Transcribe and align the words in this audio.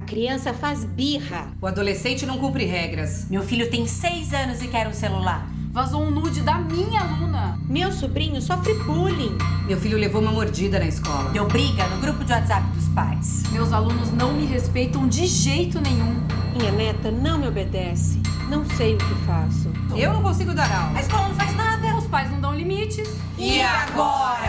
A 0.00 0.04
criança 0.04 0.54
faz 0.54 0.84
birra. 0.84 1.48
O 1.60 1.66
adolescente 1.66 2.24
não 2.24 2.38
cumpre 2.38 2.64
regras. 2.64 3.26
Meu 3.28 3.42
filho 3.42 3.70
tem 3.70 3.86
seis 3.86 4.32
anos 4.32 4.62
e 4.62 4.68
quer 4.68 4.86
um 4.88 4.92
celular. 4.92 5.46
Vazou 5.70 6.02
um 6.02 6.10
nude 6.10 6.40
da 6.40 6.58
minha 6.58 7.00
aluna. 7.00 7.58
Meu 7.68 7.92
sobrinho 7.92 8.40
sofre 8.40 8.74
bullying. 8.84 9.36
Meu 9.66 9.78
filho 9.78 9.98
levou 9.98 10.20
uma 10.22 10.32
mordida 10.32 10.78
na 10.78 10.86
escola. 10.86 11.30
Deu 11.30 11.46
briga 11.46 11.86
no 11.88 12.00
grupo 12.00 12.24
de 12.24 12.32
WhatsApp 12.32 12.66
dos 12.74 12.88
pais. 12.88 13.42
Meus 13.52 13.72
alunos 13.72 14.10
não 14.12 14.32
me 14.32 14.46
respeitam 14.46 15.06
de 15.06 15.26
jeito 15.26 15.80
nenhum. 15.80 16.16
Minha 16.56 16.72
neta 16.72 17.10
não 17.10 17.38
me 17.38 17.46
obedece. 17.46 18.20
Não 18.48 18.64
sei 18.64 18.94
o 18.94 18.98
que 18.98 19.14
faço. 19.26 19.70
Eu 19.94 20.12
não 20.14 20.22
consigo 20.22 20.54
dar 20.54 20.72
aula. 20.72 20.98
A 20.98 21.00
escola 21.02 21.28
não 21.28 21.34
faz 21.34 21.54
nada. 21.54 21.96
Os 21.96 22.06
pais 22.06 22.30
não 22.30 22.40
dão 22.40 22.54
limites. 22.54 23.08
E 23.36 23.60
agora? 23.60 24.47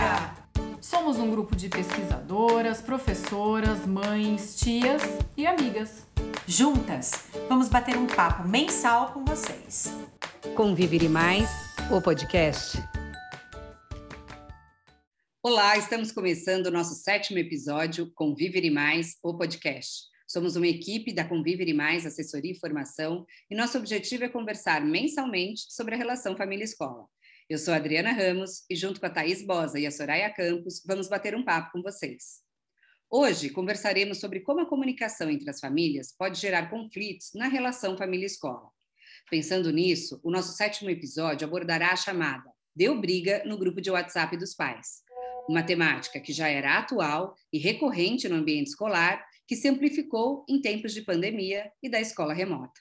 Somos 1.10 1.26
um 1.26 1.30
grupo 1.32 1.56
de 1.56 1.68
pesquisadoras, 1.68 2.80
professoras, 2.80 3.84
mães, 3.84 4.54
tias 4.60 5.02
e 5.36 5.44
amigas. 5.44 6.06
Juntas, 6.46 7.24
vamos 7.48 7.68
bater 7.68 7.96
um 7.96 8.06
papo 8.06 8.46
mensal 8.46 9.12
com 9.12 9.24
vocês. 9.24 9.92
Conviver 10.54 11.08
Mais, 11.08 11.50
o 11.90 12.00
podcast. 12.00 12.78
Olá, 15.42 15.76
estamos 15.76 16.12
começando 16.12 16.66
o 16.66 16.70
nosso 16.70 16.94
sétimo 16.94 17.40
episódio 17.40 18.12
Conviver 18.14 18.64
e 18.64 18.70
Mais, 18.70 19.16
o 19.20 19.36
podcast. 19.36 20.04
Somos 20.28 20.54
uma 20.54 20.68
equipe 20.68 21.12
da 21.12 21.24
Conviver 21.24 21.66
e 21.66 21.74
Mais 21.74 22.06
Assessoria 22.06 22.52
e 22.52 22.60
Formação 22.60 23.26
e 23.50 23.56
nosso 23.56 23.76
objetivo 23.76 24.22
é 24.22 24.28
conversar 24.28 24.80
mensalmente 24.80 25.62
sobre 25.70 25.96
a 25.96 25.98
relação 25.98 26.36
família-escola. 26.36 27.08
Eu 27.50 27.58
sou 27.58 27.74
Adriana 27.74 28.12
Ramos 28.12 28.64
e 28.70 28.76
junto 28.76 29.00
com 29.00 29.06
a 29.06 29.10
Thaís 29.10 29.44
Bosa 29.44 29.76
e 29.76 29.84
a 29.84 29.90
Soraya 29.90 30.32
Campos, 30.32 30.84
vamos 30.86 31.08
bater 31.08 31.34
um 31.34 31.44
papo 31.44 31.72
com 31.72 31.82
vocês. 31.82 32.42
Hoje 33.10 33.50
conversaremos 33.50 34.20
sobre 34.20 34.38
como 34.38 34.60
a 34.60 34.66
comunicação 34.66 35.28
entre 35.28 35.50
as 35.50 35.58
famílias 35.58 36.14
pode 36.16 36.38
gerar 36.38 36.70
conflitos 36.70 37.32
na 37.34 37.48
relação 37.48 37.98
família-escola. 37.98 38.70
Pensando 39.28 39.72
nisso, 39.72 40.20
o 40.22 40.30
nosso 40.30 40.52
sétimo 40.52 40.90
episódio 40.90 41.44
abordará 41.44 41.90
a 41.90 41.96
chamada 41.96 42.48
Deu 42.72 43.00
Briga 43.00 43.42
no 43.44 43.58
grupo 43.58 43.80
de 43.80 43.90
WhatsApp 43.90 44.36
dos 44.36 44.54
pais. 44.54 45.02
Uma 45.48 45.64
temática 45.64 46.20
que 46.20 46.32
já 46.32 46.46
era 46.46 46.78
atual 46.78 47.34
e 47.52 47.58
recorrente 47.58 48.28
no 48.28 48.36
ambiente 48.36 48.68
escolar, 48.68 49.26
que 49.44 49.56
se 49.56 49.68
amplificou 49.68 50.46
em 50.48 50.60
tempos 50.60 50.94
de 50.94 51.02
pandemia 51.02 51.68
e 51.82 51.90
da 51.90 52.00
escola 52.00 52.32
remota. 52.32 52.80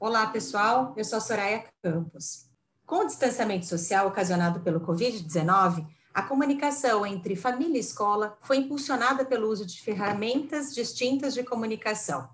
Olá, 0.00 0.26
pessoal. 0.28 0.94
Eu 0.96 1.04
sou 1.04 1.18
a 1.18 1.20
Soraya 1.20 1.68
Campos. 1.82 2.47
Com 2.88 3.00
o 3.00 3.06
distanciamento 3.06 3.66
social 3.66 4.08
ocasionado 4.08 4.60
pelo 4.60 4.80
Covid-19, 4.80 5.86
a 6.14 6.22
comunicação 6.22 7.04
entre 7.04 7.36
família 7.36 7.76
e 7.76 7.80
escola 7.80 8.38
foi 8.40 8.56
impulsionada 8.56 9.26
pelo 9.26 9.46
uso 9.50 9.66
de 9.66 9.78
ferramentas 9.82 10.74
distintas 10.74 11.34
de 11.34 11.44
comunicação. 11.44 12.30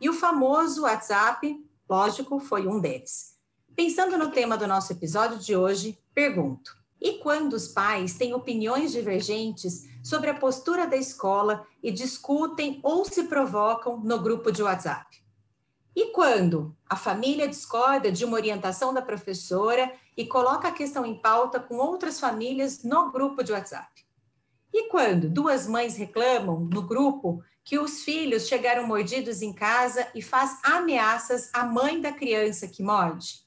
E 0.00 0.08
o 0.08 0.14
famoso 0.14 0.84
WhatsApp, 0.84 1.54
lógico, 1.86 2.40
foi 2.40 2.66
um 2.66 2.80
deles. 2.80 3.34
Pensando 3.76 4.16
no 4.16 4.30
tema 4.30 4.56
do 4.56 4.66
nosso 4.66 4.94
episódio 4.94 5.38
de 5.38 5.54
hoje, 5.54 5.98
pergunto: 6.14 6.74
e 6.98 7.18
quando 7.18 7.52
os 7.52 7.68
pais 7.68 8.16
têm 8.16 8.32
opiniões 8.32 8.92
divergentes 8.92 9.82
sobre 10.02 10.30
a 10.30 10.38
postura 10.38 10.86
da 10.86 10.96
escola 10.96 11.66
e 11.82 11.92
discutem 11.92 12.80
ou 12.82 13.04
se 13.04 13.24
provocam 13.24 14.00
no 14.00 14.18
grupo 14.18 14.50
de 14.50 14.62
WhatsApp? 14.62 15.27
E 15.98 16.12
quando 16.12 16.76
a 16.88 16.94
família 16.94 17.48
discorda 17.48 18.12
de 18.12 18.24
uma 18.24 18.36
orientação 18.36 18.94
da 18.94 19.02
professora 19.02 19.92
e 20.16 20.24
coloca 20.24 20.68
a 20.68 20.72
questão 20.72 21.04
em 21.04 21.20
pauta 21.20 21.58
com 21.58 21.74
outras 21.78 22.20
famílias 22.20 22.84
no 22.84 23.10
grupo 23.10 23.42
de 23.42 23.50
WhatsApp? 23.50 24.06
E 24.72 24.88
quando 24.90 25.28
duas 25.28 25.66
mães 25.66 25.96
reclamam 25.96 26.60
no 26.60 26.82
grupo 26.82 27.42
que 27.64 27.80
os 27.80 28.04
filhos 28.04 28.46
chegaram 28.46 28.86
mordidos 28.86 29.42
em 29.42 29.52
casa 29.52 30.06
e 30.14 30.22
faz 30.22 30.60
ameaças 30.62 31.50
à 31.52 31.64
mãe 31.64 32.00
da 32.00 32.12
criança 32.12 32.68
que 32.68 32.80
morde? 32.80 33.40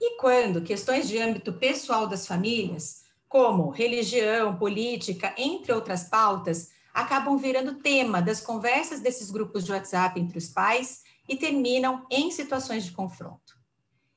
E 0.00 0.16
quando 0.18 0.62
questões 0.62 1.08
de 1.08 1.18
âmbito 1.18 1.54
pessoal 1.54 2.06
das 2.06 2.24
famílias, 2.24 3.02
como 3.28 3.68
religião, 3.68 4.56
política, 4.56 5.34
entre 5.36 5.72
outras 5.72 6.04
pautas, 6.04 6.70
acabam 6.92 7.36
virando 7.36 7.80
tema 7.80 8.22
das 8.22 8.40
conversas 8.40 9.00
desses 9.00 9.28
grupos 9.28 9.64
de 9.64 9.72
WhatsApp 9.72 10.20
entre 10.20 10.38
os 10.38 10.46
pais 10.46 11.02
e 11.28 11.36
terminam 11.36 12.06
em 12.10 12.30
situações 12.30 12.84
de 12.84 12.92
confronto. 12.92 13.58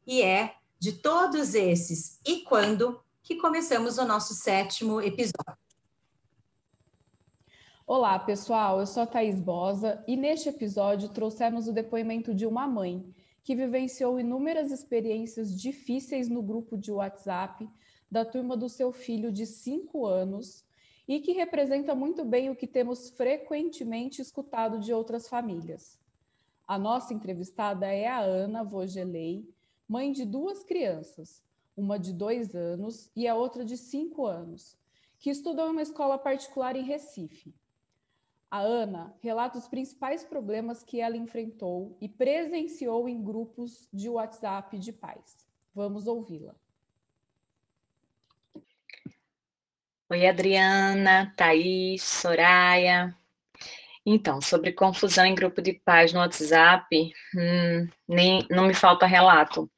E 0.06 0.22
é 0.22 0.56
de 0.80 0.94
todos 0.94 1.56
esses 1.56 2.20
e 2.26 2.42
quando 2.42 3.02
que 3.24 3.36
começamos 3.36 3.98
o 3.98 4.06
nosso 4.06 4.34
sétimo 4.34 5.02
episódio. 5.02 5.58
Olá, 7.86 8.20
pessoal. 8.20 8.80
Eu 8.80 8.86
sou 8.86 9.04
a 9.04 9.08
Thaís 9.08 9.40
Bosa 9.40 10.04
e 10.08 10.16
neste 10.16 10.50
episódio 10.50 11.10
trouxemos 11.10 11.68
o 11.68 11.74
depoimento 11.74 12.34
de 12.34 12.46
uma 12.46 12.68
mãe 12.68 13.14
que 13.44 13.56
vivenciou 13.56 14.20
inúmeras 14.20 14.72
experiências 14.72 15.58
difíceis 15.58 16.28
no 16.28 16.42
grupo 16.42 16.78
de 16.78 16.92
WhatsApp 16.92 17.68
da 18.12 18.26
turma 18.26 18.58
do 18.58 18.68
seu 18.68 18.92
filho 18.92 19.32
de 19.32 19.46
5 19.46 20.06
anos 20.06 20.66
e 21.08 21.22
que 21.22 21.32
representa 21.32 21.96
muito 21.96 22.26
bem 22.26 22.50
o 22.50 22.56
que 22.56 22.68
temos 22.68 23.10
frequentemente 23.10 24.22
escutado 24.22 24.80
de 24.80 24.94
outras 24.94 25.30
famílias. 25.30 25.98
A 26.68 26.78
nossa 26.78 27.14
entrevistada 27.14 27.88
é 27.88 28.08
a 28.08 28.20
Ana 28.20 28.62
Vogelei, 28.62 29.50
mãe 29.88 30.12
de 30.12 30.26
duas 30.26 30.66
crianças, 30.66 31.42
uma 31.78 31.98
de 31.98 32.12
dois 32.12 32.54
anos 32.54 33.10
e 33.16 33.26
a 33.26 33.36
outra 33.36 33.64
de 33.64 33.78
cinco 33.78 34.26
anos, 34.26 34.78
que 35.18 35.30
estudam 35.30 35.68
em 35.68 35.72
uma 35.72 35.82
escola 35.82 36.18
particular 36.18 36.76
em 36.76 36.84
Recife. 36.84 37.56
A 38.52 38.60
Ana 38.60 39.16
relata 39.22 39.58
os 39.58 39.68
principais 39.70 40.26
problemas 40.26 40.84
que 40.84 41.00
ela 41.00 41.16
enfrentou 41.16 41.98
e 42.02 42.10
presenciou 42.10 43.08
em 43.08 43.24
grupos 43.24 43.88
de 43.94 44.10
WhatsApp 44.10 44.78
de 44.78 44.92
pais. 44.92 45.48
Vamos 45.74 46.06
ouvi-la. 46.06 46.54
Oi, 50.10 50.28
Adriana, 50.28 51.34
Thaís, 51.36 52.04
Soraya. 52.04 53.17
Então, 54.10 54.40
sobre 54.40 54.72
confusão 54.72 55.26
em 55.26 55.36
grupo 55.36 55.62
de 55.62 55.74
pais 55.74 56.14
no 56.14 56.20
WhatsApp, 56.20 57.12
hum, 57.36 57.90
nem, 58.08 58.48
não 58.50 58.66
me 58.66 58.74
falta 58.74 59.06
relato. 59.06 59.70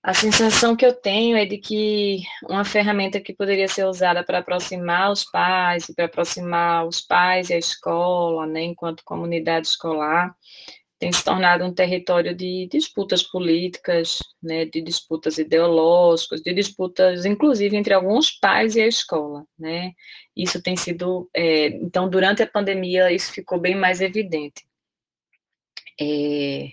A 0.00 0.14
sensação 0.14 0.76
que 0.76 0.86
eu 0.86 0.94
tenho 0.94 1.36
é 1.36 1.44
de 1.44 1.58
que 1.58 2.20
uma 2.48 2.64
ferramenta 2.64 3.20
que 3.20 3.34
poderia 3.34 3.66
ser 3.66 3.84
usada 3.84 4.22
para 4.22 4.38
aproximar 4.38 5.10
os 5.10 5.24
pais, 5.24 5.92
para 5.96 6.04
aproximar 6.04 6.86
os 6.86 7.00
pais 7.00 7.50
e 7.50 7.54
a 7.54 7.58
escola, 7.58 8.46
né, 8.46 8.62
enquanto 8.62 9.02
comunidade 9.04 9.66
escolar, 9.66 10.32
tem 10.96 11.12
se 11.12 11.24
tornado 11.24 11.64
um 11.64 11.74
território 11.74 12.32
de 12.32 12.68
disputas 12.70 13.24
políticas, 13.24 14.20
né, 14.42 14.64
de 14.64 14.80
disputas 14.80 15.38
ideológicas, 15.38 16.40
de 16.42 16.52
disputas, 16.54 17.24
inclusive, 17.24 17.76
entre 17.76 17.94
alguns 17.94 18.30
pais 18.30 18.76
e 18.76 18.80
a 18.80 18.86
escola, 18.86 19.44
né. 19.58 19.92
Isso 20.36 20.62
tem 20.62 20.76
sido, 20.76 21.28
é, 21.34 21.68
então, 21.68 22.08
durante 22.08 22.42
a 22.42 22.46
pandemia, 22.46 23.12
isso 23.12 23.32
ficou 23.32 23.58
bem 23.60 23.74
mais 23.74 24.00
evidente. 24.00 24.64
É, 26.00 26.70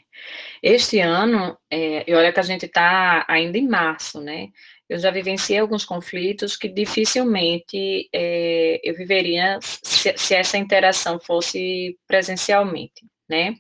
este 0.64 1.00
ano, 1.00 1.58
é, 1.70 2.10
e 2.10 2.14
olha 2.16 2.32
que 2.32 2.40
a 2.40 2.44
gente 2.44 2.66
está 2.66 3.26
ainda 3.28 3.58
em 3.58 3.68
março, 3.68 4.22
né, 4.22 4.48
eu 4.90 4.98
já 4.98 5.12
vivenciei 5.12 5.60
alguns 5.60 5.84
conflitos 5.84 6.56
que 6.56 6.70
dificilmente 6.70 8.10
é, 8.14 8.80
eu 8.84 8.96
viveria 8.96 9.60
se, 9.62 10.14
se 10.18 10.34
essa 10.34 10.58
interação 10.58 11.20
fosse 11.20 11.98
presencialmente, 12.08 13.06
né, 13.30 13.56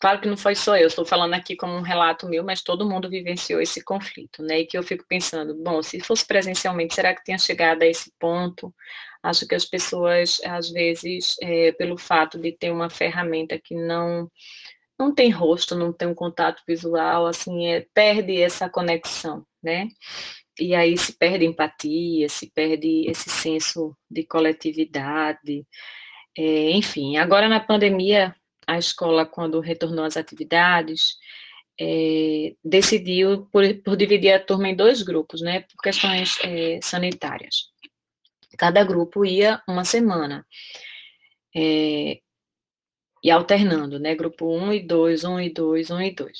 Claro 0.00 0.18
que 0.20 0.28
não 0.28 0.36
foi 0.36 0.54
só 0.54 0.78
eu, 0.78 0.86
estou 0.86 1.04
falando 1.04 1.34
aqui 1.34 1.54
como 1.54 1.74
um 1.74 1.82
relato 1.82 2.26
meu, 2.26 2.42
mas 2.42 2.62
todo 2.62 2.88
mundo 2.88 3.10
vivenciou 3.10 3.60
esse 3.60 3.84
conflito, 3.84 4.42
né? 4.42 4.60
E 4.60 4.66
que 4.66 4.78
eu 4.78 4.82
fico 4.82 5.04
pensando, 5.06 5.54
bom, 5.62 5.82
se 5.82 6.00
fosse 6.00 6.26
presencialmente, 6.26 6.94
será 6.94 7.14
que 7.14 7.22
tinha 7.22 7.38
chegado 7.38 7.82
a 7.82 7.86
esse 7.86 8.10
ponto? 8.18 8.74
Acho 9.22 9.46
que 9.46 9.54
as 9.54 9.66
pessoas, 9.66 10.40
às 10.44 10.70
vezes, 10.70 11.36
é, 11.42 11.72
pelo 11.72 11.98
fato 11.98 12.38
de 12.38 12.50
ter 12.52 12.70
uma 12.70 12.88
ferramenta 12.88 13.60
que 13.62 13.74
não 13.74 14.30
não 14.98 15.14
tem 15.14 15.30
rosto, 15.30 15.74
não 15.74 15.92
tem 15.92 16.08
um 16.08 16.14
contato 16.14 16.62
visual, 16.68 17.26
assim, 17.26 17.66
é, 17.68 17.86
perde 17.94 18.40
essa 18.40 18.68
conexão, 18.68 19.46
né? 19.62 19.88
E 20.60 20.74
aí 20.74 20.96
se 20.98 21.16
perde 21.16 21.46
empatia, 21.46 22.28
se 22.28 22.50
perde 22.52 23.06
esse 23.10 23.30
senso 23.30 23.96
de 24.10 24.24
coletividade, 24.26 25.66
é, 26.36 26.70
enfim. 26.72 27.16
Agora 27.16 27.48
na 27.48 27.60
pandemia 27.60 28.34
a 28.70 28.78
escola, 28.78 29.26
quando 29.26 29.58
retornou 29.58 30.04
às 30.04 30.16
atividades, 30.16 31.16
é, 31.78 32.54
decidiu 32.64 33.48
por, 33.50 33.64
por, 33.82 33.96
dividir 33.96 34.32
a 34.32 34.38
turma 34.38 34.68
em 34.68 34.76
dois 34.76 35.02
grupos, 35.02 35.40
né, 35.40 35.60
por 35.62 35.82
questões 35.82 36.38
é, 36.44 36.78
sanitárias. 36.80 37.70
Cada 38.56 38.84
grupo 38.84 39.24
ia 39.24 39.60
uma 39.66 39.84
semana, 39.84 40.46
é, 41.54 42.20
e 43.24 43.30
alternando, 43.30 43.98
né, 43.98 44.14
grupo 44.14 44.46
1 44.46 44.72
e 44.74 44.80
2, 44.86 45.24
1 45.24 45.40
e 45.40 45.50
2, 45.50 45.90
1 45.90 46.02
e 46.02 46.14
2. 46.14 46.38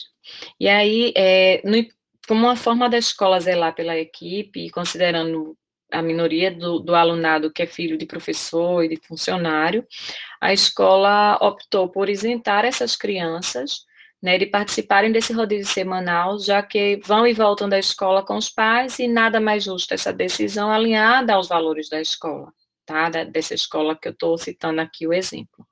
E 0.60 0.68
aí, 0.68 1.12
é, 1.16 1.60
no, 1.64 1.84
como 2.28 2.46
uma 2.46 2.56
forma 2.56 2.88
da 2.88 2.98
escola 2.98 3.40
zelar 3.40 3.74
pela 3.74 3.98
equipe, 3.98 4.70
considerando 4.70 5.58
a 5.92 6.02
minoria 6.02 6.50
do, 6.50 6.78
do, 6.78 6.94
alunado 6.94 7.52
que 7.52 7.62
é 7.62 7.66
filho 7.66 7.96
de 7.96 8.06
professor 8.06 8.84
e 8.84 8.88
de 8.88 8.96
funcionário, 8.96 9.86
a 10.40 10.52
escola 10.52 11.38
optou 11.40 11.88
por 11.88 12.08
isentar 12.08 12.64
essas 12.64 12.96
crianças 12.96 13.84
né, 14.22 14.36
de 14.38 14.46
participarem 14.46 15.10
desse 15.10 15.32
rodízio 15.32 15.72
semanal, 15.72 16.38
já 16.38 16.62
que 16.62 17.00
vão 17.04 17.26
e 17.26 17.32
voltam 17.32 17.68
da 17.68 17.78
escola 17.78 18.24
com 18.24 18.36
os 18.36 18.48
pais 18.48 18.98
e 18.98 19.08
nada 19.08 19.40
mais 19.40 19.64
justo 19.64 19.94
essa 19.94 20.12
decisão 20.12 20.70
alinhada 20.70 21.34
aos 21.34 21.48
valores 21.48 21.88
da 21.88 22.00
escola, 22.00 22.52
tá? 22.84 23.08
Da, 23.08 23.24
dessa 23.24 23.54
escola 23.54 23.96
que 23.96 24.08
eu 24.08 24.12
estou 24.12 24.36
citando 24.36 24.80
aqui 24.80 25.06
o 25.06 25.12
exemplo. 25.12 25.66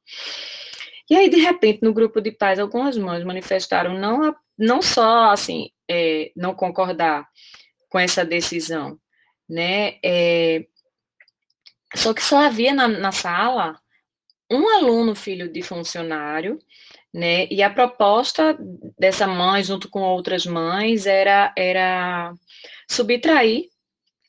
E 1.10 1.16
aí, 1.16 1.28
de 1.28 1.38
repente, 1.38 1.80
no 1.82 1.92
grupo 1.92 2.20
de 2.20 2.30
pais, 2.30 2.58
algumas 2.58 2.96
mães 2.96 3.24
manifestaram 3.24 3.98
não, 3.98 4.34
não 4.58 4.82
só, 4.82 5.30
assim, 5.30 5.70
é, 5.88 6.30
não 6.36 6.54
concordar 6.54 7.26
com 7.88 7.98
essa 7.98 8.24
decisão, 8.24 8.98
né, 9.48 9.98
é, 10.04 10.66
só 11.94 12.12
que 12.12 12.22
só 12.22 12.38
havia 12.38 12.74
na, 12.74 12.86
na 12.86 13.12
sala 13.12 13.80
um 14.50 14.68
aluno 14.68 15.14
filho 15.14 15.50
de 15.50 15.62
funcionário, 15.62 16.58
né? 17.12 17.46
E 17.50 17.62
a 17.62 17.70
proposta 17.70 18.56
dessa 18.98 19.26
mãe, 19.26 19.62
junto 19.62 19.88
com 19.90 20.00
outras 20.00 20.46
mães, 20.46 21.06
era, 21.06 21.52
era 21.56 22.32
subtrair 22.88 23.68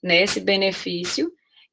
né, 0.03 0.23
esse 0.23 0.39
benefício, 0.39 1.31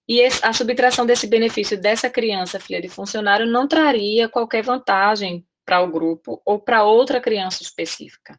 e 0.08 0.22
a 0.22 0.52
subtração 0.52 1.04
desse 1.04 1.26
benefício 1.26 1.80
dessa 1.80 2.08
criança, 2.08 2.60
filha 2.60 2.80
de 2.80 2.88
funcionário, 2.88 3.44
não 3.44 3.66
traria 3.66 4.28
qualquer 4.28 4.62
vantagem 4.62 5.44
para 5.64 5.80
o 5.80 5.90
grupo 5.90 6.40
ou 6.44 6.60
para 6.60 6.84
outra 6.84 7.20
criança 7.20 7.64
específica 7.64 8.38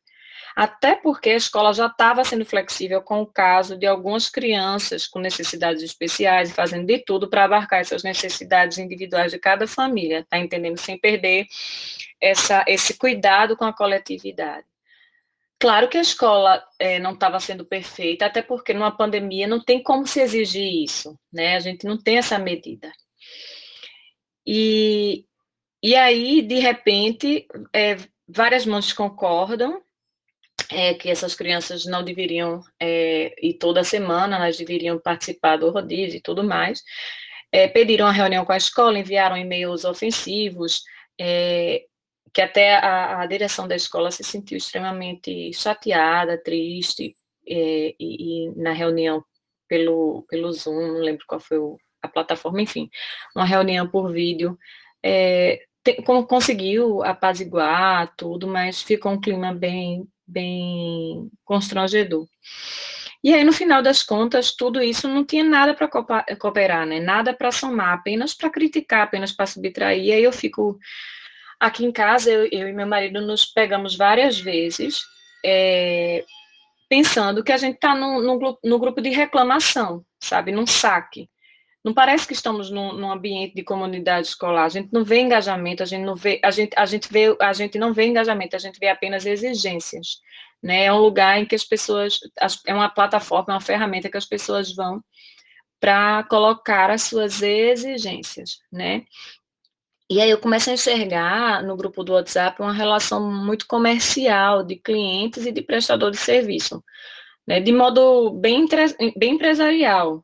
até 0.58 0.96
porque 0.96 1.30
a 1.30 1.36
escola 1.36 1.72
já 1.72 1.86
estava 1.86 2.24
sendo 2.24 2.44
flexível 2.44 3.00
com 3.00 3.22
o 3.22 3.28
caso 3.28 3.78
de 3.78 3.86
algumas 3.86 4.28
crianças 4.28 5.06
com 5.06 5.20
necessidades 5.20 5.84
especiais, 5.84 6.52
fazendo 6.52 6.88
de 6.88 6.98
tudo 6.98 7.30
para 7.30 7.44
abarcar 7.44 7.80
essas 7.80 8.02
necessidades 8.02 8.80
individuais 8.80 9.32
de 9.32 9.38
cada 9.38 9.68
família, 9.68 10.26
tá 10.28 10.40
entendendo? 10.40 10.80
Sem 10.80 10.98
perder 10.98 11.46
essa, 12.20 12.66
esse 12.68 12.98
cuidado 12.98 13.56
com 13.56 13.66
a 13.66 13.72
coletividade. 13.72 14.66
Claro 15.60 15.88
que 15.88 15.98
a 16.00 16.02
escola 16.02 16.64
é, 16.80 16.98
não 16.98 17.14
estava 17.14 17.40
sendo 17.40 17.64
perfeita, 17.64 18.26
até 18.26 18.42
porque 18.42 18.74
numa 18.74 18.90
pandemia 18.90 19.46
não 19.46 19.64
tem 19.64 19.84
como 19.84 20.08
se 20.08 20.20
exigir 20.22 20.84
isso, 20.84 21.16
né? 21.32 21.56
A 21.56 21.60
gente 21.60 21.86
não 21.86 22.02
tem 22.02 22.18
essa 22.18 22.40
medida. 22.40 22.92
E, 24.44 25.24
e 25.84 25.96
aí, 25.96 26.42
de 26.42 26.58
repente, 26.58 27.48
é, 27.72 27.98
várias 28.28 28.66
mães 28.66 28.92
concordam 28.92 29.86
é, 30.72 30.94
que 30.94 31.10
essas 31.10 31.34
crianças 31.36 31.86
não 31.86 32.04
deveriam, 32.04 32.62
é, 32.80 33.34
e 33.42 33.54
toda 33.54 33.84
semana 33.84 34.38
elas 34.38 34.58
deveriam 34.58 35.00
participar 35.00 35.58
do 35.58 35.70
rodízio 35.70 36.18
e 36.18 36.22
tudo 36.22 36.44
mais. 36.44 36.84
É, 37.52 37.68
pediram 37.68 38.08
a 38.08 38.12
reunião 38.12 38.46
com 38.46 38.52
a 38.52 38.58
escola, 38.58 39.00
enviaram 39.00 39.38
e-mails 39.38 39.86
ofensivos, 39.86 40.84
é, 41.20 41.86
que 42.34 42.42
até 42.42 42.76
a, 42.76 43.22
a, 43.22 43.26
direção 43.26 43.68
da 43.68 43.76
escola 43.76 44.12
se 44.12 44.24
sentiu 44.24 44.58
extremamente 44.58 45.54
chateada, 45.54 46.38
triste, 46.38 47.16
é, 47.48 47.96
e, 48.00 48.48
e, 48.50 48.56
na 48.56 48.74
reunião 48.74 49.24
pelo, 49.68 50.26
pelo 50.30 50.52
Zoom, 50.52 50.94
não 50.94 51.00
lembro 51.00 51.26
qual 51.28 51.40
foi 51.40 51.58
o, 51.58 51.78
a 52.02 52.08
plataforma, 52.08 52.62
enfim, 52.62 52.90
uma 53.36 53.46
reunião 53.46 53.88
por 53.90 54.12
vídeo, 54.12 54.58
é, 55.04 55.64
te, 55.84 56.02
conseguiu 56.28 57.04
apaziguar 57.04 58.14
tudo, 58.18 58.48
mas 58.48 58.82
ficou 58.82 59.14
um 59.14 59.22
clima 59.22 59.54
bem 59.54 60.08
bem 60.28 61.30
constrangedor. 61.46 62.28
E 63.24 63.34
aí, 63.34 63.44
no 63.44 63.52
final 63.52 63.82
das 63.82 64.04
contas, 64.04 64.56
tudo 64.56 64.82
isso 64.82 65.08
não 65.08 65.26
tinha 65.26 65.44
nada 65.44 65.74
para 65.74 65.90
cooperar, 66.40 66.86
né? 66.86 67.00
Nada 67.00 67.34
para 67.34 67.52
somar, 67.52 67.94
apenas 67.94 68.34
para 68.34 68.50
criticar, 68.50 69.02
apenas 69.02 69.32
para 69.32 69.48
subtrair. 69.48 70.06
E 70.06 70.12
aí 70.12 70.24
eu 70.24 70.32
fico 70.32 70.78
aqui 71.60 71.86
em 71.86 71.92
casa, 71.92 72.30
eu, 72.32 72.48
eu, 72.52 72.70
e 72.70 72.74
meu 72.74 72.88
marido 72.88 73.20
nos 73.22 73.46
pegamos 73.46 73.96
várias 73.96 74.40
vezes 74.40 75.02
é, 75.44 76.24
pensando 76.90 77.44
que 77.44 77.52
a 77.52 77.58
gente 77.58 77.76
está 77.76 77.96
no, 77.96 78.22
no, 78.22 78.60
no, 78.64 78.80
grupo 78.80 79.02
de 79.02 79.10
reclamação, 79.10 80.06
sabe? 80.20 80.52
Num 80.52 80.68
saque. 80.68 81.30
Não 81.88 81.94
parece 81.94 82.28
que 82.28 82.34
estamos 82.34 82.70
num, 82.70 82.92
num, 82.92 83.10
ambiente 83.10 83.56
de 83.56 83.64
comunidade 83.64 84.28
escolar. 84.28 84.66
A 84.66 84.70
gente 84.70 84.90
não 84.92 85.06
vê 85.06 85.22
engajamento, 85.22 85.82
a 85.82 85.86
gente 85.86 86.04
não 86.04 86.18
vê, 86.18 86.38
a 86.44 86.52
gente, 86.52 86.74
a 86.76 86.86
gente 86.86 87.08
vê, 87.10 87.34
a 87.40 87.54
gente 87.54 87.78
não 87.80 87.94
vê 87.94 88.08
engajamento, 88.08 88.58
a 88.58 88.60
gente 88.60 88.78
vê 88.78 88.90
apenas 88.90 89.26
exigências. 89.26 90.20
Né? 90.62 90.84
É 90.84 90.92
um 90.92 90.98
lugar 90.98 91.40
em 91.40 91.46
que 91.46 91.56
as 91.56 91.64
pessoas, 91.64 92.20
é 92.66 92.74
uma 92.74 92.90
plataforma, 92.90 93.54
é 93.54 93.56
uma 93.56 93.62
ferramenta 93.62 94.10
que 94.10 94.18
as 94.18 94.26
pessoas 94.26 94.76
vão 94.76 95.02
para 95.80 96.26
colocar 96.26 96.92
as 96.92 97.04
suas 97.04 97.42
exigências, 97.42 98.60
né? 98.70 99.06
E 100.10 100.20
aí 100.20 100.30
eu 100.30 100.40
começo 100.40 100.70
a 100.70 100.74
enxergar 100.74 101.64
no 101.64 101.78
grupo 101.78 102.04
do 102.04 102.12
WhatsApp 102.12 102.62
uma 102.62 102.74
relação 102.74 103.32
muito 103.32 103.66
comercial 103.66 104.62
de 104.62 104.76
clientes 104.76 105.46
e 105.46 105.54
de 105.54 105.62
prestador 105.62 106.12
de 106.12 106.18
serviço, 106.18 106.84
né? 107.48 107.62
De 107.62 107.72
modo 107.72 108.32
bem, 108.32 108.66
bem 109.16 109.36
empresarial, 109.36 110.22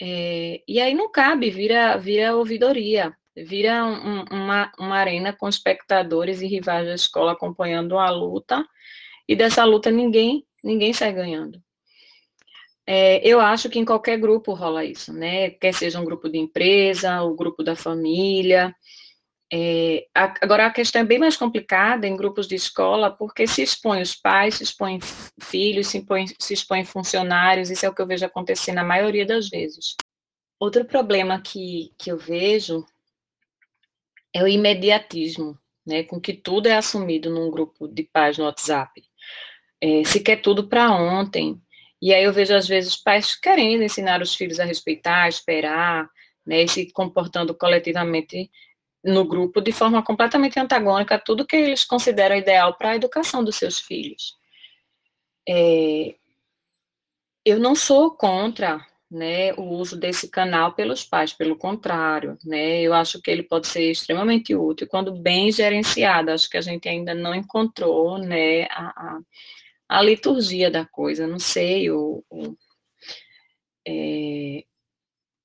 é, 0.00 0.62
e 0.66 0.80
aí 0.80 0.94
não 0.94 1.10
cabe, 1.10 1.50
vira, 1.50 1.96
vira 1.96 2.36
ouvidoria, 2.36 3.16
vira 3.36 3.84
um, 3.84 4.24
uma, 4.30 4.72
uma 4.78 4.96
arena 4.96 5.32
com 5.32 5.48
espectadores 5.48 6.40
e 6.40 6.46
rivais 6.46 6.86
da 6.86 6.94
escola 6.94 7.32
acompanhando 7.32 7.98
a 7.98 8.10
luta, 8.10 8.64
e 9.28 9.34
dessa 9.34 9.64
luta 9.64 9.90
ninguém, 9.90 10.46
ninguém 10.62 10.92
sai 10.92 11.12
ganhando. 11.12 11.62
É, 12.86 13.26
eu 13.26 13.40
acho 13.40 13.70
que 13.70 13.78
em 13.78 13.84
qualquer 13.84 14.18
grupo 14.18 14.52
rola 14.52 14.84
isso, 14.84 15.12
né? 15.12 15.50
Quer 15.50 15.72
seja 15.72 15.98
um 15.98 16.04
grupo 16.04 16.28
de 16.28 16.36
empresa, 16.36 17.22
o 17.22 17.34
grupo 17.34 17.62
da 17.62 17.74
família, 17.74 18.74
é, 19.52 20.06
agora, 20.14 20.66
a 20.66 20.72
questão 20.72 21.02
é 21.02 21.04
bem 21.04 21.18
mais 21.18 21.36
complicada 21.36 22.06
em 22.06 22.16
grupos 22.16 22.48
de 22.48 22.54
escola, 22.54 23.10
porque 23.10 23.46
se 23.46 23.62
expõe 23.62 24.00
os 24.02 24.14
pais, 24.14 24.56
se 24.56 24.64
expõe 24.64 24.98
filhos, 25.40 25.88
se 25.88 25.98
expõe, 25.98 26.26
se 26.38 26.54
expõe 26.54 26.84
funcionários, 26.84 27.70
isso 27.70 27.84
é 27.84 27.88
o 27.88 27.94
que 27.94 28.02
eu 28.02 28.06
vejo 28.06 28.24
acontecer 28.24 28.72
na 28.72 28.82
maioria 28.82 29.26
das 29.26 29.48
vezes. 29.48 29.96
Outro 30.58 30.84
problema 30.84 31.40
que, 31.40 31.92
que 31.98 32.10
eu 32.10 32.16
vejo 32.16 32.84
é 34.32 34.42
o 34.42 34.48
imediatismo, 34.48 35.58
né, 35.86 36.02
com 36.02 36.20
que 36.20 36.32
tudo 36.32 36.66
é 36.66 36.74
assumido 36.74 37.30
num 37.30 37.50
grupo 37.50 37.86
de 37.86 38.02
pais 38.02 38.38
no 38.38 38.44
WhatsApp. 38.44 39.02
É, 39.80 40.02
se 40.04 40.20
quer 40.20 40.40
tudo 40.40 40.68
para 40.68 40.90
ontem, 40.90 41.60
e 42.00 42.12
aí 42.12 42.24
eu 42.24 42.32
vejo, 42.32 42.54
às 42.54 42.66
vezes, 42.66 42.96
pais 42.96 43.36
querendo 43.36 43.82
ensinar 43.82 44.20
os 44.20 44.34
filhos 44.34 44.58
a 44.58 44.64
respeitar, 44.64 45.24
a 45.24 45.28
esperar, 45.28 46.08
né, 46.46 46.62
e 46.62 46.68
se 46.68 46.90
comportando 46.92 47.54
coletivamente 47.54 48.50
no 49.04 49.24
grupo 49.26 49.60
de 49.60 49.70
forma 49.70 50.02
completamente 50.02 50.58
antagônica 50.58 51.14
a 51.14 51.18
tudo 51.18 51.46
que 51.46 51.56
eles 51.56 51.84
consideram 51.84 52.36
ideal 52.36 52.74
para 52.74 52.90
a 52.90 52.96
educação 52.96 53.44
dos 53.44 53.56
seus 53.56 53.78
filhos. 53.78 54.34
É, 55.46 56.14
eu 57.44 57.60
não 57.60 57.74
sou 57.74 58.10
contra 58.12 58.84
né, 59.10 59.52
o 59.54 59.62
uso 59.62 59.96
desse 59.96 60.28
canal 60.28 60.72
pelos 60.74 61.04
pais, 61.04 61.32
pelo 61.32 61.56
contrário, 61.56 62.38
né, 62.44 62.80
eu 62.80 62.92
acho 62.94 63.20
que 63.20 63.30
ele 63.30 63.42
pode 63.42 63.66
ser 63.68 63.90
extremamente 63.90 64.54
útil 64.56 64.88
quando 64.88 65.12
bem 65.12 65.52
gerenciado, 65.52 66.30
acho 66.32 66.50
que 66.50 66.56
a 66.56 66.60
gente 66.60 66.88
ainda 66.88 67.14
não 67.14 67.34
encontrou, 67.34 68.18
né, 68.18 68.64
a, 68.64 68.86
a, 68.96 69.20
a 69.88 70.02
liturgia 70.02 70.70
da 70.70 70.84
coisa, 70.84 71.26
não 71.26 71.38
sei, 71.38 71.90
o, 71.90 72.24
o 72.30 72.56
é, 73.86 74.64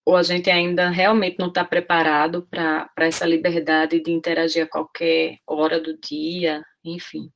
ou 0.06 0.16
a 0.16 0.24
gente 0.24 0.50
ainda 0.50 0.90
realmente 0.90 1.38
não 1.40 1.48
está 1.48 1.64
preparado 1.64 2.48
para 2.50 2.90
essa 2.98 3.26
liberdade 3.26 4.02
de 4.02 4.12
interagir 4.12 4.64
a 4.64 4.70
qualquer 4.70 5.38
hora 5.46 5.80
do 5.80 5.98
dia, 5.98 6.64
enfim. 6.84 7.30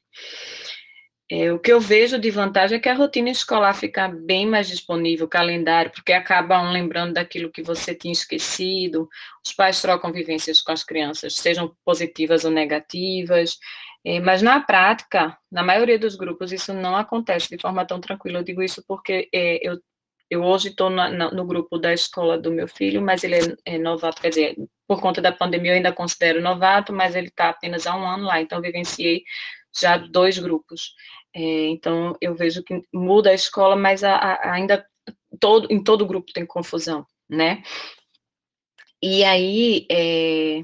É, 1.32 1.52
o 1.52 1.58
que 1.58 1.72
eu 1.72 1.80
vejo 1.80 2.20
de 2.20 2.30
vantagem 2.30 2.78
é 2.78 2.80
que 2.80 2.90
a 2.90 2.94
rotina 2.94 3.30
escolar 3.30 3.74
fica 3.74 4.08
bem 4.08 4.46
mais 4.46 4.68
disponível, 4.68 5.26
o 5.26 5.30
calendário, 5.30 5.92
porque 5.92 6.14
acaba 6.14 6.62
um 6.62 6.72
lembrando 6.72 7.14
daquilo 7.14 7.52
que 7.52 7.64
você 7.64 7.96
tinha 7.96 8.12
esquecido, 8.12 9.08
os 9.44 9.54
pais 9.54 9.82
trocam 9.82 10.12
vivências 10.12 10.62
com 10.62 10.72
as 10.72 10.84
crianças, 10.84 11.36
sejam 11.36 11.76
positivas 11.84 12.46
ou 12.46 12.52
negativas, 12.52 13.58
é, 14.06 14.20
mas 14.20 14.42
na 14.42 14.60
prática, 14.60 15.38
na 15.52 15.64
maioria 15.64 15.98
dos 15.98 16.16
grupos, 16.16 16.52
isso 16.52 16.74
não 16.74 16.96
acontece 16.96 17.50
de 17.50 17.62
forma 17.62 17.86
tão 17.86 18.02
tranquila. 18.02 18.40
Eu 18.40 18.44
digo 18.44 18.62
isso 18.62 18.84
porque 18.86 19.30
é, 19.34 19.66
eu 19.68 19.80
eu 20.34 20.44
hoje 20.44 20.70
estou 20.70 20.90
no 20.90 21.46
grupo 21.46 21.78
da 21.78 21.94
escola 21.94 22.38
do 22.38 22.52
meu 22.52 22.68
filho, 22.68 23.02
mas 23.02 23.24
ele 23.24 23.36
é, 23.36 23.76
é, 23.76 23.78
novato, 23.78 24.20
quer 24.20 24.30
dizer, 24.30 24.56
por 24.88 25.00
conta 25.00 25.22
da 25.22 25.32
pandemia 25.32 25.72
eu 25.74 25.76
ainda 25.76 25.94
considero 25.94 26.42
novato, 26.42 26.92
mas 26.92 27.16
ele 27.16 27.28
está 27.28 27.50
apenas 27.50 27.86
há 27.86 27.96
um 27.96 28.06
ano 28.08 28.26
lá, 28.26 28.42
então 28.42 28.60
vivenciei 28.62 29.24
já 29.80 29.98
dois 29.98 30.40
grupos. 30.40 30.96
É, 31.36 31.68
então 31.68 32.16
eu 32.20 32.36
vejo 32.36 32.64
que 32.64 32.82
muda 32.92 33.30
a 33.30 33.34
escola, 33.36 33.76
mas 33.76 34.04
a, 34.04 34.16
a, 34.16 34.54
ainda 34.54 34.84
todo, 35.40 35.68
em 35.72 35.84
todo 35.84 36.08
grupo 36.08 36.34
tem 36.34 36.46
confusão, 36.46 37.06
né? 37.30 37.62
E 39.02 39.24
aí, 39.24 39.86
é, 39.92 40.64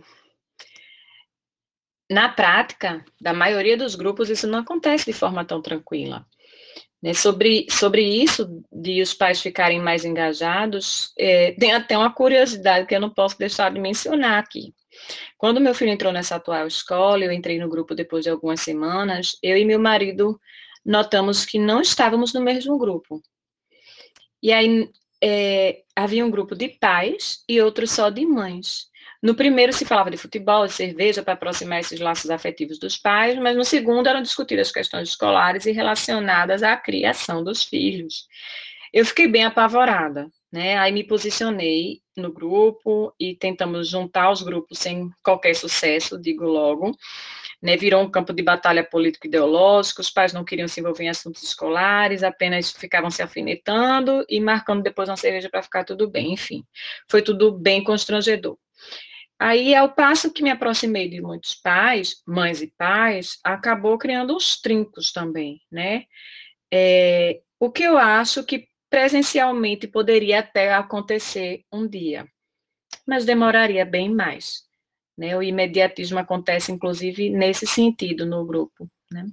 na 2.09 2.29
prática, 2.29 3.05
da 3.21 3.33
maioria 3.33 3.77
dos 3.77 3.95
grupos, 3.95 4.29
isso 4.29 4.47
não 4.47 4.59
acontece 4.59 5.05
de 5.05 5.13
forma 5.13 5.45
tão 5.45 5.61
tranquila 5.61 6.25
Né, 7.01 7.13
sobre, 7.13 7.65
sobre 7.69 8.01
isso, 8.01 8.61
de 8.69 9.01
os 9.01 9.13
pais 9.13 9.41
ficarem 9.41 9.79
mais 9.79 10.03
engajados, 10.03 11.13
é, 11.17 11.53
tem 11.53 11.71
até 11.71 11.97
uma 11.97 12.13
curiosidade 12.13 12.85
que 12.85 12.93
eu 12.93 12.99
não 12.99 13.09
posso 13.09 13.39
deixar 13.39 13.71
de 13.71 13.79
mencionar 13.79 14.37
aqui. 14.37 14.73
Quando 15.37 15.61
meu 15.61 15.73
filho 15.73 15.91
entrou 15.91 16.11
nessa 16.11 16.35
atual 16.35 16.67
escola, 16.67 17.23
eu 17.23 17.31
entrei 17.31 17.57
no 17.57 17.69
grupo 17.69 17.95
depois 17.95 18.25
de 18.25 18.29
algumas 18.29 18.59
semanas, 18.59 19.37
eu 19.41 19.55
e 19.55 19.63
meu 19.63 19.79
marido 19.79 20.39
notamos 20.85 21.45
que 21.45 21.57
não 21.57 21.81
estávamos 21.81 22.33
no 22.33 22.41
mesmo 22.41 22.77
grupo. 22.77 23.21
E 24.43 24.51
aí 24.51 24.89
é, 25.21 25.83
havia 25.95 26.25
um 26.25 26.31
grupo 26.31 26.55
de 26.55 26.69
pais 26.69 27.43
e 27.47 27.61
outro 27.61 27.87
só 27.87 28.09
de 28.09 28.25
mães. 28.25 28.88
No 29.21 29.35
primeiro 29.35 29.73
se 29.73 29.85
falava 29.85 30.09
de 30.09 30.15
futebol, 30.15 30.65
de 30.65 30.71
cerveja, 30.71 31.21
para 31.21 31.33
aproximar 31.33 31.81
esses 31.81 31.99
laços 31.99 32.29
afetivos 32.29 32.79
dos 32.79 32.97
pais, 32.97 33.37
mas 33.37 33.55
no 33.55 33.65
segundo 33.65 34.07
eram 34.07 34.21
discutidas 34.21 34.71
questões 34.71 35.09
escolares 35.09 35.65
e 35.65 35.71
relacionadas 35.71 36.63
à 36.63 36.77
criação 36.77 37.43
dos 37.43 37.63
filhos. 37.63 38.27
Eu 38.93 39.05
fiquei 39.05 39.27
bem 39.27 39.43
apavorada, 39.43 40.29
né? 40.51 40.77
Aí 40.77 40.93
me 40.93 41.03
posicionei 41.03 42.01
no 42.15 42.31
grupo 42.31 43.13
e 43.19 43.35
tentamos 43.35 43.89
juntar 43.89 44.31
os 44.31 44.41
grupos 44.41 44.79
sem 44.79 45.09
qualquer 45.21 45.53
sucesso, 45.53 46.19
digo 46.19 46.45
logo. 46.45 46.95
Né, 47.61 47.75
virou 47.75 48.01
um 48.01 48.09
campo 48.09 48.31
de 48.31 48.41
batalha 48.41 48.85
político-ideológico, 48.85 49.99
os 49.99 50.09
pais 50.09 50.31
não 50.31 50.45
queriam 50.45 50.65
se 50.65 50.79
envolver 50.79 51.03
em 51.03 51.09
assuntos 51.09 51.43
escolares, 51.43 52.23
apenas 52.23 52.71
ficavam 52.71 53.11
se 53.11 53.21
alfinetando 53.21 54.25
e 54.29 54.39
marcando 54.39 54.81
depois 54.81 55.09
uma 55.09 55.17
cerveja 55.17 55.49
para 55.49 55.61
ficar 55.61 55.83
tudo 55.83 56.09
bem, 56.09 56.31
enfim. 56.31 56.63
Foi 57.09 57.21
tudo 57.21 57.51
bem 57.51 57.83
constrangedor. 57.83 58.57
Aí, 59.39 59.73
ao 59.73 59.93
passo 59.93 60.33
que 60.33 60.43
me 60.43 60.51
aproximei 60.51 61.09
de 61.09 61.21
muitos 61.21 61.55
pais, 61.55 62.21
mães 62.27 62.61
e 62.61 62.67
pais, 62.67 63.39
acabou 63.43 63.97
criando 63.97 64.35
os 64.35 64.59
trincos 64.59 65.13
também, 65.13 65.61
né? 65.71 66.05
É, 66.71 67.41
o 67.59 67.71
que 67.71 67.83
eu 67.83 67.97
acho 67.97 68.43
que 68.43 68.67
presencialmente 68.89 69.87
poderia 69.87 70.39
até 70.39 70.73
acontecer 70.73 71.63
um 71.71 71.87
dia, 71.87 72.27
mas 73.07 73.25
demoraria 73.25 73.85
bem 73.85 74.13
mais. 74.13 74.67
Né? 75.17 75.35
O 75.37 75.43
imediatismo 75.43 76.19
acontece, 76.19 76.71
inclusive, 76.71 77.29
nesse 77.29 77.67
sentido 77.67 78.25
no 78.25 78.45
grupo. 78.45 78.89
Né? 79.11 79.25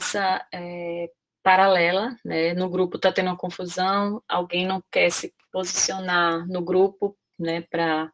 Essa 0.00 0.46
é, 0.52 1.10
paralela, 1.42 2.16
né? 2.24 2.54
No 2.54 2.68
grupo 2.68 2.96
está 2.96 3.12
tendo 3.12 3.28
uma 3.28 3.36
confusão, 3.36 4.22
alguém 4.28 4.66
não 4.66 4.82
quer 4.90 5.10
se 5.10 5.32
posicionar 5.52 6.46
no 6.48 6.62
grupo, 6.62 7.16
né? 7.38 7.62
Para 7.62 8.10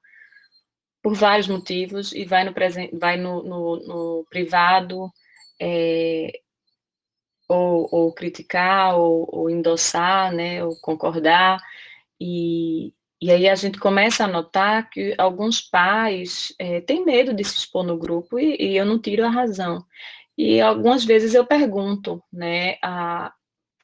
por 1.02 1.14
vários 1.14 1.46
motivos 1.46 2.12
e 2.12 2.24
vai 2.24 2.44
no 2.44 2.52
presente, 2.52 2.96
vai 2.98 3.16
no, 3.16 3.42
no, 3.44 3.76
no 3.86 4.26
privado 4.28 5.08
é, 5.60 6.32
ou, 7.48 7.88
ou, 7.92 8.12
criticar 8.12 8.98
ou, 8.98 9.28
ou, 9.32 9.50
endossar, 9.50 10.32
né? 10.32 10.64
Ou 10.64 10.76
concordar 10.80 11.60
e 12.20 12.92
e 13.20 13.30
aí 13.30 13.48
a 13.48 13.54
gente 13.54 13.78
começa 13.78 14.24
a 14.24 14.28
notar 14.28 14.90
que 14.90 15.14
alguns 15.16 15.60
pais 15.60 16.54
é, 16.58 16.80
têm 16.82 17.04
medo 17.04 17.32
de 17.32 17.42
se 17.44 17.56
expor 17.56 17.82
no 17.82 17.96
grupo 17.96 18.38
e, 18.38 18.56
e 18.60 18.76
eu 18.76 18.84
não 18.84 19.00
tiro 19.00 19.24
a 19.24 19.30
razão. 19.30 19.84
E 20.36 20.60
algumas 20.60 21.04
vezes 21.04 21.34
eu 21.34 21.46
pergunto, 21.46 22.22
né, 22.30 22.76
a, 22.82 23.32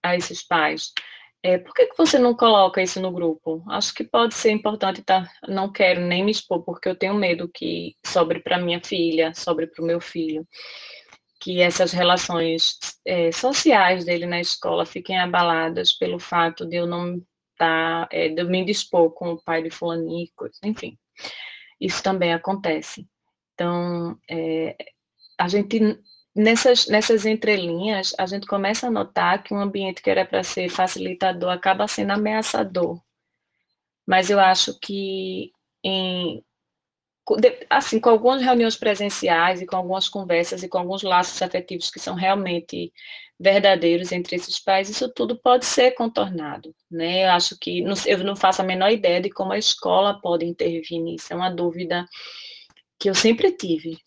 a 0.02 0.16
esses 0.16 0.42
pais, 0.42 0.92
é, 1.42 1.58
por 1.58 1.74
que, 1.74 1.86
que 1.86 1.96
você 1.96 2.18
não 2.18 2.34
coloca 2.34 2.80
isso 2.80 3.00
no 3.00 3.10
grupo? 3.10 3.64
Acho 3.68 3.92
que 3.94 4.04
pode 4.04 4.34
ser 4.34 4.52
importante, 4.52 5.02
tá? 5.02 5.28
Não 5.48 5.70
quero 5.72 6.00
nem 6.00 6.24
me 6.24 6.30
expor, 6.30 6.62
porque 6.62 6.88
eu 6.88 6.96
tenho 6.96 7.14
medo 7.14 7.50
que 7.52 7.96
sobre 8.06 8.40
para 8.40 8.58
minha 8.58 8.80
filha, 8.82 9.34
sobre 9.34 9.66
para 9.66 9.82
o 9.82 9.86
meu 9.86 10.00
filho, 10.00 10.46
que 11.40 11.60
essas 11.60 11.92
relações 11.92 12.78
é, 13.04 13.32
sociais 13.32 14.04
dele 14.04 14.26
na 14.26 14.40
escola 14.40 14.86
fiquem 14.86 15.18
abaladas 15.18 15.92
pelo 15.92 16.20
fato 16.20 16.64
de 16.64 16.76
eu 16.76 16.86
não 16.86 17.16
estar, 17.16 18.06
tá, 18.06 18.08
é, 18.12 18.28
de 18.28 18.40
eu 18.40 18.48
me 18.48 18.64
dispor 18.64 19.10
com 19.12 19.32
o 19.32 19.42
pai 19.42 19.62
de 19.62 19.70
fulanico, 19.70 20.48
enfim. 20.62 20.96
Isso 21.80 22.02
também 22.02 22.32
acontece. 22.32 23.04
Então, 23.54 24.16
é, 24.30 24.76
a 25.36 25.48
gente 25.48 25.98
nessas, 26.34 26.86
nessas 26.88 27.26
entrelinhas, 27.26 28.14
a 28.18 28.26
gente 28.26 28.46
começa 28.46 28.86
a 28.86 28.90
notar 28.90 29.42
que 29.42 29.54
um 29.54 29.60
ambiente 29.60 30.02
que 30.02 30.10
era 30.10 30.24
para 30.24 30.42
ser 30.42 30.68
facilitador 30.68 31.50
acaba 31.50 31.88
sendo 31.88 32.12
ameaçador. 32.12 33.00
Mas 34.06 34.30
eu 34.30 34.40
acho 34.40 34.78
que 34.80 35.52
em 35.84 36.44
assim, 37.70 38.00
com 38.00 38.10
algumas 38.10 38.42
reuniões 38.42 38.76
presenciais 38.76 39.62
e 39.62 39.66
com 39.66 39.76
algumas 39.76 40.08
conversas 40.08 40.62
e 40.62 40.68
com 40.68 40.78
alguns 40.78 41.02
laços 41.02 41.40
afetivos 41.40 41.88
que 41.90 42.00
são 42.00 42.14
realmente 42.14 42.92
verdadeiros 43.38 44.12
entre 44.12 44.36
esses 44.36 44.58
pais, 44.58 44.88
isso 44.88 45.08
tudo 45.12 45.36
pode 45.36 45.64
ser 45.64 45.92
contornado, 45.92 46.74
né? 46.90 47.24
Eu 47.24 47.30
acho 47.30 47.56
que 47.58 47.80
eu 48.06 48.24
não 48.24 48.36
faço 48.36 48.62
a 48.62 48.64
menor 48.64 48.90
ideia 48.90 49.20
de 49.20 49.30
como 49.30 49.52
a 49.52 49.58
escola 49.58 50.20
pode 50.20 50.44
intervir 50.44 51.00
nisso. 51.00 51.32
É 51.32 51.36
uma 51.36 51.50
dúvida 51.50 52.06
que 52.98 53.08
eu 53.08 53.14
sempre 53.14 53.52
tive, 53.52 53.98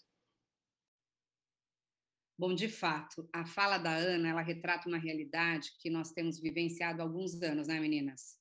Bom, 2.37 2.53
de 2.53 2.67
fato, 2.67 3.29
a 3.31 3.45
fala 3.45 3.77
da 3.77 3.95
Ana, 3.95 4.29
ela 4.29 4.41
retrata 4.41 4.89
uma 4.89 4.97
realidade 4.97 5.71
que 5.79 5.89
nós 5.89 6.11
temos 6.11 6.37
vivenciado 6.37 7.01
há 7.01 7.05
alguns 7.05 7.41
anos, 7.41 7.67
né, 7.67 7.79
meninas? 7.79 8.37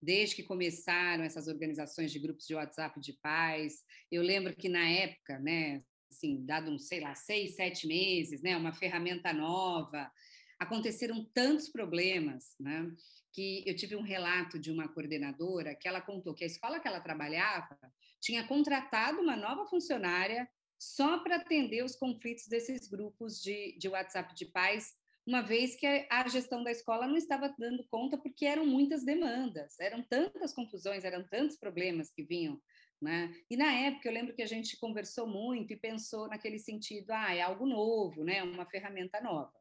Desde 0.00 0.36
que 0.36 0.44
começaram 0.44 1.24
essas 1.24 1.48
organizações 1.48 2.12
de 2.12 2.20
grupos 2.20 2.46
de 2.46 2.54
WhatsApp 2.54 3.00
de 3.00 3.14
pais, 3.14 3.82
eu 4.12 4.22
lembro 4.22 4.54
que 4.54 4.68
na 4.68 4.88
época, 4.88 5.40
né, 5.40 5.82
assim, 6.08 6.44
dado 6.46 6.70
uns, 6.70 6.86
sei 6.86 7.00
lá, 7.00 7.16
seis, 7.16 7.56
sete 7.56 7.84
meses, 7.86 8.42
né, 8.42 8.56
uma 8.56 8.72
ferramenta 8.72 9.32
nova, 9.32 10.08
aconteceram 10.56 11.28
tantos 11.34 11.68
problemas, 11.68 12.54
né, 12.60 12.92
que 13.32 13.64
eu 13.66 13.74
tive 13.74 13.96
um 13.96 14.02
relato 14.02 14.56
de 14.56 14.70
uma 14.70 14.86
coordenadora 14.88 15.74
que 15.74 15.88
ela 15.88 16.00
contou 16.00 16.32
que 16.34 16.44
a 16.44 16.46
escola 16.46 16.78
que 16.78 16.86
ela 16.86 17.00
trabalhava 17.00 17.76
tinha 18.20 18.46
contratado 18.46 19.20
uma 19.20 19.36
nova 19.36 19.66
funcionária 19.66 20.48
só 20.82 21.18
para 21.20 21.36
atender 21.36 21.84
os 21.84 21.94
conflitos 21.94 22.48
desses 22.48 22.88
grupos 22.88 23.40
de, 23.40 23.78
de 23.78 23.88
WhatsApp 23.88 24.34
de 24.34 24.46
pais, 24.46 24.92
uma 25.24 25.40
vez 25.40 25.76
que 25.76 25.86
a 26.10 26.26
gestão 26.26 26.64
da 26.64 26.72
escola 26.72 27.06
não 27.06 27.16
estava 27.16 27.54
dando 27.56 27.86
conta, 27.88 28.18
porque 28.18 28.44
eram 28.44 28.66
muitas 28.66 29.04
demandas, 29.04 29.78
eram 29.78 30.02
tantas 30.02 30.52
confusões, 30.52 31.04
eram 31.04 31.22
tantos 31.28 31.56
problemas 31.56 32.10
que 32.10 32.24
vinham. 32.24 32.60
Né? 33.00 33.32
E 33.48 33.56
na 33.56 33.72
época 33.72 34.08
eu 34.08 34.12
lembro 34.12 34.34
que 34.34 34.42
a 34.42 34.46
gente 34.46 34.76
conversou 34.76 35.24
muito 35.24 35.72
e 35.72 35.76
pensou 35.76 36.26
naquele 36.26 36.58
sentido, 36.58 37.12
ah, 37.12 37.32
é 37.32 37.40
algo 37.40 37.64
novo, 37.64 38.24
né? 38.24 38.42
Uma 38.42 38.66
ferramenta 38.66 39.20
nova. 39.20 39.52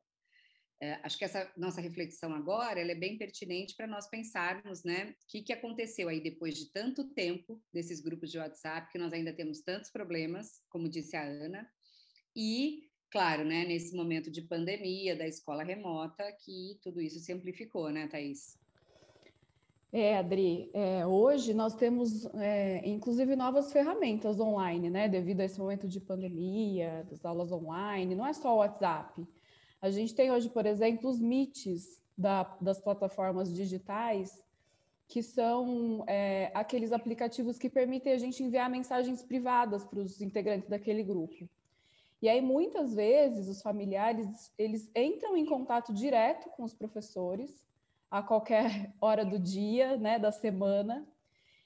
É, 0.83 0.99
acho 1.03 1.15
que 1.15 1.23
essa 1.23 1.47
nossa 1.55 1.79
reflexão 1.79 2.33
agora 2.33 2.79
é 2.79 2.95
bem 2.95 3.15
pertinente 3.15 3.75
para 3.75 3.85
nós 3.85 4.09
pensarmos, 4.09 4.83
né, 4.83 5.11
o 5.11 5.27
que, 5.27 5.43
que 5.43 5.53
aconteceu 5.53 6.09
aí 6.09 6.19
depois 6.19 6.55
de 6.55 6.71
tanto 6.71 7.07
tempo 7.13 7.61
desses 7.71 8.01
grupos 8.01 8.31
de 8.31 8.39
WhatsApp, 8.39 8.91
que 8.91 8.97
nós 8.97 9.13
ainda 9.13 9.31
temos 9.31 9.61
tantos 9.61 9.91
problemas, 9.91 10.59
como 10.69 10.89
disse 10.89 11.15
a 11.15 11.23
Ana, 11.23 11.69
e, 12.35 12.89
claro, 13.11 13.45
né, 13.45 13.63
nesse 13.63 13.95
momento 13.95 14.31
de 14.31 14.41
pandemia, 14.41 15.15
da 15.15 15.27
escola 15.27 15.61
remota, 15.61 16.23
que 16.43 16.79
tudo 16.81 16.99
isso 16.99 17.19
se 17.19 17.31
amplificou, 17.31 17.91
né, 17.91 18.07
Thaís? 18.07 18.59
É, 19.93 20.17
Adri, 20.17 20.71
é, 20.73 21.05
hoje 21.05 21.53
nós 21.53 21.75
temos, 21.75 22.25
é, 22.33 22.81
inclusive, 22.89 23.35
novas 23.35 23.71
ferramentas 23.71 24.39
online, 24.39 24.89
né, 24.89 25.07
devido 25.07 25.41
a 25.41 25.45
esse 25.45 25.59
momento 25.59 25.87
de 25.87 25.99
pandemia, 25.99 27.05
das 27.07 27.23
aulas 27.23 27.51
online, 27.51 28.15
não 28.15 28.25
é 28.25 28.33
só 28.33 28.55
o 28.55 28.59
WhatsApp, 28.59 29.27
a 29.81 29.89
gente 29.89 30.13
tem 30.13 30.31
hoje, 30.31 30.49
por 30.49 30.65
exemplo, 30.65 31.09
os 31.09 31.19
Meets 31.19 31.99
da, 32.17 32.43
das 32.61 32.79
plataformas 32.79 33.51
digitais, 33.51 34.43
que 35.07 35.23
são 35.23 36.03
é, 36.07 36.51
aqueles 36.53 36.91
aplicativos 36.91 37.57
que 37.57 37.69
permitem 37.69 38.13
a 38.13 38.17
gente 38.17 38.43
enviar 38.43 38.69
mensagens 38.69 39.23
privadas 39.23 39.83
para 39.83 39.99
os 39.99 40.21
integrantes 40.21 40.69
daquele 40.69 41.03
grupo. 41.03 41.49
E 42.21 42.29
aí, 42.29 42.39
muitas 42.39 42.93
vezes, 42.93 43.47
os 43.47 43.61
familiares, 43.61 44.53
eles 44.57 44.89
entram 44.95 45.35
em 45.35 45.45
contato 45.45 45.91
direto 45.91 46.49
com 46.51 46.63
os 46.63 46.73
professores, 46.73 47.65
a 48.09 48.21
qualquer 48.21 48.93
hora 49.01 49.25
do 49.25 49.39
dia, 49.39 49.97
né, 49.97 50.19
da 50.19 50.31
semana, 50.31 51.07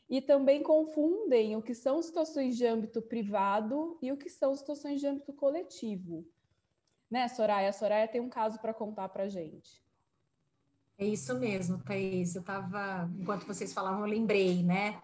e 0.10 0.22
também 0.22 0.63
confundem 0.63 1.55
o 1.55 1.62
que 1.62 1.75
são 1.75 2.01
situações 2.01 2.55
de 2.55 2.65
âmbito 2.65 3.01
privado 3.01 3.98
e 4.01 4.12
o 4.12 4.17
que 4.17 4.29
são 4.29 4.55
situações 4.55 5.01
de 5.01 5.07
âmbito 5.07 5.34
coletivo. 5.34 6.25
Né, 7.09 7.27
Soraya? 7.27 7.69
A 7.69 7.74
Soraya 7.74 8.07
tem 8.07 8.21
um 8.21 8.29
caso 8.29 8.59
para 8.59 8.74
contar 8.74 9.09
para 9.09 9.27
gente. 9.27 9.83
É 10.97 11.05
isso 11.05 11.33
mesmo, 11.35 11.77
Thaís. 11.83 12.35
Eu 12.35 12.41
estava, 12.41 13.09
enquanto 13.19 13.45
vocês 13.45 13.74
falavam, 13.74 14.01
eu 14.01 14.05
lembrei, 14.05 14.63
né, 14.63 15.01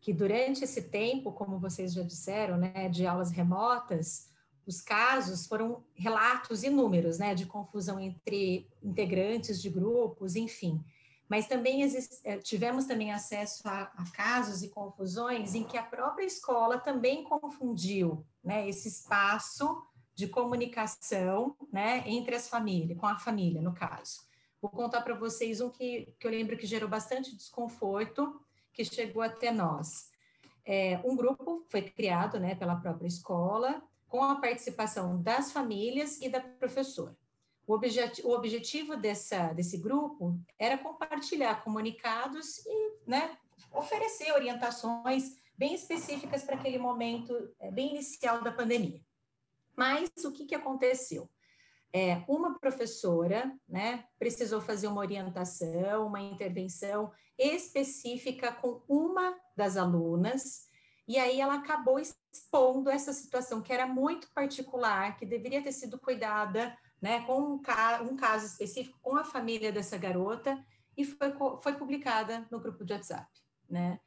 que 0.00 0.12
durante 0.12 0.64
esse 0.64 0.82
tempo, 0.82 1.32
como 1.32 1.58
vocês 1.58 1.92
já 1.92 2.02
disseram, 2.02 2.56
né, 2.56 2.88
de 2.88 3.06
aulas 3.06 3.30
remotas, 3.30 4.30
os 4.66 4.80
casos 4.80 5.46
foram 5.46 5.82
relatos 5.94 6.62
inúmeros, 6.62 7.18
né, 7.18 7.34
de 7.34 7.46
confusão 7.46 7.98
entre 7.98 8.68
integrantes 8.82 9.60
de 9.60 9.68
grupos, 9.70 10.36
enfim. 10.36 10.82
Mas 11.28 11.46
também 11.46 11.82
eh, 12.24 12.38
tivemos 12.38 12.84
também 12.86 13.12
acesso 13.12 13.66
a, 13.66 13.82
a, 13.82 14.04
casos 14.12 14.62
e 14.62 14.68
confusões 14.68 15.54
em 15.54 15.64
que 15.64 15.78
a 15.78 15.82
própria 15.82 16.24
escola 16.24 16.78
também 16.78 17.24
confundiu, 17.24 18.24
né, 18.44 18.68
esse 18.68 18.88
espaço 18.88 19.82
de 20.14 20.28
comunicação, 20.28 21.56
né, 21.72 22.04
entre 22.06 22.34
as 22.34 22.48
famílias, 22.48 22.98
com 22.98 23.06
a 23.06 23.18
família, 23.18 23.62
no 23.62 23.72
caso. 23.72 24.20
Vou 24.60 24.70
contar 24.70 25.00
para 25.00 25.14
vocês 25.14 25.60
um 25.60 25.70
que, 25.70 26.14
que 26.18 26.26
eu 26.26 26.30
lembro 26.30 26.56
que 26.56 26.66
gerou 26.66 26.88
bastante 26.88 27.34
desconforto, 27.34 28.40
que 28.72 28.84
chegou 28.84 29.22
até 29.22 29.50
nós. 29.50 30.10
É, 30.64 31.00
um 31.04 31.16
grupo 31.16 31.64
foi 31.68 31.82
criado, 31.82 32.38
né, 32.38 32.54
pela 32.54 32.76
própria 32.76 33.08
escola, 33.08 33.82
com 34.06 34.22
a 34.22 34.36
participação 34.36 35.22
das 35.22 35.52
famílias 35.52 36.20
e 36.20 36.28
da 36.28 36.40
professora. 36.40 37.16
O, 37.66 37.74
objet, 37.74 38.20
o 38.26 38.30
objetivo 38.30 38.96
dessa, 38.96 39.52
desse 39.52 39.78
grupo 39.78 40.38
era 40.58 40.76
compartilhar 40.76 41.62
comunicados 41.62 42.58
e 42.66 42.92
né, 43.06 43.38
oferecer 43.72 44.32
orientações 44.32 45.36
bem 45.56 45.74
específicas 45.74 46.42
para 46.42 46.56
aquele 46.56 46.78
momento 46.78 47.32
é, 47.58 47.70
bem 47.70 47.90
inicial 47.90 48.42
da 48.42 48.50
pandemia. 48.50 49.00
Mas 49.76 50.10
o 50.24 50.32
que, 50.32 50.44
que 50.44 50.54
aconteceu? 50.54 51.28
É, 51.92 52.22
uma 52.28 52.58
professora 52.58 53.52
né, 53.68 54.04
precisou 54.18 54.60
fazer 54.60 54.86
uma 54.86 55.00
orientação, 55.00 56.06
uma 56.06 56.20
intervenção 56.20 57.12
específica 57.36 58.52
com 58.52 58.82
uma 58.88 59.36
das 59.56 59.76
alunas, 59.76 60.68
e 61.08 61.18
aí 61.18 61.40
ela 61.40 61.54
acabou 61.54 61.98
expondo 61.98 62.88
essa 62.88 63.12
situação 63.12 63.60
que 63.60 63.72
era 63.72 63.86
muito 63.86 64.30
particular, 64.32 65.16
que 65.16 65.26
deveria 65.26 65.62
ter 65.62 65.72
sido 65.72 65.98
cuidada 65.98 66.76
né, 67.02 67.22
com 67.22 67.54
um, 67.54 67.58
ca 67.58 68.00
um 68.02 68.14
caso 68.14 68.46
específico 68.46 68.98
com 69.02 69.16
a 69.16 69.24
família 69.24 69.72
dessa 69.72 69.98
garota, 69.98 70.64
e 70.96 71.04
foi, 71.04 71.32
foi 71.62 71.72
publicada 71.74 72.46
no 72.50 72.60
grupo 72.60 72.84
de 72.84 72.92
WhatsApp. 72.92 73.28
Né? 73.68 73.98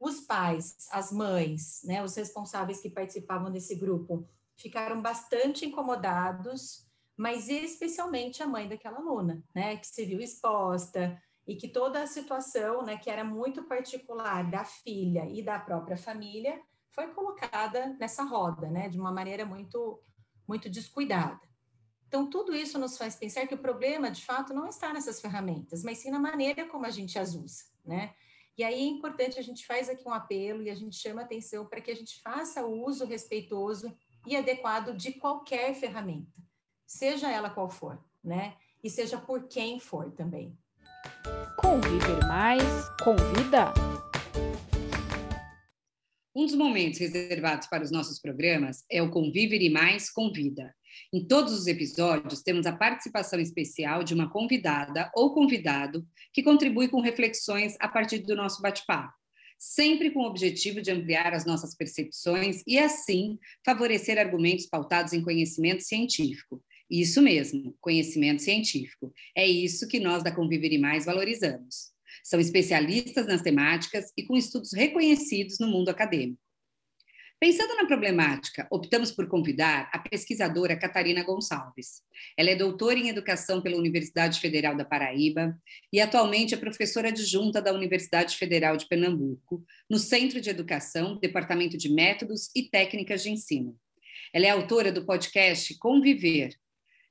Os 0.00 0.20
pais, 0.20 0.88
as 0.92 1.12
mães, 1.12 1.82
né, 1.84 2.02
os 2.02 2.14
responsáveis 2.14 2.80
que 2.80 2.88
participavam 2.88 3.50
desse 3.50 3.74
grupo, 3.74 4.26
ficaram 4.56 5.00
bastante 5.00 5.64
incomodados, 5.66 6.86
mas 7.16 7.48
especialmente 7.48 8.42
a 8.42 8.46
mãe 8.46 8.68
daquela 8.68 8.98
aluna, 8.98 9.42
né, 9.54 9.76
que 9.76 9.86
se 9.86 10.04
viu 10.04 10.20
exposta 10.20 11.20
e 11.46 11.54
que 11.54 11.68
toda 11.68 12.02
a 12.02 12.06
situação, 12.06 12.82
né, 12.82 12.96
que 12.96 13.10
era 13.10 13.24
muito 13.24 13.64
particular 13.64 14.50
da 14.50 14.64
filha 14.64 15.26
e 15.30 15.42
da 15.42 15.58
própria 15.58 15.96
família, 15.96 16.60
foi 16.90 17.08
colocada 17.08 17.94
nessa 18.00 18.24
roda, 18.24 18.68
né, 18.68 18.88
de 18.88 18.98
uma 18.98 19.12
maneira 19.12 19.44
muito 19.44 20.02
muito 20.48 20.70
descuidada. 20.70 21.40
Então, 22.06 22.30
tudo 22.30 22.54
isso 22.54 22.78
nos 22.78 22.96
faz 22.96 23.16
pensar 23.16 23.48
que 23.48 23.54
o 23.54 23.58
problema, 23.58 24.12
de 24.12 24.24
fato, 24.24 24.54
não 24.54 24.68
está 24.68 24.92
nessas 24.92 25.20
ferramentas, 25.20 25.82
mas 25.82 25.98
sim 25.98 26.10
na 26.10 26.20
maneira 26.20 26.68
como 26.68 26.86
a 26.86 26.90
gente 26.90 27.18
as 27.18 27.34
usa, 27.34 27.64
né? 27.84 28.14
E 28.56 28.64
aí 28.64 28.80
é 28.80 28.86
importante, 28.86 29.38
a 29.38 29.42
gente 29.42 29.66
faz 29.66 29.88
aqui 29.88 30.08
um 30.08 30.14
apelo 30.14 30.62
e 30.62 30.70
a 30.70 30.74
gente 30.74 30.96
chama 30.96 31.22
atenção 31.22 31.66
para 31.66 31.80
que 31.80 31.90
a 31.90 31.94
gente 31.94 32.22
faça 32.22 32.64
o 32.64 32.86
uso 32.86 33.04
respeitoso 33.04 33.94
e 34.26 34.36
adequado 34.36 34.96
de 34.96 35.12
qualquer 35.12 35.74
ferramenta, 35.74 36.32
seja 36.86 37.30
ela 37.30 37.48
qual 37.48 37.70
for, 37.70 37.98
né? 38.22 38.56
E 38.82 38.90
seja 38.90 39.18
por 39.18 39.48
quem 39.48 39.78
for 39.78 40.10
também. 40.12 40.56
Conviver 41.58 42.26
mais, 42.26 42.62
convida. 43.02 43.72
Um 46.34 46.44
dos 46.44 46.54
momentos 46.54 46.98
reservados 46.98 47.66
para 47.66 47.82
os 47.82 47.90
nossos 47.90 48.20
programas 48.20 48.84
é 48.90 49.00
o 49.00 49.10
Conviver 49.10 49.62
e 49.62 49.70
Mais 49.70 50.10
Convida. 50.10 50.74
Em 51.12 51.26
todos 51.26 51.52
os 51.52 51.66
episódios, 51.66 52.42
temos 52.42 52.66
a 52.66 52.76
participação 52.76 53.40
especial 53.40 54.02
de 54.02 54.12
uma 54.12 54.30
convidada 54.30 55.10
ou 55.14 55.32
convidado 55.32 56.06
que 56.32 56.42
contribui 56.42 56.88
com 56.88 57.00
reflexões 57.00 57.74
a 57.80 57.88
partir 57.88 58.18
do 58.18 58.36
nosso 58.36 58.60
bate-papo 58.60 59.14
sempre 59.58 60.10
com 60.10 60.20
o 60.20 60.26
objetivo 60.26 60.80
de 60.80 60.90
ampliar 60.90 61.32
as 61.34 61.44
nossas 61.44 61.74
percepções 61.74 62.62
e, 62.66 62.78
assim, 62.78 63.38
favorecer 63.64 64.18
argumentos 64.18 64.66
pautados 64.66 65.12
em 65.12 65.22
conhecimento 65.22 65.82
científico. 65.82 66.62
Isso 66.90 67.20
mesmo, 67.20 67.76
conhecimento 67.80 68.42
científico. 68.42 69.12
É 69.36 69.46
isso 69.46 69.88
que 69.88 69.98
nós 69.98 70.22
da 70.22 70.34
Conviver 70.34 70.78
Mais 70.78 71.04
valorizamos. 71.04 71.92
São 72.22 72.38
especialistas 72.38 73.26
nas 73.26 73.42
temáticas 73.42 74.12
e 74.16 74.22
com 74.22 74.36
estudos 74.36 74.72
reconhecidos 74.72 75.58
no 75.58 75.68
mundo 75.68 75.88
acadêmico. 75.88 76.45
Pensando 77.38 77.76
na 77.76 77.84
problemática, 77.84 78.66
optamos 78.70 79.12
por 79.12 79.28
convidar 79.28 79.90
a 79.92 79.98
pesquisadora 79.98 80.74
Catarina 80.74 81.22
Gonçalves. 81.22 82.00
Ela 82.34 82.48
é 82.48 82.56
doutora 82.56 82.98
em 82.98 83.10
educação 83.10 83.60
pela 83.60 83.76
Universidade 83.76 84.40
Federal 84.40 84.74
da 84.74 84.86
Paraíba 84.86 85.54
e 85.92 86.00
atualmente 86.00 86.54
é 86.54 86.56
professora 86.56 87.08
adjunta 87.08 87.60
da 87.60 87.74
Universidade 87.74 88.38
Federal 88.38 88.78
de 88.78 88.88
Pernambuco, 88.88 89.62
no 89.88 89.98
Centro 89.98 90.40
de 90.40 90.48
Educação, 90.48 91.18
Departamento 91.20 91.76
de 91.76 91.90
Métodos 91.90 92.48
e 92.56 92.62
Técnicas 92.62 93.22
de 93.22 93.30
Ensino. 93.30 93.78
Ela 94.32 94.46
é 94.46 94.50
autora 94.50 94.90
do 94.90 95.04
podcast 95.04 95.76
Conviver, 95.78 96.56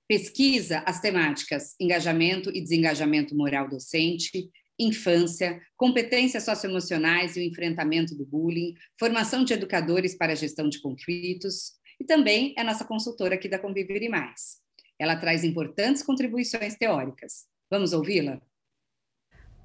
pesquisa 0.07 0.79
as 0.87 0.99
temáticas 0.99 1.75
engajamento 1.79 2.49
e 2.49 2.61
desengajamento 2.61 3.35
moral 3.35 3.69
docente, 3.69 4.49
infância, 4.79 5.61
competências 5.77 6.43
socioemocionais 6.43 7.35
e 7.35 7.39
o 7.39 7.43
enfrentamento 7.43 8.15
do 8.15 8.25
bullying, 8.25 8.73
formação 8.99 9.43
de 9.43 9.53
educadores 9.53 10.15
para 10.15 10.33
a 10.33 10.35
gestão 10.35 10.67
de 10.69 10.81
conflitos 10.81 11.73
e 11.99 12.03
também 12.03 12.53
é 12.57 12.63
nossa 12.63 12.85
consultora 12.85 13.35
aqui 13.35 13.47
da 13.47 13.59
Conviver 13.59 14.01
e 14.03 14.09
Mais. 14.09 14.59
Ela 14.99 15.15
traz 15.15 15.43
importantes 15.43 16.03
contribuições 16.03 16.75
teóricas. 16.75 17.47
Vamos 17.69 17.93
ouvi-la? 17.93 18.41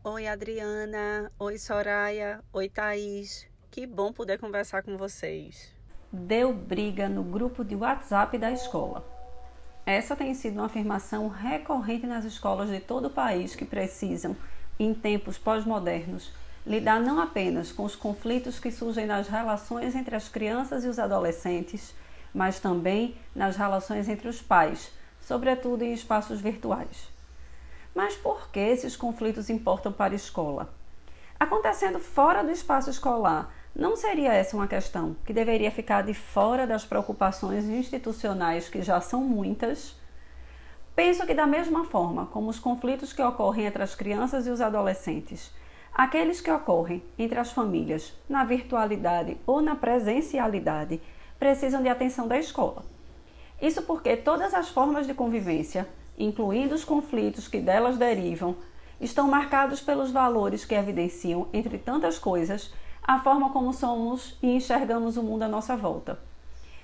Oi, 0.02 0.26
Adriana. 0.26 1.30
Oi, 1.38 1.58
Soraya. 1.58 2.42
Oi, 2.52 2.68
Thaís. 2.68 3.46
Que 3.70 3.86
bom 3.86 4.12
poder 4.12 4.38
conversar 4.38 4.82
com 4.82 4.96
vocês. 4.96 5.74
Deu 6.12 6.52
briga 6.52 7.08
no 7.08 7.22
grupo 7.22 7.64
de 7.64 7.76
WhatsApp 7.76 8.36
da 8.38 8.50
escola. 8.50 9.06
Essa 9.86 10.16
tem 10.16 10.34
sido 10.34 10.54
uma 10.54 10.66
afirmação 10.66 11.28
recorrente 11.28 12.06
nas 12.06 12.24
escolas 12.24 12.70
de 12.70 12.80
todo 12.80 13.06
o 13.06 13.10
país 13.10 13.54
que 13.54 13.64
precisam 13.64 14.36
em 14.80 14.94
tempos 14.94 15.36
pós-modernos, 15.36 16.32
lidar 16.66 16.98
não 17.00 17.20
apenas 17.20 17.70
com 17.70 17.84
os 17.84 17.94
conflitos 17.94 18.58
que 18.58 18.70
surgem 18.70 19.06
nas 19.06 19.28
relações 19.28 19.94
entre 19.94 20.16
as 20.16 20.28
crianças 20.28 20.84
e 20.84 20.88
os 20.88 20.98
adolescentes, 20.98 21.94
mas 22.32 22.58
também 22.60 23.14
nas 23.34 23.56
relações 23.56 24.08
entre 24.08 24.26
os 24.26 24.40
pais, 24.40 24.90
sobretudo 25.20 25.84
em 25.84 25.92
espaços 25.92 26.40
virtuais. 26.40 27.10
Mas 27.94 28.16
por 28.16 28.50
que 28.50 28.58
esses 28.58 28.96
conflitos 28.96 29.50
importam 29.50 29.92
para 29.92 30.14
a 30.14 30.16
escola? 30.16 30.72
Acontecendo 31.38 31.98
fora 31.98 32.42
do 32.42 32.50
espaço 32.50 32.88
escolar, 32.88 33.52
não 33.76 33.96
seria 33.96 34.32
essa 34.32 34.56
uma 34.56 34.66
questão 34.66 35.14
que 35.26 35.32
deveria 35.34 35.70
ficar 35.70 36.02
de 36.02 36.14
fora 36.14 36.66
das 36.66 36.86
preocupações 36.86 37.66
institucionais 37.66 38.68
que 38.68 38.80
já 38.80 38.98
são 39.00 39.20
muitas? 39.22 39.99
Penso 41.02 41.24
que, 41.24 41.32
da 41.32 41.46
mesma 41.46 41.86
forma 41.86 42.26
como 42.26 42.50
os 42.50 42.58
conflitos 42.58 43.10
que 43.10 43.22
ocorrem 43.22 43.64
entre 43.64 43.82
as 43.82 43.94
crianças 43.94 44.46
e 44.46 44.50
os 44.50 44.60
adolescentes, 44.60 45.50
aqueles 45.94 46.42
que 46.42 46.50
ocorrem 46.50 47.02
entre 47.18 47.38
as 47.38 47.50
famílias, 47.50 48.12
na 48.28 48.44
virtualidade 48.44 49.38
ou 49.46 49.62
na 49.62 49.74
presencialidade, 49.74 51.00
precisam 51.38 51.82
de 51.82 51.88
atenção 51.88 52.28
da 52.28 52.38
escola. 52.38 52.84
Isso 53.62 53.80
porque 53.80 54.14
todas 54.14 54.52
as 54.52 54.68
formas 54.68 55.06
de 55.06 55.14
convivência, 55.14 55.88
incluindo 56.18 56.74
os 56.74 56.84
conflitos 56.84 57.48
que 57.48 57.60
delas 57.60 57.96
derivam, 57.96 58.54
estão 59.00 59.26
marcados 59.26 59.80
pelos 59.80 60.10
valores 60.10 60.66
que 60.66 60.74
evidenciam, 60.74 61.48
entre 61.50 61.78
tantas 61.78 62.18
coisas, 62.18 62.74
a 63.02 63.18
forma 63.20 63.48
como 63.48 63.72
somos 63.72 64.36
e 64.42 64.54
enxergamos 64.54 65.16
o 65.16 65.22
mundo 65.22 65.44
à 65.44 65.48
nossa 65.48 65.74
volta. 65.74 66.18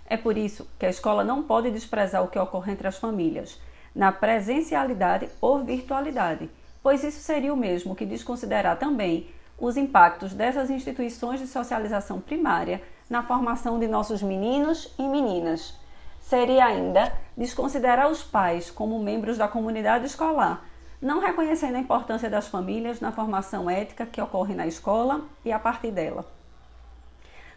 É 0.07 0.17
por 0.17 0.39
isso 0.39 0.67
que 0.79 0.87
a 0.87 0.91
escola 0.91 1.23
não 1.23 1.43
pode 1.43 1.71
desprezar 1.71 2.25
o 2.25 2.29
que 2.29 2.39
ocorre 2.39 2.73
entre 2.73 2.89
as 2.89 2.97
famílias 2.97 3.61
na 3.97 4.13
presencialidade 4.13 5.27
ou 5.41 5.65
virtualidade, 5.65 6.51
pois 6.83 7.03
isso 7.03 7.21
seria 7.21 7.53
o 7.53 7.57
mesmo 7.57 7.97
que 7.97 8.05
desconsiderar 8.05 8.79
também 8.79 9.31
os 9.59 9.79
impactos 9.79 10.35
dessas 10.35 10.69
instituições 10.69 11.41
de 11.41 11.47
socialização 11.47 12.21
primária 12.21 12.83
na 13.09 13.23
formação 13.23 13.81
de 13.81 13.89
nossos 13.89 14.23
meninos 14.23 14.95
e 14.99 15.03
meninas. 15.09 15.75
Seria 16.21 16.67
ainda 16.67 17.11
desconsiderar 17.35 18.11
os 18.11 18.23
pais 18.23 18.71
como 18.71 19.03
membros 19.03 19.39
da 19.39 19.49
comunidade 19.49 20.05
escolar, 20.05 20.63
não 21.01 21.19
reconhecendo 21.19 21.77
a 21.77 21.81
importância 21.81 22.29
das 22.29 22.49
famílias 22.49 23.01
na 23.01 23.13
formação 23.13 23.71
ética 23.71 24.05
que 24.05 24.21
ocorre 24.21 24.55
na 24.55 24.67
escola 24.67 25.23
e 25.43 25.51
a 25.51 25.59
partir 25.59 25.91
dela. 25.91 26.27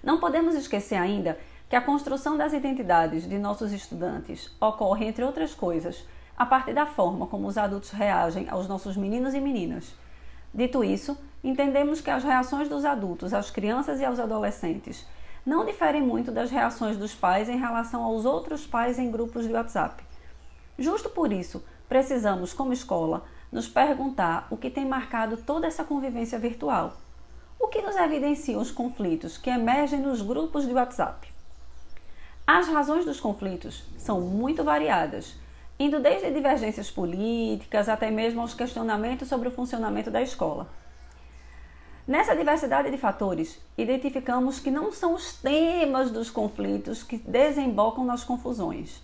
Não 0.02 0.22
podemos 0.22 0.56
esquecer 0.56 0.96
ainda 0.96 1.38
que 1.68 1.76
a 1.76 1.82
construção 1.82 2.38
das 2.38 2.54
identidades 2.54 3.28
de 3.28 3.38
nossos 3.38 3.74
estudantes 3.74 4.56
ocorre, 4.62 5.06
entre 5.06 5.24
outras 5.24 5.54
coisas, 5.54 6.08
a 6.40 6.46
partir 6.46 6.74
da 6.74 6.86
forma 6.86 7.28
como 7.28 7.48
os 7.48 7.58
adultos 7.58 7.92
reagem 7.92 8.48
aos 8.50 8.66
nossos 8.66 8.96
meninos 8.96 9.34
e 9.34 9.42
meninas. 9.42 9.94
Dito 10.54 10.86
isso, 10.86 11.18
entendemos 11.44 12.00
que 12.00 12.10
as 12.10 12.24
reações 12.24 12.70
dos 12.70 12.86
adultos 12.86 13.34
às 13.34 13.52
crianças 13.52 14.00
e 14.00 14.06
aos 14.06 14.20
adolescentes 14.20 15.06
não 15.46 15.66
diferem 15.66 16.02
muito 16.02 16.32
das 16.32 16.50
reações 16.50 16.96
dos 16.96 17.14
pais 17.14 17.50
em 17.50 17.58
relação 17.58 18.02
aos 18.04 18.24
outros 18.24 18.66
pais 18.66 18.98
em 18.98 19.12
grupos 19.12 19.46
de 19.46 19.54
WhatsApp. 19.54 20.02
Justo 20.78 21.10
por 21.10 21.34
isso, 21.34 21.62
precisamos, 21.90 22.54
como 22.54 22.72
escola, 22.72 23.26
nos 23.52 23.68
perguntar 23.68 24.48
o 24.50 24.56
que 24.56 24.70
tem 24.70 24.86
marcado 24.86 25.36
toda 25.36 25.68
essa 25.68 25.84
convivência 25.84 26.40
virtual. 26.40 26.94
O 27.60 27.68
que 27.68 27.82
nos 27.82 27.98
evidenciam 27.98 28.62
os 28.62 28.72
conflitos 28.72 29.38
que 29.38 29.50
emergem 29.50 30.00
nos 30.00 30.22
grupos 30.22 30.66
de 30.66 30.74
WhatsApp? 30.74 31.28
As 32.48 32.70
razões 32.70 33.04
dos 33.04 33.20
conflitos 33.20 33.84
são 33.98 34.22
muito 34.22 34.64
variadas, 34.64 35.36
indo 35.80 36.02
desde 36.02 36.30
divergências 36.30 36.92
políticas 36.92 37.88
até 37.88 38.12
mesmo 38.12 38.42
aos 38.42 38.54
questionamentos 38.54 39.30
sobre 39.30 39.48
o 39.48 39.52
funcionamento 39.52 40.12
da 40.12 40.22
escola. 40.22 40.68
Nessa 42.06 42.36
diversidade 42.36 42.92
de 42.92 42.98
fatores, 42.98 43.62
identificamos 43.78 44.60
que 44.60 44.70
não 44.70 44.92
são 44.92 45.14
os 45.14 45.34
temas 45.36 46.12
dos 46.12 46.30
conflitos 46.30 47.02
que 47.02 47.18
desembocam 47.18 48.04
nas 48.04 48.24
confusões, 48.24 49.02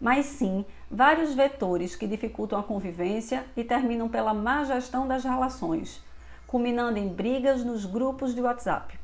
mas 0.00 0.26
sim 0.26 0.66
vários 0.90 1.34
vetores 1.34 1.96
que 1.96 2.06
dificultam 2.06 2.58
a 2.58 2.62
convivência 2.62 3.44
e 3.56 3.64
terminam 3.64 4.08
pela 4.08 4.34
má 4.34 4.64
gestão 4.64 5.06
das 5.08 5.24
relações, 5.24 6.02
culminando 6.46 6.98
em 6.98 7.08
brigas 7.08 7.64
nos 7.64 7.86
grupos 7.86 8.34
de 8.34 8.40
WhatsApp. 8.40 8.98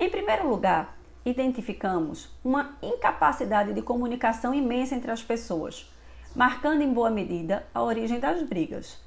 Em 0.00 0.10
primeiro 0.10 0.48
lugar, 0.48 0.96
identificamos 1.24 2.28
uma 2.44 2.76
incapacidade 2.82 3.72
de 3.72 3.82
comunicação 3.82 4.54
imensa 4.54 4.94
entre 4.94 5.10
as 5.10 5.22
pessoas, 5.22 5.88
marcando 6.34 6.82
em 6.82 6.92
boa 6.92 7.10
medida 7.10 7.64
a 7.72 7.82
origem 7.82 8.18
das 8.18 8.42
brigas. 8.42 8.98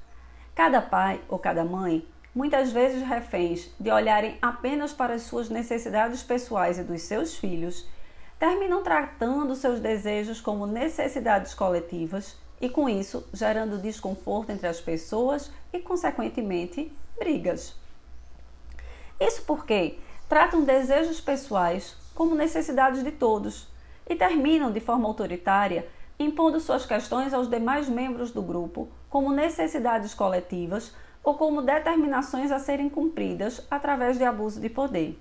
Cada 0.55 0.81
pai 0.81 1.19
ou 1.27 1.37
cada 1.37 1.65
mãe, 1.65 2.07
muitas 2.33 2.71
vezes 2.71 3.05
reféns 3.05 3.69
de 3.79 3.91
olharem 3.91 4.37
apenas 4.41 4.93
para 4.93 5.15
as 5.15 5.23
suas 5.23 5.49
necessidades 5.49 6.23
pessoais 6.23 6.79
e 6.79 6.83
dos 6.83 7.01
seus 7.01 7.35
filhos, 7.35 7.87
terminam 8.39 8.81
tratando 8.81 9.55
seus 9.55 9.79
desejos 9.79 10.39
como 10.39 10.65
necessidades 10.65 11.53
coletivas 11.53 12.37
e, 12.61 12.69
com 12.69 12.87
isso, 12.87 13.27
gerando 13.33 13.81
desconforto 13.81 14.51
entre 14.51 14.67
as 14.67 14.79
pessoas 14.79 15.51
e, 15.73 15.79
consequentemente, 15.79 16.91
brigas. 17.19 17.75
Isso 19.19 19.43
porque 19.43 19.99
tratam 20.29 20.63
desejos 20.63 21.19
pessoais 21.19 21.95
como 22.13 22.35
necessidades 22.35 23.03
de 23.03 23.11
todos 23.11 23.67
e 24.09 24.15
terminam 24.15 24.71
de 24.71 24.79
forma 24.79 25.07
autoritária 25.07 25.87
impondo 26.19 26.59
suas 26.59 26.85
questões 26.85 27.33
aos 27.33 27.49
demais 27.49 27.87
membros 27.87 28.31
do 28.31 28.41
grupo 28.41 28.89
como 29.09 29.31
necessidades 29.31 30.13
coletivas 30.13 30.93
ou 31.23 31.35
como 31.35 31.61
determinações 31.61 32.51
a 32.51 32.59
serem 32.59 32.89
cumpridas 32.89 33.65
através 33.69 34.17
de 34.17 34.23
abuso 34.23 34.59
de 34.59 34.69
poder. 34.69 35.19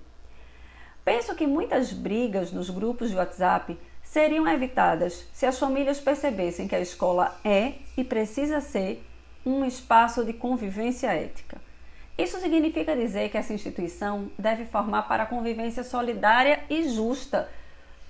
Penso 1.05 1.35
que 1.35 1.47
muitas 1.47 1.93
brigas 1.93 2.51
nos 2.51 2.71
grupos 2.71 3.11
de 3.11 3.17
WhatsApp 3.17 3.79
seriam 4.03 4.49
evitadas 4.49 5.29
se 5.33 5.47
as 5.47 5.59
famílias 5.59 6.01
percebessem 6.01 6.67
que 6.67 6.75
a 6.75 6.81
escola 6.81 7.39
é 7.45 7.75
e 7.97 8.05
precisa 8.05 8.61
ser 8.61 9.05
um 9.45 9.65
espaço 9.65 10.25
de 10.25 10.33
convivência 10.33 11.13
ética. 11.13 11.61
Isso 12.19 12.41
significa 12.41 12.97
dizer 12.97 13.29
que 13.31 13.37
essa 13.37 13.53
instituição 13.53 14.31
deve 14.39 14.65
formar 14.65 15.03
para 15.03 15.25
a 15.25 15.27
convivência 15.27 15.85
solidária 15.85 16.65
e 16.71 16.89
justa 16.89 17.49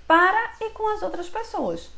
para 0.07 0.53
e 0.61 0.69
com 0.69 0.93
as 0.95 1.03
outras 1.03 1.29
pessoas. 1.29 1.96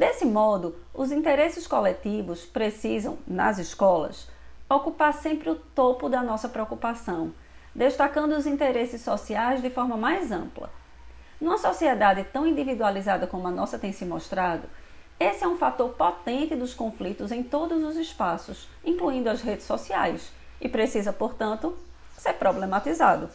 Desse 0.00 0.24
modo, 0.24 0.76
os 0.94 1.12
interesses 1.12 1.66
coletivos 1.66 2.46
precisam, 2.46 3.18
nas 3.26 3.58
escolas, 3.58 4.30
ocupar 4.66 5.12
sempre 5.12 5.50
o 5.50 5.56
topo 5.56 6.08
da 6.08 6.22
nossa 6.22 6.48
preocupação, 6.48 7.34
destacando 7.74 8.32
os 8.32 8.46
interesses 8.46 9.02
sociais 9.02 9.60
de 9.60 9.68
forma 9.68 9.98
mais 9.98 10.32
ampla. 10.32 10.70
Numa 11.38 11.58
sociedade 11.58 12.24
tão 12.32 12.46
individualizada 12.46 13.26
como 13.26 13.46
a 13.46 13.50
nossa 13.50 13.78
tem 13.78 13.92
se 13.92 14.06
mostrado, 14.06 14.66
esse 15.18 15.44
é 15.44 15.46
um 15.46 15.58
fator 15.58 15.90
potente 15.90 16.56
dos 16.56 16.72
conflitos 16.72 17.30
em 17.30 17.42
todos 17.42 17.84
os 17.84 17.96
espaços, 17.96 18.70
incluindo 18.82 19.28
as 19.28 19.42
redes 19.42 19.66
sociais 19.66 20.32
e 20.62 20.66
precisa, 20.66 21.12
portanto, 21.12 21.76
ser 22.16 22.32
problematizado. 22.32 23.28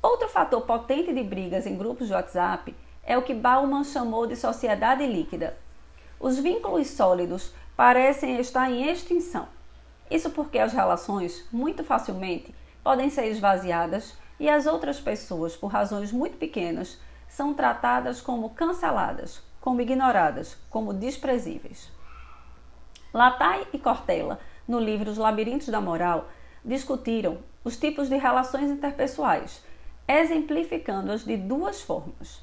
Outro 0.00 0.28
fator 0.28 0.60
potente 0.60 1.12
de 1.12 1.24
brigas 1.24 1.66
em 1.66 1.76
grupos 1.76 2.06
de 2.06 2.12
WhatsApp 2.12 2.72
é 3.02 3.18
o 3.18 3.22
que 3.22 3.34
Bauman 3.34 3.82
chamou 3.82 4.24
de 4.24 4.36
sociedade 4.36 5.04
líquida. 5.04 5.63
Os 6.24 6.38
vínculos 6.38 6.86
sólidos 6.86 7.52
parecem 7.76 8.40
estar 8.40 8.70
em 8.70 8.90
extinção. 8.90 9.46
Isso 10.10 10.30
porque 10.30 10.58
as 10.58 10.72
relações, 10.72 11.44
muito 11.52 11.84
facilmente, 11.84 12.54
podem 12.82 13.10
ser 13.10 13.26
esvaziadas 13.26 14.16
e 14.40 14.48
as 14.48 14.64
outras 14.64 14.98
pessoas, 14.98 15.54
por 15.54 15.66
razões 15.66 16.12
muito 16.12 16.38
pequenas, 16.38 16.98
são 17.28 17.52
tratadas 17.52 18.22
como 18.22 18.48
canceladas, 18.48 19.42
como 19.60 19.82
ignoradas, 19.82 20.56
como 20.70 20.94
desprezíveis. 20.94 21.92
Latai 23.12 23.66
e 23.74 23.78
Cortella 23.78 24.40
no 24.66 24.80
livro 24.80 25.10
Os 25.10 25.18
Labirintos 25.18 25.68
da 25.68 25.78
Moral, 25.78 26.30
discutiram 26.64 27.36
os 27.62 27.76
tipos 27.76 28.08
de 28.08 28.16
relações 28.16 28.70
interpessoais, 28.70 29.62
exemplificando-as 30.08 31.22
de 31.22 31.36
duas 31.36 31.82
formas: 31.82 32.42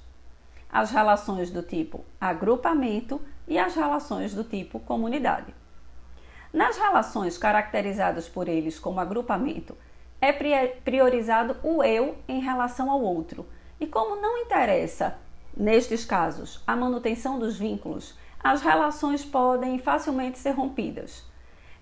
as 0.71 0.91
relações 0.91 1.49
do 1.49 1.63
tipo 1.63 2.05
agrupamento 2.19 3.19
e 3.47 3.57
as 3.57 3.75
relações 3.75 4.33
do 4.33 4.43
tipo 4.43 4.79
comunidade. 4.79 5.53
Nas 6.53 6.77
relações 6.77 7.37
caracterizadas 7.37 8.27
por 8.27 8.47
eles 8.47 8.77
como 8.77 8.99
agrupamento, 8.99 9.77
é 10.19 10.31
priorizado 10.67 11.55
o 11.63 11.83
eu 11.83 12.17
em 12.27 12.39
relação 12.41 12.91
ao 12.91 13.01
outro, 13.01 13.45
e 13.79 13.87
como 13.87 14.15
não 14.21 14.37
interessa, 14.37 15.17
nestes 15.57 16.05
casos, 16.05 16.61
a 16.67 16.75
manutenção 16.75 17.39
dos 17.39 17.57
vínculos, 17.57 18.15
as 18.43 18.61
relações 18.61 19.25
podem 19.25 19.79
facilmente 19.79 20.37
ser 20.37 20.51
rompidas. 20.51 21.25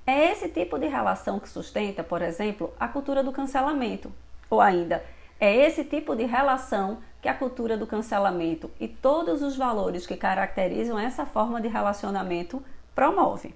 É 0.06 0.32
esse 0.32 0.50
tipo 0.50 0.80
de 0.80 0.88
relação 0.88 1.40
que 1.40 1.50
sustenta, 1.50 2.04
por 2.04 2.22
exemplo, 2.22 2.74
a 2.80 2.88
cultura 2.88 3.22
do 3.22 3.32
cancelamento. 3.32 4.12
Ou 4.50 4.60
ainda, 4.60 5.04
é 5.40 5.56
esse 5.56 5.84
tipo 5.84 6.16
de 6.16 6.26
relação 6.26 6.98
que 7.22 7.28
a 7.28 7.34
cultura 7.34 7.78
do 7.78 7.88
cancelamento 7.88 8.70
e 8.80 8.88
todos 8.88 9.42
os 9.42 9.56
valores 9.56 10.06
que 10.06 10.16
caracterizam 10.16 11.00
essa 11.00 11.26
forma 11.26 11.62
de 11.62 11.68
relacionamento 11.68 12.64
promove. 12.94 13.54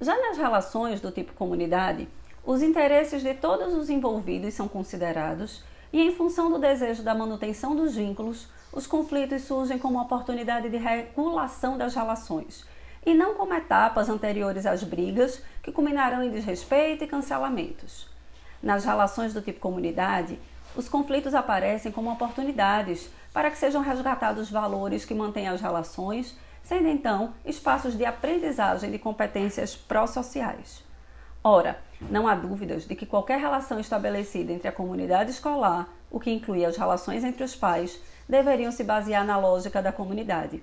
Já 0.00 0.18
nas 0.20 0.36
relações 0.36 1.00
do 1.00 1.10
tipo 1.10 1.32
comunidade, 1.34 2.08
os 2.44 2.62
interesses 2.62 3.22
de 3.22 3.34
todos 3.34 3.74
os 3.74 3.88
envolvidos 3.88 4.54
são 4.54 4.66
considerados 4.66 5.62
e, 5.92 6.00
em 6.00 6.12
função 6.14 6.50
do 6.50 6.58
desejo 6.58 7.02
da 7.02 7.14
manutenção 7.14 7.76
dos 7.76 7.94
vínculos, 7.94 8.48
os 8.72 8.86
conflitos 8.86 9.42
surgem 9.42 9.78
como 9.78 10.00
oportunidade 10.00 10.68
de 10.68 10.76
regulação 10.76 11.76
das 11.76 11.94
relações 11.94 12.66
e 13.04 13.14
não 13.14 13.34
como 13.34 13.54
etapas 13.54 14.08
anteriores 14.08 14.64
às 14.64 14.82
brigas 14.82 15.42
que 15.62 15.72
culminarão 15.72 16.22
em 16.22 16.30
desrespeito 16.30 17.04
e 17.04 17.06
cancelamentos. 17.06 18.08
Nas 18.62 18.84
relações 18.84 19.34
do 19.34 19.42
tipo 19.42 19.60
comunidade, 19.60 20.38
os 20.74 20.88
conflitos 20.88 21.34
aparecem 21.34 21.92
como 21.92 22.10
oportunidades 22.10 23.10
para 23.32 23.50
que 23.50 23.58
sejam 23.58 23.82
resgatados 23.82 24.50
valores 24.50 25.04
que 25.04 25.14
mantêm 25.14 25.48
as 25.48 25.60
relações, 25.60 26.36
sendo 26.62 26.88
então 26.88 27.34
espaços 27.44 27.96
de 27.96 28.04
aprendizagem 28.04 28.90
de 28.90 28.98
competências 28.98 29.76
pró-sociais. 29.76 30.82
Ora, 31.44 31.78
não 32.00 32.28
há 32.28 32.34
dúvidas 32.34 32.86
de 32.86 32.94
que 32.94 33.04
qualquer 33.04 33.38
relação 33.38 33.80
estabelecida 33.80 34.52
entre 34.52 34.68
a 34.68 34.72
comunidade 34.72 35.30
escolar, 35.30 35.88
o 36.10 36.20
que 36.20 36.30
inclui 36.30 36.64
as 36.64 36.76
relações 36.76 37.24
entre 37.24 37.42
os 37.42 37.54
pais, 37.54 38.00
deveriam 38.28 38.70
se 38.70 38.84
basear 38.84 39.24
na 39.24 39.38
lógica 39.38 39.82
da 39.82 39.92
comunidade. 39.92 40.62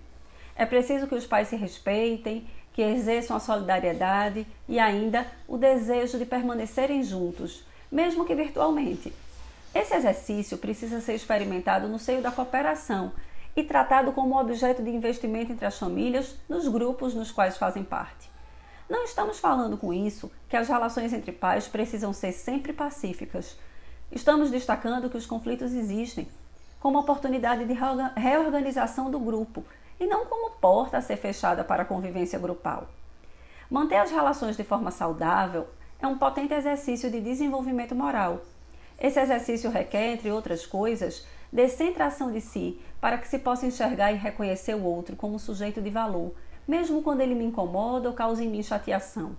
É 0.56 0.66
preciso 0.66 1.08
que 1.08 1.16
os 1.16 1.28
pais 1.28 1.50
se 1.50 1.56
respeitem, 1.56 2.48
que 2.74 2.82
exerçam 2.82 3.36
a 3.36 3.40
solidariedade 3.40 4.48
e 4.68 4.80
ainda 4.80 5.26
o 5.48 5.58
desejo 5.58 6.18
de 6.18 6.26
permanecerem 6.26 7.04
juntos, 7.04 7.66
mesmo 7.92 8.26
que 8.26 8.34
virtualmente. 8.34 9.14
Esse 9.74 9.96
exercício 9.96 10.58
precisa 10.58 11.00
ser 11.00 11.14
experimentado 11.14 11.88
no 11.88 12.00
seio 12.00 12.22
da 12.22 12.32
cooperação 12.32 13.12
e 13.56 13.64
tratado 13.64 14.12
como 14.12 14.40
objeto 14.40 14.82
de 14.82 14.90
investimento 14.90 15.52
entre 15.52 15.66
as 15.66 15.78
famílias 15.78 16.36
nos 16.48 16.68
grupos 16.68 17.14
nos 17.14 17.32
quais 17.32 17.58
fazem 17.58 17.84
parte. 17.84 18.30
Não 18.90 19.04
estamos 19.04 19.38
falando 19.40 19.78
com 19.78 19.94
isso 19.94 20.32
que 20.48 20.58
as 20.58 20.68
relações 20.68 21.14
entre 21.14 21.32
pais 21.32 21.68
precisam 21.68 22.12
ser 22.12 22.32
sempre 22.32 22.74
pacíficas. 22.74 23.56
Estamos 24.12 24.50
destacando 24.50 25.10
que 25.10 25.18
os 25.18 25.28
conflitos 25.28 25.74
existem 25.74 26.28
como 26.80 26.98
oportunidade 26.98 27.66
de 27.66 27.76
reorganização 28.16 29.12
do 29.12 29.20
grupo 29.20 29.64
e 30.00 30.08
não 30.08 30.26
como 30.26 30.52
porta 30.52 30.98
a 30.98 31.02
ser 31.02 31.18
fechada 31.18 31.64
para 31.64 31.84
a 31.84 31.86
convivência 31.86 32.40
grupal. 32.40 32.90
Manter 33.70 33.98
as 33.98 34.10
relações 34.10 34.58
de 34.58 34.64
forma 34.64 34.90
saudável 34.90 35.68
é 36.02 36.08
um 36.08 36.18
potente 36.18 36.56
exercício 36.56 37.12
de 37.12 37.22
desenvolvimento 37.22 37.94
moral. 37.94 38.42
Esse 39.00 39.20
exercício 39.20 39.70
requer, 39.70 40.14
entre 40.14 40.32
outras 40.32 40.66
coisas, 40.66 41.26
descentração 41.52 42.32
de 42.32 42.42
si 42.42 42.82
para 43.00 43.18
que 43.18 43.28
se 43.28 43.40
possa 43.40 43.66
enxergar 43.66 44.12
e 44.12 44.18
reconhecer 44.18 44.76
o 44.76 44.84
outro 44.84 45.16
como 45.16 45.36
um 45.36 45.40
sujeito 45.40 45.82
de 45.82 45.90
valor, 45.90 46.34
mesmo 46.68 47.02
quando 47.02 47.22
ele 47.22 47.34
me 47.34 47.46
incomoda 47.46 48.10
ou 48.10 48.16
causa 48.16 48.44
em 48.44 48.50
mim 48.50 48.62
chateação. 48.62 49.36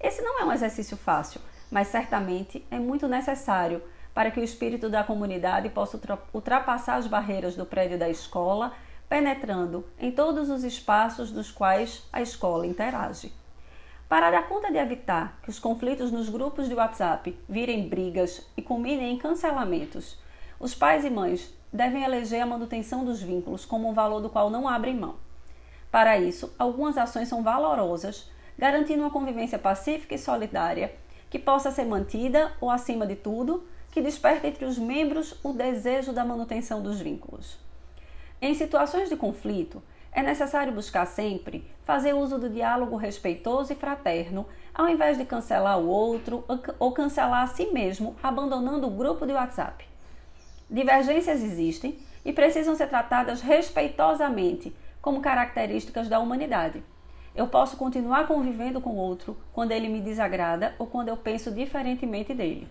Esse 0.00 0.22
não 0.22 0.40
é 0.40 0.44
um 0.44 0.52
exercício 0.52 0.96
fácil, 0.96 1.40
mas 1.70 1.88
certamente 1.88 2.64
é 2.70 2.78
muito 2.78 3.06
necessário 3.06 3.82
para 4.14 4.30
que 4.30 4.40
o 4.40 4.44
espírito 4.44 4.88
da 4.88 5.04
comunidade 5.04 5.68
possa 5.68 6.00
ultrapassar 6.32 6.96
as 6.96 7.06
barreiras 7.06 7.54
do 7.54 7.66
prédio 7.66 7.98
da 7.98 8.08
escola 8.08 8.72
penetrando 9.08 9.84
em 9.98 10.10
todos 10.10 10.48
os 10.48 10.64
espaços 10.64 11.30
dos 11.30 11.50
quais 11.50 12.02
a 12.12 12.22
escola 12.22 12.66
interage. 12.66 13.32
Para 14.08 14.30
dar 14.30 14.48
conta 14.48 14.70
de 14.70 14.78
evitar 14.78 15.40
que 15.42 15.50
os 15.50 15.58
conflitos 15.58 16.12
nos 16.12 16.28
grupos 16.28 16.68
de 16.68 16.74
WhatsApp 16.74 17.36
virem 17.48 17.88
brigas 17.88 18.46
e 18.56 18.62
culminem 18.62 19.14
em 19.14 19.18
cancelamentos, 19.18 20.16
os 20.60 20.76
pais 20.76 21.04
e 21.04 21.10
mães 21.10 21.52
devem 21.72 22.04
eleger 22.04 22.40
a 22.40 22.46
manutenção 22.46 23.04
dos 23.04 23.20
vínculos 23.20 23.64
como 23.64 23.88
um 23.88 23.92
valor 23.92 24.20
do 24.20 24.30
qual 24.30 24.48
não 24.48 24.68
abrem 24.68 24.94
mão. 24.94 25.16
Para 25.90 26.18
isso, 26.18 26.54
algumas 26.56 26.96
ações 26.96 27.28
são 27.28 27.42
valorosas, 27.42 28.30
garantindo 28.56 29.02
uma 29.02 29.10
convivência 29.10 29.58
pacífica 29.58 30.14
e 30.14 30.18
solidária 30.18 30.94
que 31.28 31.38
possa 31.38 31.72
ser 31.72 31.84
mantida 31.84 32.52
ou, 32.60 32.70
acima 32.70 33.06
de 33.06 33.16
tudo, 33.16 33.66
que 33.90 34.00
desperte 34.00 34.46
entre 34.46 34.64
os 34.64 34.78
membros 34.78 35.34
o 35.42 35.52
desejo 35.52 36.12
da 36.12 36.24
manutenção 36.24 36.80
dos 36.80 37.00
vínculos. 37.00 37.58
Em 38.40 38.54
situações 38.54 39.08
de 39.08 39.16
conflito, 39.16 39.82
é 40.16 40.22
necessário 40.22 40.72
buscar 40.72 41.04
sempre 41.04 41.70
fazer 41.84 42.14
uso 42.14 42.38
do 42.38 42.48
diálogo 42.48 42.96
respeitoso 42.96 43.74
e 43.74 43.76
fraterno, 43.76 44.46
ao 44.74 44.88
invés 44.88 45.18
de 45.18 45.26
cancelar 45.26 45.78
o 45.78 45.86
outro 45.86 46.42
ou 46.78 46.90
cancelar 46.90 47.42
a 47.42 47.46
si 47.46 47.66
mesmo, 47.66 48.16
abandonando 48.22 48.86
o 48.86 48.90
grupo 48.90 49.26
de 49.26 49.34
WhatsApp. 49.34 49.86
Divergências 50.70 51.42
existem 51.42 51.98
e 52.24 52.32
precisam 52.32 52.74
ser 52.74 52.88
tratadas 52.88 53.42
respeitosamente, 53.42 54.74
como 55.02 55.20
características 55.20 56.08
da 56.08 56.18
humanidade. 56.18 56.82
Eu 57.34 57.46
posso 57.46 57.76
continuar 57.76 58.26
convivendo 58.26 58.80
com 58.80 58.96
outro 58.96 59.36
quando 59.52 59.72
ele 59.72 59.86
me 59.86 60.00
desagrada 60.00 60.74
ou 60.78 60.86
quando 60.86 61.08
eu 61.08 61.16
penso 61.18 61.50
diferentemente 61.50 62.32
dele. 62.32 62.66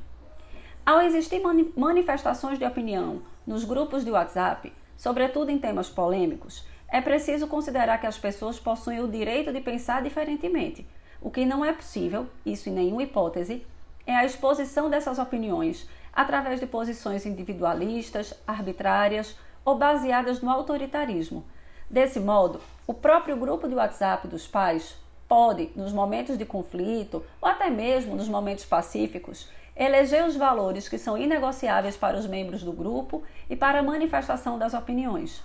Ao 0.83 0.99
existir 0.99 1.43
manifestações 1.77 2.57
de 2.57 2.65
opinião 2.65 3.21
nos 3.45 3.63
grupos 3.63 4.03
de 4.03 4.09
WhatsApp, 4.09 4.73
sobretudo 4.97 5.51
em 5.51 5.59
temas 5.59 5.87
polêmicos, 5.89 6.65
é 6.95 7.01
preciso 7.01 7.45
considerar 7.45 7.99
que 7.99 8.07
as 8.07 8.17
pessoas 8.17 8.57
possuem 8.57 9.01
o 9.01 9.07
direito 9.09 9.51
de 9.51 9.59
pensar 9.59 10.01
diferentemente. 10.01 10.87
O 11.21 11.29
que 11.29 11.45
não 11.45 11.65
é 11.65 11.73
possível, 11.73 12.25
isso 12.45 12.69
em 12.69 12.71
nenhuma 12.71 13.03
hipótese, 13.03 13.67
é 14.07 14.15
a 14.15 14.23
exposição 14.23 14.89
dessas 14.89 15.19
opiniões 15.19 15.89
através 16.13 16.61
de 16.61 16.65
posições 16.65 17.25
individualistas, 17.25 18.33
arbitrárias 18.47 19.37
ou 19.65 19.77
baseadas 19.77 20.41
no 20.41 20.49
autoritarismo. 20.49 21.43
Desse 21.89 22.17
modo, 22.17 22.61
o 22.87 22.93
próprio 22.93 23.35
grupo 23.35 23.67
de 23.67 23.75
WhatsApp 23.75 24.29
dos 24.29 24.47
pais 24.47 24.95
pode, 25.27 25.71
nos 25.75 25.91
momentos 25.91 26.37
de 26.37 26.45
conflito 26.45 27.25
ou 27.41 27.49
até 27.49 27.69
mesmo 27.69 28.15
nos 28.15 28.29
momentos 28.29 28.63
pacíficos, 28.63 29.49
eleger 29.75 30.23
os 30.23 30.37
valores 30.37 30.87
que 30.87 30.97
são 30.97 31.17
inegociáveis 31.17 31.97
para 31.97 32.15
os 32.15 32.25
membros 32.25 32.63
do 32.63 32.71
grupo 32.71 33.21
e 33.49 33.55
para 33.57 33.79
a 33.79 33.83
manifestação 33.83 34.57
das 34.57 34.73
opiniões. 34.73 35.43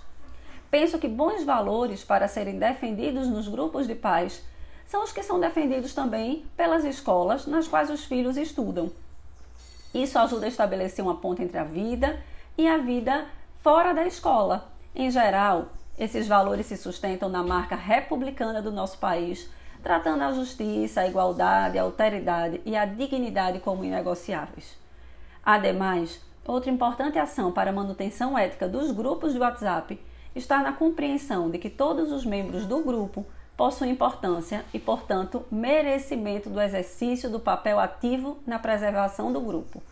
Penso 0.71 0.97
que 0.97 1.07
bons 1.09 1.43
valores 1.43 2.01
para 2.01 2.29
serem 2.29 2.57
defendidos 2.57 3.27
nos 3.27 3.49
grupos 3.49 3.85
de 3.87 3.93
pais 3.93 4.41
são 4.87 5.03
os 5.03 5.11
que 5.11 5.21
são 5.21 5.37
defendidos 5.37 5.93
também 5.93 6.45
pelas 6.55 6.85
escolas 6.85 7.45
nas 7.45 7.67
quais 7.67 7.89
os 7.89 8.05
filhos 8.05 8.37
estudam. 8.37 8.89
Isso 9.93 10.17
ajuda 10.17 10.45
a 10.45 10.49
estabelecer 10.49 11.03
uma 11.03 11.17
ponte 11.17 11.43
entre 11.43 11.57
a 11.57 11.65
vida 11.65 12.23
e 12.57 12.65
a 12.69 12.77
vida 12.77 13.25
fora 13.59 13.93
da 13.93 14.07
escola. 14.07 14.71
Em 14.95 15.11
geral, 15.11 15.67
esses 15.99 16.25
valores 16.25 16.67
se 16.67 16.77
sustentam 16.77 17.27
na 17.27 17.43
marca 17.43 17.75
republicana 17.75 18.61
do 18.61 18.71
nosso 18.71 18.97
país, 18.97 19.49
tratando 19.83 20.23
a 20.23 20.31
justiça, 20.31 21.01
a 21.01 21.07
igualdade, 21.07 21.77
a 21.77 21.83
alteridade 21.83 22.61
e 22.65 22.77
a 22.77 22.85
dignidade 22.85 23.59
como 23.59 23.83
inegociáveis. 23.83 24.77
Ademais, 25.43 26.21
outra 26.45 26.71
importante 26.71 27.19
ação 27.19 27.51
para 27.51 27.71
a 27.71 27.73
manutenção 27.73 28.37
ética 28.37 28.69
dos 28.69 28.91
grupos 28.91 29.33
de 29.33 29.39
WhatsApp 29.39 29.99
está 30.35 30.61
na 30.61 30.73
compreensão 30.73 31.49
de 31.49 31.57
que 31.57 31.69
todos 31.69 32.11
os 32.11 32.25
membros 32.25 32.65
do 32.65 32.81
grupo 32.81 33.25
possuem 33.57 33.91
importância 33.91 34.65
e, 34.73 34.79
portanto, 34.79 35.45
merecimento 35.51 36.49
do 36.49 36.61
exercício 36.61 37.29
do 37.29 37.39
papel 37.39 37.79
ativo 37.79 38.39
na 38.45 38.57
preservação 38.57 39.31
do 39.31 39.41
grupo. 39.41 39.83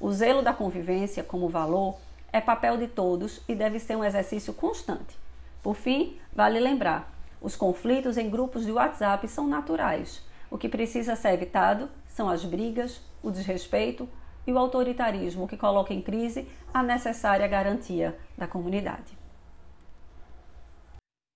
O 0.00 0.12
zelo 0.12 0.42
da 0.42 0.52
convivência 0.52 1.22
como 1.22 1.48
valor 1.48 1.96
é 2.32 2.40
papel 2.40 2.76
de 2.76 2.88
todos 2.88 3.40
e 3.48 3.54
deve 3.54 3.78
ser 3.78 3.96
um 3.96 4.04
exercício 4.04 4.52
constante. 4.52 5.16
Por 5.62 5.74
fim, 5.74 6.18
vale 6.34 6.58
lembrar: 6.58 7.10
os 7.40 7.56
conflitos 7.56 8.18
em 8.18 8.28
grupos 8.28 8.66
de 8.66 8.72
WhatsApp 8.72 9.26
são 9.28 9.46
naturais. 9.46 10.22
O 10.50 10.58
que 10.58 10.68
precisa 10.68 11.16
ser 11.16 11.32
evitado 11.32 11.88
são 12.06 12.28
as 12.28 12.44
brigas, 12.44 13.00
o 13.22 13.30
desrespeito 13.30 14.08
e 14.46 14.52
o 14.52 14.58
autoritarismo 14.58 15.48
que 15.48 15.56
coloca 15.56 15.94
em 15.94 16.02
crise 16.02 16.48
a 16.72 16.82
necessária 16.82 17.46
garantia 17.48 18.16
da 18.36 18.46
comunidade. 18.46 19.23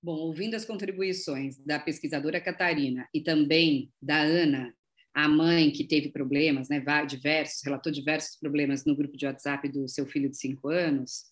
Bom, 0.02 0.16
ouvindo 0.16 0.54
as 0.54 0.64
contribuições 0.64 1.56
da 1.58 1.78
pesquisadora 1.78 2.40
Catarina 2.40 3.08
e 3.12 3.20
também 3.20 3.92
da 4.00 4.20
Ana, 4.20 4.72
a 5.12 5.28
mãe 5.28 5.72
que 5.72 5.84
teve 5.84 6.11
problemas, 6.11 6.68
né, 6.68 6.80
diversos, 7.06 7.61
relatou 7.64 7.90
diversos 7.90 8.37
problemas 8.38 8.84
no 8.84 8.94
grupo 8.94 9.16
de 9.16 9.26
WhatsApp 9.26 9.68
do 9.68 9.88
seu 9.88 10.06
filho 10.06 10.30
de 10.30 10.37
cinco 10.37 10.68
anos, 10.68 11.24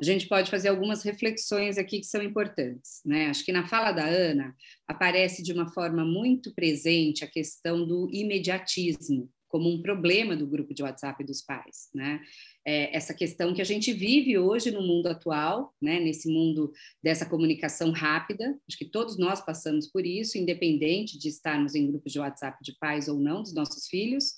a 0.00 0.04
gente 0.04 0.28
pode 0.28 0.50
fazer 0.50 0.68
algumas 0.68 1.02
reflexões 1.02 1.78
aqui 1.78 2.00
que 2.00 2.06
são 2.06 2.22
importantes. 2.22 3.00
Né? 3.04 3.26
Acho 3.26 3.44
que 3.44 3.52
na 3.52 3.66
fala 3.66 3.92
da 3.92 4.04
Ana 4.04 4.54
aparece 4.88 5.42
de 5.42 5.52
uma 5.52 5.68
forma 5.72 6.04
muito 6.04 6.52
presente 6.54 7.24
a 7.24 7.30
questão 7.30 7.86
do 7.86 8.08
imediatismo 8.12 9.30
como 9.54 9.70
um 9.70 9.80
problema 9.80 10.34
do 10.34 10.48
grupo 10.48 10.74
de 10.74 10.82
WhatsApp 10.82 11.22
dos 11.22 11.40
pais, 11.40 11.88
né? 11.94 12.20
É, 12.66 12.96
essa 12.96 13.14
questão 13.14 13.54
que 13.54 13.62
a 13.62 13.64
gente 13.64 13.92
vive 13.92 14.36
hoje 14.36 14.72
no 14.72 14.82
mundo 14.82 15.06
atual, 15.06 15.72
né? 15.80 16.00
Nesse 16.00 16.28
mundo 16.28 16.72
dessa 17.00 17.24
comunicação 17.24 17.92
rápida, 17.92 18.58
acho 18.68 18.76
que 18.76 18.84
todos 18.84 19.16
nós 19.16 19.40
passamos 19.40 19.86
por 19.86 20.04
isso, 20.04 20.36
independente 20.36 21.16
de 21.16 21.28
estarmos 21.28 21.76
em 21.76 21.86
grupos 21.86 22.12
de 22.12 22.18
WhatsApp 22.18 22.58
de 22.64 22.76
pais 22.80 23.06
ou 23.06 23.20
não 23.20 23.42
dos 23.42 23.54
nossos 23.54 23.86
filhos, 23.86 24.32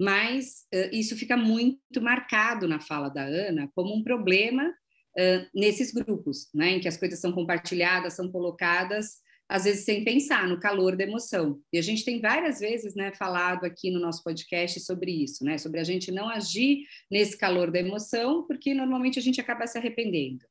mas 0.00 0.66
uh, 0.74 0.92
isso 0.92 1.14
fica 1.14 1.36
muito 1.36 2.02
marcado 2.02 2.66
na 2.66 2.80
fala 2.80 3.08
da 3.08 3.22
Ana 3.22 3.70
como 3.72 3.94
um 3.94 4.02
problema 4.02 4.68
uh, 4.68 5.46
nesses 5.54 5.92
grupos, 5.92 6.48
né? 6.52 6.70
Em 6.70 6.80
que 6.80 6.88
as 6.88 6.96
coisas 6.96 7.20
são 7.20 7.30
compartilhadas, 7.30 8.14
são 8.14 8.28
colocadas 8.32 9.20
às 9.50 9.64
vezes 9.64 9.84
sem 9.84 10.04
pensar 10.04 10.46
no 10.46 10.60
calor 10.60 10.96
da 10.96 11.02
emoção. 11.02 11.60
E 11.72 11.78
a 11.78 11.82
gente 11.82 12.04
tem 12.04 12.20
várias 12.20 12.60
vezes, 12.60 12.94
né, 12.94 13.12
falado 13.12 13.64
aqui 13.64 13.90
no 13.90 13.98
nosso 13.98 14.22
podcast 14.22 14.78
sobre 14.78 15.10
isso, 15.10 15.44
né, 15.44 15.58
sobre 15.58 15.80
a 15.80 15.84
gente 15.84 16.12
não 16.12 16.28
agir 16.28 16.84
nesse 17.10 17.36
calor 17.36 17.68
da 17.68 17.80
emoção, 17.80 18.46
porque 18.46 18.72
normalmente 18.72 19.18
a 19.18 19.22
gente 19.22 19.40
acaba 19.40 19.66
se 19.66 19.76
arrependendo. 19.76 20.46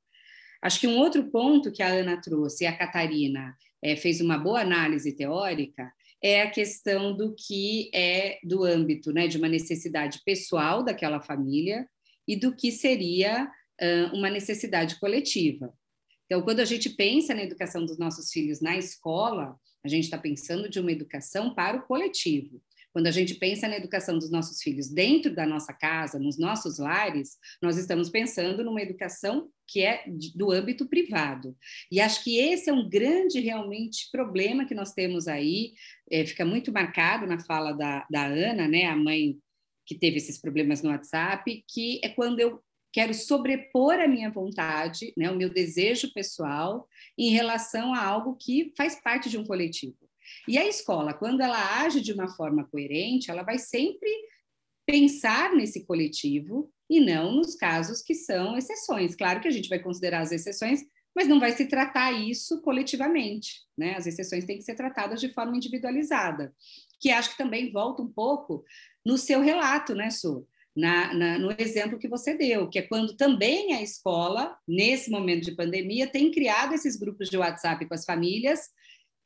Acho 0.62 0.82
que 0.82 0.88
um 0.88 0.98
outro 0.98 1.24
ponto 1.32 1.72
que 1.72 1.82
a 1.82 1.88
Ana 1.88 2.20
trouxe 2.22 2.66
e 2.66 2.68
a 2.68 2.78
Catarina 2.78 3.56
é, 3.82 3.96
fez 3.96 4.20
uma 4.20 4.38
boa 4.38 4.60
análise 4.60 5.16
teórica 5.16 5.90
é 6.22 6.42
a 6.42 6.52
questão 6.52 7.16
do 7.16 7.34
que 7.34 7.90
é 7.94 8.38
do 8.44 8.66
âmbito, 8.66 9.14
né, 9.14 9.30
de 9.30 9.38
uma 9.38 9.48
necessidade 9.48 10.20
pessoal 10.26 10.84
daquela 10.84 11.22
família 11.22 11.88
e 12.28 12.36
do 12.36 12.54
que 12.54 12.70
seria 12.70 13.50
uma 14.12 14.30
necessidade 14.30 15.00
coletiva. 15.00 15.74
Então, 16.30 16.44
quando 16.44 16.60
a 16.60 16.66
gente 16.66 16.92
pensa 16.92 17.34
na 17.34 17.42
educação 17.42 17.84
dos 17.84 17.98
nossos 17.98 18.32
filhos 18.32 18.62
na 18.62 18.78
escola, 18.78 19.60
a 19.84 19.88
gente 19.88 20.04
está 20.04 20.18
pensando 20.18 20.70
de 20.70 20.80
uma 20.80 20.92
educação 20.92 21.56
para 21.56 21.78
o 21.78 21.82
coletivo. 21.88 22.62
Quando 22.94 23.08
a 23.08 23.12
gente 23.12 23.34
pensa 23.36 23.68
na 23.68 23.78
educação 23.78 24.18
dos 24.18 24.30
nossos 24.30 24.62
filhos 24.62 24.90
dentro 24.90 25.34
da 25.34 25.46
nossa 25.46 25.74
casa, 25.74 26.20
nos 26.20 26.38
nossos 26.38 26.78
lares, 26.78 27.38
nós 27.62 27.78
estamos 27.78 28.10
pensando 28.10 28.64
numa 28.64 28.82
educação 28.82 29.50
que 29.68 29.82
é 29.82 30.04
do 30.36 30.52
âmbito 30.52 30.88
privado. 30.88 31.58
E 31.92 32.00
acho 32.00 32.24
que 32.24 32.38
esse 32.38 32.70
é 32.70 32.74
um 32.74 32.88
grande, 32.88 33.40
realmente, 33.40 34.10
problema 34.12 34.66
que 34.66 34.76
nós 34.76 34.94
temos 34.94 35.28
aí. 35.28 35.74
É, 36.12 36.26
fica 36.26 36.46
muito 36.46 36.72
marcado 36.72 37.26
na 37.26 37.40
fala 37.40 37.74
da, 37.74 38.06
da 38.10 38.26
Ana, 38.26 38.68
né, 38.68 38.86
a 38.86 38.96
mãe 38.96 39.40
que 39.86 39.96
teve 39.96 40.18
esses 40.18 40.40
problemas 40.40 40.84
no 40.84 40.92
WhatsApp, 40.92 41.64
que 41.68 42.00
é 42.04 42.10
quando 42.10 42.40
eu 42.40 42.62
quero 42.92 43.14
sobrepor 43.14 43.96
a 44.00 44.08
minha 44.08 44.30
vontade, 44.30 45.14
né, 45.16 45.30
o 45.30 45.36
meu 45.36 45.50
desejo 45.50 46.12
pessoal, 46.14 46.88
em 47.18 47.32
relação 47.32 47.94
a 47.94 48.04
algo 48.04 48.36
que 48.36 48.74
faz 48.76 48.96
parte 49.02 49.30
de 49.30 49.38
um 49.38 49.46
coletivo. 49.46 49.98
E 50.48 50.58
a 50.58 50.68
escola, 50.68 51.14
quando 51.14 51.42
ela 51.42 51.82
age 51.82 52.02
de 52.02 52.14
uma 52.14 52.28
forma 52.28 52.66
coerente, 52.66 53.32
ela 53.32 53.44
vai 53.44 53.58
sempre 53.58 54.10
pensar 54.86 55.54
nesse 55.54 55.86
coletivo 55.86 56.72
e 56.90 57.00
não 57.00 57.34
nos 57.34 57.56
casos 57.56 58.02
que 58.02 58.16
são 58.16 58.58
exceções. 58.58 59.16
Claro 59.16 59.40
que 59.40 59.48
a 59.48 59.52
gente 59.52 59.70
vai 59.70 59.80
considerar 59.80 60.22
as 60.22 60.32
exceções, 60.32 60.84
mas 61.16 61.28
não 61.28 61.40
vai 61.40 61.52
se 61.52 61.68
tratar 61.68 62.12
isso 62.12 62.62
coletivamente, 62.62 63.62
né? 63.78 63.96
As 63.96 64.08
exceções 64.08 64.46
têm 64.46 64.58
que 64.58 64.64
ser 64.64 64.76
tratadas 64.76 65.20
de 65.20 65.32
forma 65.32 65.56
individualizada, 65.56 66.54
que 67.00 67.12
acho 67.12 67.32
que 67.32 67.38
também 67.38 67.72
volta 67.72 68.02
um 68.02 68.12
pouco 68.12 68.64
no 69.06 69.18
seu 69.18 69.42
relato, 69.42 69.94
né, 69.94 70.10
Su? 70.10 70.48
Na, 70.80 71.14
na, 71.14 71.38
no 71.38 71.54
exemplo 71.58 72.00
que 72.00 72.08
você 72.08 72.36
deu, 72.36 72.70
que 72.70 72.80
é 72.80 72.82
quando 72.82 73.16
também 73.16 73.74
a 73.74 73.82
escola, 73.82 74.56
nesse 74.68 75.12
momento 75.12 75.44
de 75.44 75.56
pandemia, 75.56 76.08
tem 76.08 76.32
criado 76.32 76.74
esses 76.74 76.96
grupos 76.96 77.30
de 77.30 77.38
WhatsApp 77.38 77.86
com 77.86 77.94
as 77.94 78.06
famílias, 78.06 78.62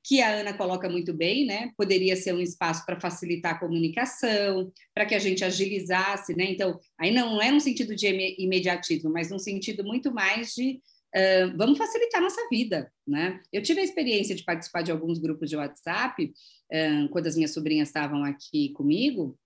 que 0.06 0.22
a 0.22 0.30
Ana 0.32 0.54
coloca 0.54 0.89
muito 0.89 1.13
bem, 1.13 1.46
né? 1.46 1.72
Poderia 1.78 2.16
ser 2.16 2.34
um 2.34 2.42
espaço 2.42 2.86
para 2.86 3.00
facilitar 3.00 3.54
a 3.54 3.60
comunicação, 3.60 4.72
para 4.94 5.06
que 5.06 5.16
a 5.16 5.20
gente 5.20 5.46
agilizasse, 5.46 6.36
né? 6.36 6.46
Então, 6.46 6.78
aí 7.00 7.12
não 7.12 7.42
é 7.42 7.52
no 7.52 7.62
sentido 7.62 7.96
de 7.96 8.08
imediatismo, 8.38 9.10
mas 9.10 9.30
num 9.30 9.39
sentido 9.39 9.84
muito 9.84 10.13
mais 10.13 10.54
de 10.54 10.82
uh, 11.16 11.56
vamos 11.56 11.78
facilitar 11.78 12.20
a 12.20 12.24
nossa 12.24 12.42
vida, 12.52 12.92
né? 13.08 13.39
Eu 13.52 13.62
tive 13.62 13.80
a 13.80 13.84
experiência 13.84 14.36
de 14.36 14.44
participar 14.44 14.82
de 14.82 14.92
alguns 14.92 15.20
grupos 15.20 15.50
de 15.50 15.56
WhatsApp 15.56 16.26
uh, 16.26 17.10
quando 17.10 17.28
as 17.28 17.36
minhas 17.36 17.54
sobrinhas 17.54 17.88
estavam 17.88 18.26
aqui 18.26 18.74
comigo, 18.74 19.38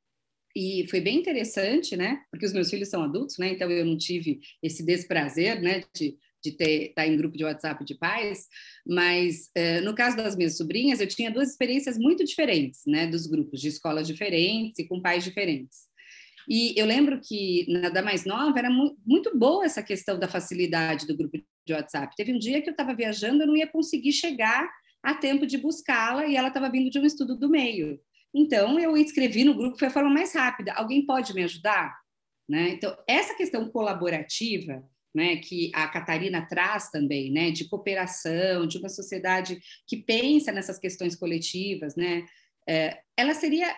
e 0.58 0.88
foi 0.90 1.00
bem 1.00 1.20
interessante, 1.20 1.96
né? 1.96 2.24
Porque 2.32 2.48
os 2.48 2.52
meus 2.52 2.68
filhos 2.68 2.90
são 2.90 3.04
adultos, 3.04 3.38
né? 3.38 3.50
Então 3.52 3.70
eu 3.70 3.86
não 3.86 3.96
tive 3.96 4.40
esse 4.64 4.84
desprazer, 4.84 5.62
né? 5.62 5.84
De, 5.94 6.18
de 6.44 6.52
ter, 6.52 6.90
estar 6.90 7.04
tá 7.04 7.08
em 7.08 7.16
grupo 7.16 7.38
de 7.38 7.44
WhatsApp 7.44 7.86
de 7.86 7.96
pais, 7.96 8.48
mas 8.88 9.52
uh, 9.56 9.84
no 9.84 9.94
caso 9.94 10.18
das 10.18 10.36
minhas 10.36 10.58
sobrinhas, 10.58 11.00
eu 11.00 11.08
tinha 11.08 11.30
duas 11.30 11.52
experiências 11.52 11.96
muito 12.00 12.24
diferentes, 12.24 12.82
né? 12.88 13.06
Dos 13.06 13.28
grupos, 13.28 13.62
de 13.62 13.68
escolas 13.68 14.08
diferentes 14.08 14.80
e 14.80 14.88
com 14.88 15.00
pais 15.00 15.24
diferentes. 15.24 15.82
E 16.50 16.74
eu 16.76 16.88
lembro 16.88 17.22
que 17.22 17.68
na 17.70 17.90
da 17.90 18.02
mais 18.02 18.26
nova 18.26 18.58
era 18.58 18.70
mu 18.70 18.98
muito 19.06 19.38
boa 19.38 19.64
essa 19.64 19.84
questão 19.84 20.18
da 20.18 20.28
facilidade 20.28 21.06
do 21.06 21.16
grupo 21.16 21.38
de 21.68 21.74
WhatsApp. 21.74 22.16
Teve 22.16 22.34
um 22.34 22.40
dia 22.40 22.64
que 22.64 22.70
eu 22.70 22.72
estava 22.72 22.96
viajando, 22.96 23.44
eu 23.44 23.48
não 23.48 23.56
ia 23.56 23.68
conseguir 23.68 24.12
chegar 24.12 24.68
a 25.04 25.14
tempo 25.14 25.46
de 25.46 25.60
buscá-la 25.60 26.26
e 26.26 26.36
ela 26.36 26.48
estava 26.48 26.72
vindo 26.72 26.90
de 26.90 26.98
um 26.98 27.06
estudo 27.06 27.38
do 27.38 27.48
meio. 27.48 28.00
Então, 28.34 28.80
eu 28.80 28.96
inscrevi 28.98 29.44
no 29.44 29.56
grupo, 29.56 29.78
foi 29.78 29.88
a 29.88 29.92
forma 29.92 30.10
mais 30.10 30.34
rápida. 30.34 30.74
Alguém 30.74 31.06
pode 31.06 31.34
me 31.34 31.44
ajudar? 31.44 31.98
Né? 32.48 32.70
Então, 32.70 32.96
essa 33.08 33.36
questão 33.36 33.70
colaborativa, 33.70 34.84
né, 35.14 35.38
que 35.38 35.72
a 35.74 35.88
Catarina 35.88 36.46
traz 36.48 36.90
também, 36.90 37.32
né, 37.32 37.52
de 37.52 37.68
cooperação, 37.68 38.68
de 38.68 38.78
uma 38.78 38.90
sociedade 38.90 39.60
que 39.88 39.98
pensa 39.98 40.52
nessas 40.52 40.78
questões 40.78 41.16
coletivas, 41.16 41.96
né, 41.96 42.26
é, 42.70 43.00
ela 43.18 43.34
seria 43.34 43.74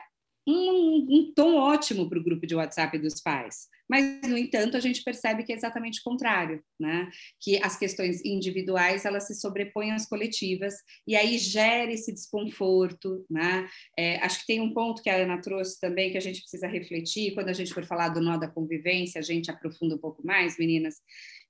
um, 0.50 1.08
um 1.10 1.34
tom 1.34 1.56
ótimo 1.56 2.10
para 2.10 2.20
o 2.20 2.24
grupo 2.24 2.46
de 2.48 2.56
WhatsApp 2.56 2.98
dos 2.98 3.22
pais. 3.22 3.68
Mas, 3.90 4.22
no 4.30 4.38
entanto, 4.38 4.78
a 4.78 4.80
gente 4.80 5.04
percebe 5.04 5.44
que 5.44 5.52
é 5.52 5.56
exatamente 5.56 6.00
o 6.00 6.04
contrário, 6.04 6.64
né? 6.80 7.10
Que 7.42 7.58
as 7.64 7.76
questões 7.76 8.24
individuais 8.24 9.04
elas 9.04 9.26
se 9.26 9.34
sobrepõem 9.34 9.92
às 9.92 10.08
coletivas 10.08 10.76
e 11.08 11.16
aí 11.16 11.40
gera 11.40 11.92
esse 11.92 12.14
desconforto, 12.14 13.26
né? 13.28 13.68
É, 13.98 14.18
acho 14.18 14.42
que 14.42 14.48
tem 14.48 14.62
um 14.62 14.74
ponto 14.74 15.02
que 15.02 15.10
a 15.10 15.16
Ana 15.16 15.42
trouxe 15.42 15.80
também 15.80 16.12
que 16.12 16.18
a 16.18 16.22
gente 16.22 16.42
precisa 16.42 16.68
refletir 16.68 17.34
quando 17.34 17.50
a 17.50 17.54
gente 17.54 17.74
for 17.74 17.84
falar 17.84 18.10
do 18.10 18.22
nó 18.22 18.38
da 18.38 18.48
convivência, 18.48 19.20
a 19.20 19.24
gente 19.24 19.50
aprofunda 19.50 19.96
um 19.96 20.00
pouco 20.00 20.26
mais, 20.26 20.60
meninas, 20.60 20.96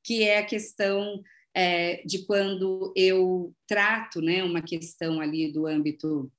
que 0.01 0.23
é 0.23 0.37
a 0.37 0.45
questão 0.45 1.21
é, 1.53 2.01
de 2.05 2.25
quando 2.25 2.93
eu 2.95 3.53
trato, 3.67 4.21
né, 4.21 4.43
uma 4.43 4.61
questão 4.61 5.19
ali 5.19 5.51
do 5.51 5.67
âmbito 5.67 6.31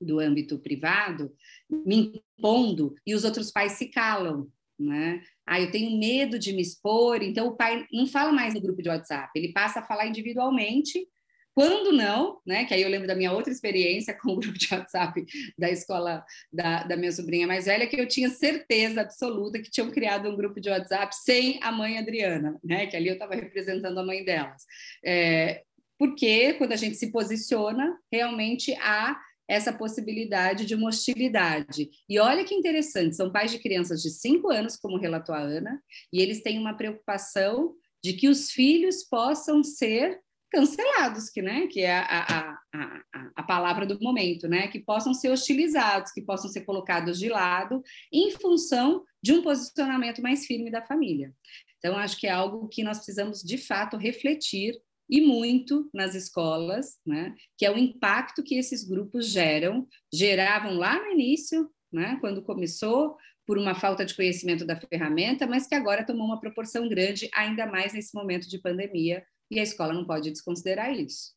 do 0.00 0.18
âmbito 0.18 0.58
privado, 0.58 1.32
me 1.68 2.22
impondo 2.38 2.94
e 3.06 3.14
os 3.14 3.24
outros 3.24 3.50
pais 3.50 3.72
se 3.72 3.86
calam, 3.86 4.48
né? 4.78 5.22
Ah, 5.46 5.60
eu 5.60 5.70
tenho 5.70 5.98
medo 5.98 6.38
de 6.38 6.52
me 6.52 6.62
expor, 6.62 7.22
então 7.22 7.48
o 7.48 7.56
pai 7.56 7.86
não 7.92 8.06
fala 8.06 8.32
mais 8.32 8.54
no 8.54 8.60
grupo 8.60 8.82
de 8.82 8.88
WhatsApp, 8.88 9.30
ele 9.34 9.52
passa 9.52 9.80
a 9.80 9.86
falar 9.86 10.06
individualmente. 10.06 11.06
Quando 11.52 11.92
não, 11.92 12.40
né? 12.46 12.64
Que 12.64 12.72
aí 12.72 12.80
eu 12.80 12.88
lembro 12.88 13.08
da 13.08 13.14
minha 13.14 13.32
outra 13.32 13.52
experiência 13.52 14.14
com 14.18 14.32
o 14.32 14.36
grupo 14.36 14.56
de 14.56 14.72
WhatsApp 14.72 15.26
da 15.58 15.68
escola 15.68 16.24
da, 16.50 16.84
da 16.84 16.96
minha 16.96 17.12
sobrinha 17.12 17.46
mais 17.46 17.66
velha, 17.66 17.86
que 17.86 18.00
eu 18.00 18.06
tinha 18.06 18.30
certeza 18.30 19.00
absoluta 19.00 19.58
que 19.58 19.70
tinham 19.70 19.90
criado 19.90 20.30
um 20.30 20.36
grupo 20.36 20.60
de 20.60 20.70
WhatsApp 20.70 21.14
sem 21.14 21.58
a 21.60 21.72
mãe 21.72 21.98
Adriana, 21.98 22.58
né? 22.64 22.86
Que 22.86 22.96
ali 22.96 23.08
eu 23.08 23.14
estava 23.14 23.34
representando 23.34 23.98
a 23.98 24.04
mãe 24.04 24.24
delas. 24.24 24.64
É, 25.04 25.64
porque 25.98 26.54
quando 26.54 26.72
a 26.72 26.76
gente 26.76 26.96
se 26.96 27.10
posiciona, 27.10 27.94
realmente 28.10 28.72
há 28.76 29.20
essa 29.50 29.72
possibilidade 29.72 30.64
de 30.64 30.76
uma 30.76 30.88
hostilidade. 30.88 31.90
E 32.08 32.20
olha 32.20 32.44
que 32.44 32.54
interessante, 32.54 33.16
são 33.16 33.32
pais 33.32 33.50
de 33.50 33.58
crianças 33.58 34.00
de 34.00 34.08
5 34.08 34.48
anos, 34.48 34.76
como 34.76 34.96
relatou 34.96 35.34
a 35.34 35.40
Ana, 35.40 35.82
e 36.12 36.22
eles 36.22 36.40
têm 36.40 36.56
uma 36.56 36.76
preocupação 36.76 37.74
de 38.02 38.12
que 38.12 38.28
os 38.28 38.52
filhos 38.52 39.02
possam 39.02 39.64
ser 39.64 40.20
cancelados, 40.52 41.28
que, 41.30 41.42
né, 41.42 41.66
que 41.66 41.80
é 41.80 41.98
a, 41.98 42.20
a, 42.20 42.58
a, 42.74 43.02
a, 43.36 43.42
palavra 43.42 43.84
do 43.84 44.00
momento, 44.00 44.48
né, 44.48 44.68
que 44.68 44.78
possam 44.78 45.12
ser 45.12 45.30
hostilizados, 45.30 46.12
que 46.12 46.22
possam 46.22 46.48
ser 46.48 46.62
colocados 46.62 47.18
de 47.18 47.28
lado 47.28 47.82
em 48.12 48.30
função 48.32 49.04
de 49.22 49.32
um 49.32 49.42
posicionamento 49.42 50.22
mais 50.22 50.46
firme 50.46 50.70
da 50.70 50.82
família. 50.82 51.32
Então, 51.78 51.96
acho 51.96 52.18
que 52.18 52.26
é 52.26 52.30
algo 52.30 52.68
que 52.68 52.84
nós 52.84 52.98
precisamos, 52.98 53.42
de 53.42 53.58
fato, 53.58 53.96
refletir 53.96 54.74
e 55.10 55.20
muito 55.20 55.90
nas 55.92 56.14
escolas, 56.14 56.98
né, 57.04 57.34
que 57.58 57.66
é 57.66 57.70
o 57.70 57.76
impacto 57.76 58.44
que 58.44 58.54
esses 58.54 58.84
grupos 58.84 59.26
geram, 59.26 59.88
geravam 60.14 60.74
lá 60.74 61.02
no 61.02 61.10
início, 61.10 61.68
né, 61.92 62.16
quando 62.20 62.42
começou, 62.42 63.16
por 63.44 63.58
uma 63.58 63.74
falta 63.74 64.04
de 64.04 64.14
conhecimento 64.14 64.64
da 64.64 64.76
ferramenta, 64.76 65.44
mas 65.48 65.66
que 65.66 65.74
agora 65.74 66.06
tomou 66.06 66.24
uma 66.24 66.38
proporção 66.38 66.88
grande, 66.88 67.28
ainda 67.34 67.66
mais 67.66 67.92
nesse 67.92 68.14
momento 68.14 68.48
de 68.48 68.60
pandemia, 68.60 69.24
e 69.50 69.58
a 69.58 69.62
escola 69.64 69.92
não 69.92 70.04
pode 70.04 70.30
desconsiderar 70.30 70.96
isso. 70.96 71.32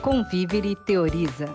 Conviver 0.00 0.64
e 0.64 0.76
teoriza. 0.76 1.46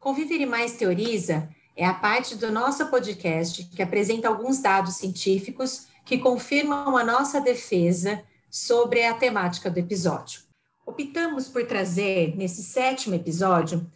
Conviver 0.00 0.40
e 0.40 0.46
mais 0.46 0.76
teoriza 0.76 1.48
é 1.76 1.84
a 1.84 1.94
parte 1.94 2.34
do 2.34 2.50
nosso 2.50 2.90
podcast 2.90 3.62
que 3.66 3.80
apresenta 3.80 4.26
alguns 4.26 4.60
dados 4.60 4.96
científicos 4.96 5.86
que 6.08 6.16
confirmam 6.16 6.96
a 6.96 7.04
nossa 7.04 7.38
defesa 7.38 8.24
sobre 8.50 9.04
a 9.04 9.12
temática 9.12 9.70
do 9.70 9.76
episódio. 9.76 10.40
Optamos 10.86 11.48
por 11.48 11.66
trazer, 11.66 12.34
nesse 12.34 12.62
sétimo 12.62 13.14
episódio, 13.14 13.86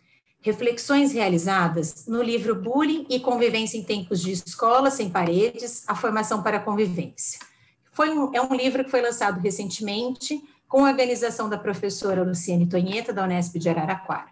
reflexões 0.42 1.10
realizadas 1.14 2.06
no 2.06 2.22
livro 2.22 2.54
Bullying 2.54 3.06
e 3.08 3.18
Convivência 3.18 3.78
em 3.78 3.82
Tempos 3.82 4.20
de 4.20 4.32
Escola 4.32 4.90
Sem 4.90 5.08
Paredes, 5.08 5.84
A 5.88 5.94
Formação 5.94 6.42
para 6.42 6.58
a 6.58 6.62
Convivência. 6.62 7.38
Foi 7.92 8.10
um, 8.10 8.30
é 8.34 8.42
um 8.42 8.54
livro 8.54 8.84
que 8.84 8.90
foi 8.90 9.00
lançado 9.00 9.40
recentemente 9.40 10.38
com 10.68 10.84
a 10.84 10.90
organização 10.90 11.48
da 11.48 11.56
professora 11.56 12.22
Luciane 12.22 12.68
Tonheta, 12.68 13.10
da 13.10 13.24
Unesp 13.24 13.58
de 13.58 13.70
Araraquara. 13.70 14.28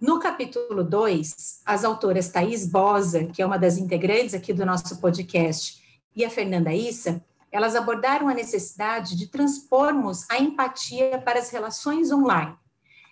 No 0.00 0.18
capítulo 0.18 0.82
2, 0.82 1.60
as 1.64 1.84
autoras 1.84 2.30
Thais 2.30 2.66
Bosa, 2.66 3.26
que 3.26 3.40
é 3.40 3.46
uma 3.46 3.58
das 3.58 3.78
integrantes 3.78 4.34
aqui 4.34 4.52
do 4.52 4.66
nosso 4.66 5.00
podcast, 5.00 5.85
e 6.16 6.24
a 6.24 6.30
Fernanda 6.30 6.74
Issa, 6.74 7.22
elas 7.52 7.76
abordaram 7.76 8.28
a 8.28 8.34
necessidade 8.34 9.14
de 9.14 9.28
transpormos 9.28 10.28
a 10.30 10.38
empatia 10.38 11.20
para 11.24 11.38
as 11.38 11.50
relações 11.50 12.10
online. 12.10 12.56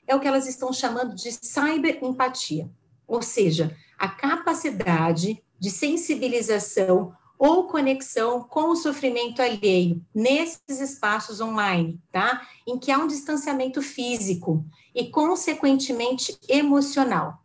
É 0.07 0.17
o 0.17 0.21
que 0.21 0.27
elas 0.27 0.47
estão 0.47 0.73
chamando 0.73 1.15
de 1.15 1.31
cyberempatia, 1.31 2.71
ou 3.07 3.23
seja, 3.23 3.77
a 3.99 4.09
capacidade 4.09 5.43
de 5.59 5.71
sensibilização 5.71 7.15
ou 7.39 7.67
conexão 7.67 8.43
com 8.43 8.71
o 8.71 8.77
sofrimento 8.77 9.43
alheio 9.43 10.05
nesses 10.15 10.81
espaços 10.81 11.41
online, 11.41 12.01
tá? 12.11 12.47
Em 12.67 12.79
que 12.79 12.91
há 12.91 12.99
um 12.99 13.07
distanciamento 13.07 13.83
físico 13.83 14.65
e, 14.95 15.11
consequentemente, 15.11 16.39
emocional. 16.49 17.45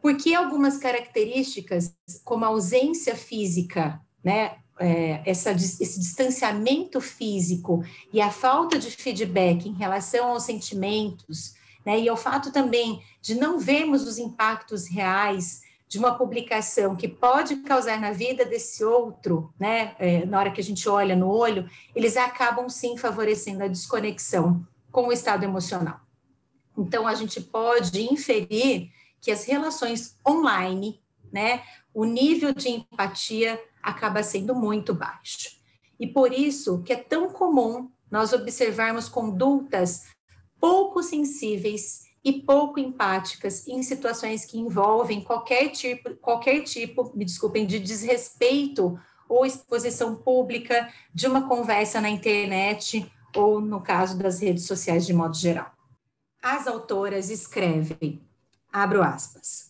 Porque 0.00 0.34
algumas 0.34 0.78
características, 0.78 1.94
como 2.24 2.44
a 2.44 2.48
ausência 2.48 3.14
física 3.14 4.00
né, 4.22 4.56
é, 4.78 5.22
essa, 5.26 5.50
esse 5.52 6.00
distanciamento 6.00 7.00
físico 7.00 7.84
e 8.12 8.20
a 8.20 8.30
falta 8.30 8.78
de 8.78 8.90
feedback 8.90 9.68
em 9.68 9.74
relação 9.74 10.28
aos 10.28 10.44
sentimentos, 10.44 11.54
né, 11.84 12.00
e 12.00 12.08
ao 12.08 12.16
fato 12.16 12.52
também 12.52 13.02
de 13.20 13.34
não 13.34 13.58
vermos 13.58 14.06
os 14.06 14.18
impactos 14.18 14.86
reais 14.88 15.62
de 15.86 15.98
uma 15.98 16.14
publicação 16.14 16.94
que 16.94 17.08
pode 17.08 17.56
causar 17.56 18.00
na 18.00 18.12
vida 18.12 18.44
desse 18.44 18.84
outro, 18.84 19.52
né, 19.58 19.94
é, 19.98 20.24
na 20.24 20.38
hora 20.38 20.50
que 20.50 20.60
a 20.60 20.64
gente 20.64 20.88
olha 20.88 21.16
no 21.16 21.28
olho, 21.28 21.68
eles 21.94 22.16
acabam 22.16 22.68
sim 22.68 22.96
favorecendo 22.96 23.64
a 23.64 23.68
desconexão 23.68 24.64
com 24.90 25.08
o 25.08 25.12
estado 25.12 25.44
emocional. 25.44 26.00
Então, 26.78 27.06
a 27.06 27.14
gente 27.14 27.40
pode 27.40 28.00
inferir 28.02 28.90
que 29.20 29.30
as 29.30 29.44
relações 29.44 30.16
online, 30.26 31.00
né, 31.32 31.62
o 31.92 32.04
nível 32.04 32.54
de 32.54 32.68
empatia 32.68 33.60
acaba 33.82 34.22
sendo 34.22 34.54
muito 34.54 34.94
baixo. 34.94 35.58
E 35.98 36.06
por 36.06 36.32
isso 36.32 36.82
que 36.82 36.92
é 36.92 36.96
tão 36.96 37.28
comum 37.30 37.90
nós 38.10 38.32
observarmos 38.32 39.08
condutas 39.08 40.06
pouco 40.58 41.02
sensíveis 41.02 42.02
e 42.24 42.32
pouco 42.32 42.78
empáticas 42.78 43.66
em 43.66 43.82
situações 43.82 44.44
que 44.44 44.58
envolvem 44.58 45.22
qualquer 45.22 45.68
tipo, 45.70 46.14
qualquer 46.16 46.62
tipo, 46.62 47.10
me 47.14 47.24
desculpem, 47.24 47.66
de 47.66 47.78
desrespeito 47.78 48.98
ou 49.28 49.46
exposição 49.46 50.16
pública 50.16 50.92
de 51.14 51.26
uma 51.26 51.48
conversa 51.48 52.00
na 52.00 52.10
internet 52.10 53.10
ou 53.34 53.60
no 53.60 53.80
caso 53.80 54.18
das 54.18 54.40
redes 54.40 54.66
sociais 54.66 55.06
de 55.06 55.14
modo 55.14 55.36
geral. 55.36 55.72
As 56.42 56.66
autoras 56.66 57.30
escrevem, 57.30 58.20
abro 58.72 59.02
aspas, 59.02 59.69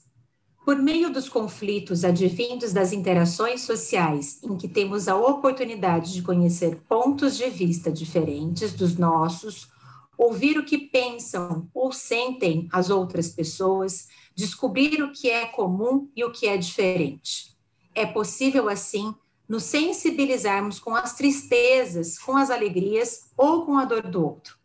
por 0.70 0.76
meio 0.76 1.10
dos 1.10 1.28
conflitos 1.28 2.04
advindos 2.04 2.72
das 2.72 2.92
interações 2.92 3.62
sociais, 3.62 4.40
em 4.40 4.56
que 4.56 4.68
temos 4.68 5.08
a 5.08 5.16
oportunidade 5.16 6.12
de 6.12 6.22
conhecer 6.22 6.76
pontos 6.88 7.36
de 7.36 7.50
vista 7.50 7.90
diferentes 7.90 8.72
dos 8.72 8.96
nossos, 8.96 9.68
ouvir 10.16 10.56
o 10.58 10.64
que 10.64 10.78
pensam 10.78 11.68
ou 11.74 11.90
sentem 11.90 12.68
as 12.70 12.88
outras 12.88 13.30
pessoas, 13.30 14.06
descobrir 14.32 15.02
o 15.02 15.10
que 15.10 15.28
é 15.28 15.44
comum 15.46 16.08
e 16.14 16.22
o 16.22 16.30
que 16.30 16.46
é 16.46 16.56
diferente. 16.56 17.52
É 17.92 18.06
possível, 18.06 18.68
assim, 18.68 19.12
nos 19.48 19.64
sensibilizarmos 19.64 20.78
com 20.78 20.94
as 20.94 21.16
tristezas, 21.16 22.16
com 22.16 22.36
as 22.36 22.48
alegrias 22.48 23.32
ou 23.36 23.66
com 23.66 23.76
a 23.76 23.84
dor 23.84 24.06
do 24.06 24.24
outro. 24.24 24.59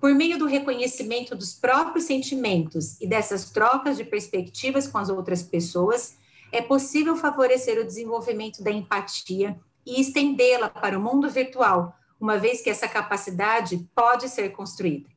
Por 0.00 0.14
meio 0.14 0.38
do 0.38 0.46
reconhecimento 0.46 1.36
dos 1.36 1.52
próprios 1.52 2.06
sentimentos 2.06 2.98
e 3.00 3.06
dessas 3.06 3.50
trocas 3.50 3.98
de 3.98 4.04
perspectivas 4.04 4.88
com 4.88 4.96
as 4.96 5.10
outras 5.10 5.42
pessoas, 5.42 6.16
é 6.50 6.62
possível 6.62 7.14
favorecer 7.14 7.78
o 7.78 7.84
desenvolvimento 7.84 8.62
da 8.62 8.70
empatia 8.70 9.60
e 9.84 10.00
estendê-la 10.00 10.70
para 10.70 10.98
o 10.98 11.02
mundo 11.02 11.28
virtual, 11.28 11.94
uma 12.18 12.38
vez 12.38 12.62
que 12.62 12.70
essa 12.70 12.88
capacidade 12.88 13.86
pode 13.94 14.28
ser 14.28 14.50
construída. 14.50 15.08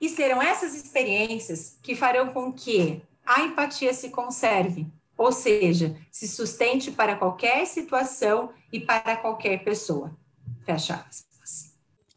E 0.00 0.08
serão 0.08 0.40
essas 0.40 0.74
experiências 0.74 1.78
que 1.82 1.96
farão 1.96 2.28
com 2.28 2.52
que 2.52 3.02
a 3.24 3.42
empatia 3.42 3.92
se 3.92 4.10
conserve, 4.10 4.86
ou 5.16 5.32
seja, 5.32 5.96
se 6.12 6.28
sustente 6.28 6.92
para 6.92 7.16
qualquer 7.16 7.66
situação 7.66 8.50
e 8.72 8.78
para 8.78 9.16
qualquer 9.16 9.64
pessoa. 9.64 10.16
Fecha 10.64 10.94
aspas. 10.94 11.35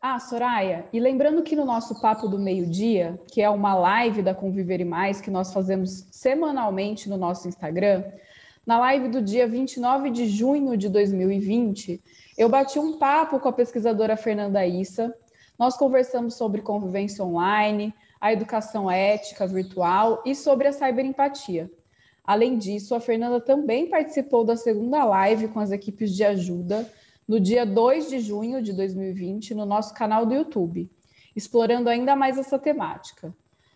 Ah, 0.01 0.17
Soraya, 0.17 0.87
e 0.93 0.99
lembrando 0.99 1.43
que 1.43 1.57
no 1.57 1.65
nosso 1.65 1.99
Papo 1.99 2.29
do 2.29 2.39
Meio-Dia, 2.39 3.19
que 3.27 3.41
é 3.41 3.49
uma 3.49 3.73
live 3.75 4.21
da 4.21 4.33
Conviver 4.33 4.79
e 4.79 4.85
Mais 4.85 5.19
que 5.19 5.29
nós 5.29 5.51
fazemos 5.51 6.07
semanalmente 6.09 7.09
no 7.09 7.17
nosso 7.17 7.49
Instagram, 7.49 8.05
na 8.65 8.79
live 8.79 9.09
do 9.09 9.21
dia 9.21 9.45
29 9.45 10.09
de 10.09 10.25
junho 10.25 10.77
de 10.77 10.87
2020, 10.87 12.01
eu 12.37 12.47
bati 12.47 12.79
um 12.79 12.97
papo 12.97 13.41
com 13.41 13.49
a 13.49 13.51
pesquisadora 13.51 14.15
Fernanda 14.15 14.65
Issa. 14.65 15.13
Nós 15.57 15.75
conversamos 15.75 16.35
sobre 16.35 16.61
convivência 16.61 17.25
online, 17.25 17.93
a 18.21 18.31
educação 18.31 18.89
ética 18.89 19.45
virtual 19.45 20.23
e 20.25 20.33
sobre 20.33 20.69
a 20.69 20.71
cyberempatia. 20.71 21.69
Além 22.23 22.57
disso, 22.57 22.95
a 22.95 23.01
Fernanda 23.01 23.41
também 23.41 23.89
participou 23.89 24.45
da 24.45 24.55
segunda 24.55 25.03
live 25.03 25.49
com 25.49 25.59
as 25.59 25.71
equipes 25.71 26.15
de 26.15 26.23
ajuda 26.23 26.89
no 27.29 27.39
dia 27.39 27.63
2 27.63 28.09
de 28.09 28.19
junho 28.19 28.59
de 28.59 28.73
2020 28.73 29.53
no 29.53 29.63
nosso 29.63 29.93
canal 29.93 30.25
do 30.25 30.33
YouTube, 30.33 30.89
explorando 31.35 31.87
ainda 31.87 32.15
mais 32.15 32.39
essa 32.39 32.57
temática. 32.57 33.31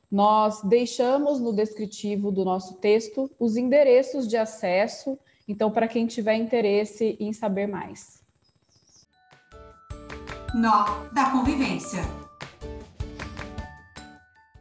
Nós 0.09 0.63
deixamos 0.63 1.39
no 1.39 1.53
descritivo 1.53 2.31
do 2.31 2.43
nosso 2.43 2.77
texto 2.77 3.29
os 3.39 3.55
endereços 3.55 4.27
de 4.27 4.37
acesso, 4.37 5.19
então, 5.47 5.69
para 5.69 5.87
quem 5.87 6.07
tiver 6.07 6.33
interesse 6.33 7.15
em 7.19 7.31
saber 7.31 7.67
mais. 7.67 8.23
Nó 10.55 11.07
da 11.13 11.29
convivência. 11.29 12.01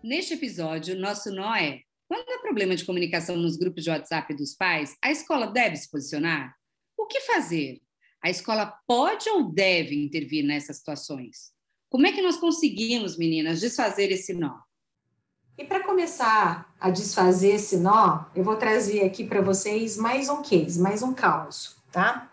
Neste 0.05 0.35
episódio, 0.35 1.01
nosso 1.01 1.31
nó 1.31 1.55
é: 1.55 1.81
quando 2.07 2.29
há 2.29 2.43
problema 2.43 2.77
de 2.77 2.85
comunicação 2.85 3.37
nos 3.37 3.57
grupos 3.57 3.85
de 3.85 3.89
WhatsApp 3.89 4.35
dos 4.35 4.55
pais, 4.55 4.99
a 5.01 5.11
escola 5.11 5.47
deve 5.47 5.77
se 5.77 5.91
posicionar? 5.91 6.55
O 6.99 7.07
que 7.07 7.21
fazer? 7.21 7.82
A 8.23 8.31
escola 8.31 8.73
pode 8.87 9.29
ou 9.29 9.53
deve 9.53 10.01
intervir 10.01 10.45
nessas 10.45 10.77
situações? 10.77 11.53
Como 11.91 12.07
é 12.07 12.13
que 12.13 12.23
nós 12.23 12.37
conseguimos, 12.37 13.19
meninas, 13.19 13.61
desfazer 13.61 14.13
esse 14.13 14.33
nó? 14.33 14.61
E 15.59 15.65
para 15.65 15.83
começar 15.83 16.73
a 16.81 16.89
desfazer 16.89 17.57
esse 17.57 17.77
nó, 17.77 18.25
eu 18.35 18.45
vou 18.45 18.57
trazer 18.57 19.05
aqui 19.05 19.25
para 19.25 19.43
vocês 19.43 19.97
mais 19.97 20.29
um 20.29 20.41
case, 20.41 20.81
mais 20.81 21.03
um 21.03 21.13
caos, 21.13 21.77
tá? 21.91 22.31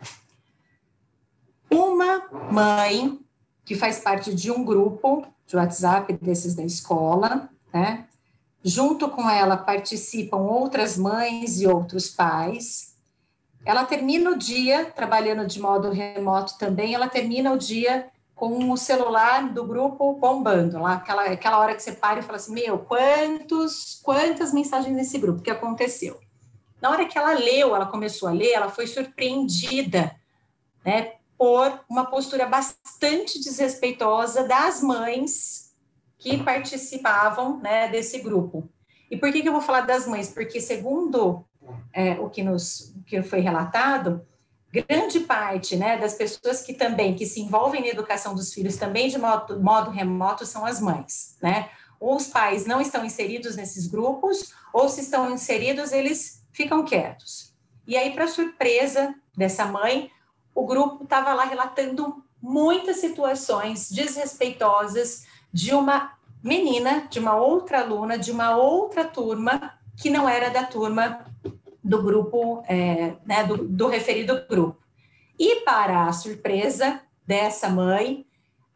Uma 1.70 2.30
mãe 2.52 3.20
que 3.66 3.76
faz 3.76 4.00
parte 4.00 4.34
de 4.34 4.52
um 4.52 4.64
grupo 4.64 5.28
de 5.46 5.56
WhatsApp 5.56 6.14
desses 6.14 6.54
da 6.56 6.64
escola, 6.64 7.50
né? 7.74 8.08
Junto 8.64 9.10
com 9.10 9.30
ela 9.30 9.58
participam 9.58 10.38
outras 10.38 10.98
mães 10.98 11.60
e 11.60 11.68
outros 11.68 12.10
pais. 12.10 12.89
Ela 13.66 13.86
termina 13.86 14.32
o 14.32 14.38
dia 14.38 14.86
trabalhando 14.86 15.46
de 15.46 15.60
modo 15.60 15.92
remoto 15.92 16.58
também, 16.58 16.94
ela 16.94 17.08
termina 17.08 17.52
o 17.52 17.58
dia 17.58 18.10
com 18.40 18.72
o 18.72 18.78
celular 18.78 19.50
do 19.50 19.66
grupo 19.66 20.14
bombando, 20.14 20.80
lá 20.80 20.94
aquela, 20.94 21.26
aquela 21.26 21.60
hora 21.60 21.76
que 21.76 21.84
você 21.84 21.92
para 21.92 22.20
e 22.20 22.24
fala 22.24 22.38
assim, 22.38 22.54
meu, 22.54 22.80
quantos, 22.80 24.00
quantas 24.02 24.54
mensagens 24.54 24.96
nesse 24.96 25.18
grupo, 25.18 25.42
o 25.42 25.44
que 25.44 25.52
aconteceu? 25.52 26.18
Na 26.82 26.90
hora 26.90 27.06
que 27.06 27.18
ela 27.18 27.34
leu, 27.34 27.76
ela 27.76 27.86
começou 27.86 28.30
a 28.30 28.32
ler, 28.32 28.52
ela 28.52 28.70
foi 28.70 28.88
surpreendida, 28.88 30.16
né, 30.86 31.16
por 31.38 31.82
uma 31.90 32.06
postura 32.06 32.46
bastante 32.46 33.40
desrespeitosa 33.40 34.48
das 34.48 34.82
mães 34.82 35.76
que 36.18 36.38
participavam 36.38 37.60
né, 37.60 37.90
desse 37.90 38.20
grupo. 38.20 38.70
E 39.12 39.18
por 39.18 39.32
que, 39.32 39.42
que 39.42 39.50
eu 39.50 39.54
vou 39.54 39.62
falar 39.62 39.82
das 39.82 40.08
mães? 40.08 40.30
Porque, 40.30 40.62
segundo 40.62 41.46
é, 41.94 42.14
o 42.14 42.30
que, 42.30 42.44
nos, 42.44 42.94
que 43.06 43.22
foi 43.22 43.40
relatado, 43.40 44.26
grande 44.72 45.22
parte 45.22 45.76
né, 45.76 45.98
das 45.98 46.14
pessoas 46.14 46.62
que 46.62 46.74
também 46.74 47.16
que 47.16 47.26
se 47.26 47.42
envolvem 47.42 47.82
na 47.82 47.88
educação 47.88 48.36
dos 48.36 48.54
filhos 48.54 48.78
também 48.78 49.10
de 49.10 49.18
modo, 49.18 49.60
modo 49.60 49.90
remoto 49.90 50.46
são 50.46 50.66
as 50.66 50.80
mães, 50.80 51.36
né? 51.42 51.70
Ou 52.00 52.16
os 52.16 52.28
pais 52.28 52.66
não 52.66 52.80
estão 52.80 53.04
inseridos 53.04 53.56
nesses 53.56 53.88
grupos, 53.88 54.54
ou 54.72 54.88
se 54.88 55.02
estão 55.02 55.32
inseridos, 55.32 55.92
eles 55.92 56.46
ficam 56.54 56.86
quietos. 56.86 57.54
E 57.86 57.98
aí, 57.98 58.14
para 58.14 58.28
surpresa 58.28 59.14
dessa 59.36 59.66
mãe, 59.66 60.10
o 60.56 60.66
grupo 60.66 61.04
estava 61.04 61.34
lá 61.34 61.44
relatando 61.44 62.24
muitas 62.42 62.98
situações 62.98 63.92
desrespeitosas 63.92 65.26
de 65.52 65.74
uma 65.74 66.14
menina, 66.42 67.08
de 67.10 67.20
uma 67.20 67.36
outra 67.36 67.82
aluna, 67.82 68.18
de 68.18 68.32
uma 68.32 68.56
outra 68.56 69.04
turma, 69.04 69.74
que 69.98 70.10
não 70.10 70.30
era 70.30 70.50
da 70.50 70.64
turma 70.64 71.26
do 71.90 72.04
grupo, 72.04 72.64
é, 72.68 73.16
né, 73.26 73.44
do, 73.44 73.58
do 73.68 73.88
referido 73.88 74.46
grupo. 74.48 74.78
E 75.40 75.62
para 75.62 76.06
a 76.06 76.14
surpresa 76.14 77.02
dessa 77.26 77.68
mãe, 77.68 78.28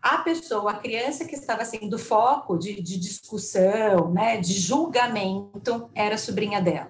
a 0.01 0.17
pessoa, 0.17 0.71
a 0.71 0.79
criança 0.79 1.23
que 1.23 1.35
estava 1.35 1.63
sendo 1.63 1.99
foco 1.99 2.57
de, 2.57 2.81
de, 2.81 2.99
discussão, 2.99 4.11
né, 4.11 4.37
de 4.37 4.53
julgamento, 4.53 5.91
era 5.93 6.15
a 6.15 6.17
sobrinha 6.17 6.59
dela. 6.59 6.89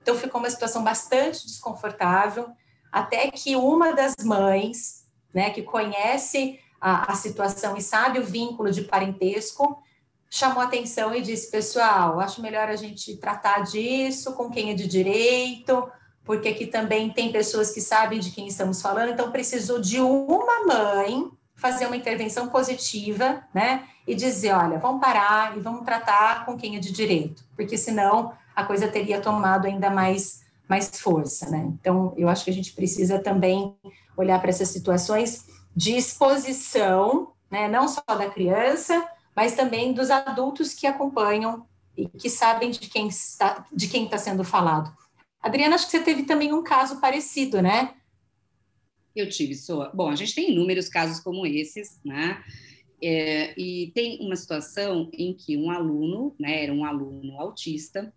Então 0.00 0.14
ficou 0.16 0.40
uma 0.40 0.48
situação 0.48 0.82
bastante 0.82 1.46
desconfortável, 1.46 2.48
até 2.90 3.30
que 3.30 3.54
uma 3.54 3.92
das 3.92 4.14
mães, 4.24 5.06
né, 5.34 5.50
que 5.50 5.62
conhece 5.62 6.58
a, 6.80 7.12
a 7.12 7.14
situação 7.14 7.76
e 7.76 7.82
sabe 7.82 8.18
o 8.18 8.24
vínculo 8.24 8.70
de 8.70 8.82
parentesco, 8.82 9.82
chamou 10.32 10.62
atenção 10.62 11.14
e 11.14 11.20
disse: 11.20 11.50
pessoal, 11.50 12.18
acho 12.18 12.40
melhor 12.40 12.68
a 12.68 12.74
gente 12.74 13.18
tratar 13.18 13.60
disso 13.60 14.32
com 14.32 14.48
quem 14.48 14.70
é 14.70 14.74
de 14.74 14.88
direito, 14.88 15.86
porque 16.24 16.48
aqui 16.48 16.66
também 16.66 17.10
tem 17.10 17.30
pessoas 17.30 17.70
que 17.70 17.82
sabem 17.82 18.18
de 18.18 18.30
quem 18.30 18.48
estamos 18.48 18.80
falando, 18.80 19.10
então 19.10 19.30
precisou 19.30 19.78
de 19.78 20.00
uma 20.00 20.64
mãe 20.64 21.30
fazer 21.54 21.86
uma 21.86 21.96
intervenção 21.96 22.48
positiva, 22.48 23.44
né? 23.52 23.86
E 24.06 24.14
dizer: 24.14 24.54
olha, 24.54 24.78
vamos 24.78 25.02
parar 25.02 25.54
e 25.56 25.60
vamos 25.60 25.84
tratar 25.84 26.46
com 26.46 26.56
quem 26.56 26.76
é 26.76 26.78
de 26.78 26.90
direito, 26.90 27.44
porque 27.54 27.76
senão 27.76 28.32
a 28.56 28.64
coisa 28.64 28.88
teria 28.88 29.20
tomado 29.20 29.66
ainda 29.66 29.90
mais, 29.90 30.40
mais 30.66 30.98
força, 30.98 31.50
né? 31.50 31.70
Então, 31.78 32.14
eu 32.16 32.30
acho 32.30 32.44
que 32.44 32.50
a 32.50 32.54
gente 32.54 32.72
precisa 32.72 33.18
também 33.18 33.76
olhar 34.16 34.40
para 34.40 34.48
essas 34.48 34.68
situações 34.68 35.46
de 35.76 35.94
exposição, 35.94 37.32
né, 37.50 37.66
não 37.66 37.88
só 37.88 38.02
da 38.06 38.28
criança, 38.28 39.06
mas 39.34 39.54
também 39.54 39.92
dos 39.92 40.10
adultos 40.10 40.74
que 40.74 40.86
acompanham 40.86 41.66
e 41.96 42.06
que 42.08 42.28
sabem 42.28 42.70
de 42.70 42.88
quem 42.88 43.08
está, 43.08 43.66
de 43.72 43.88
quem 43.88 44.04
está 44.04 44.18
sendo 44.18 44.44
falado. 44.44 44.94
Adriana, 45.40 45.74
acho 45.74 45.86
que 45.86 45.90
você 45.90 46.02
teve 46.02 46.22
também 46.22 46.52
um 46.52 46.62
caso 46.62 47.00
parecido, 47.00 47.60
né? 47.60 47.94
Eu 49.14 49.28
tive, 49.28 49.54
só. 49.54 49.90
Bom, 49.92 50.08
a 50.08 50.16
gente 50.16 50.34
tem 50.34 50.52
inúmeros 50.52 50.88
casos 50.88 51.20
como 51.20 51.46
esses, 51.46 52.00
né? 52.04 52.42
É, 53.02 53.52
e 53.60 53.90
tem 53.94 54.18
uma 54.20 54.36
situação 54.36 55.10
em 55.12 55.34
que 55.34 55.56
um 55.56 55.70
aluno, 55.70 56.36
né, 56.38 56.62
era 56.62 56.72
um 56.72 56.84
aluno 56.84 57.38
autista, 57.40 58.14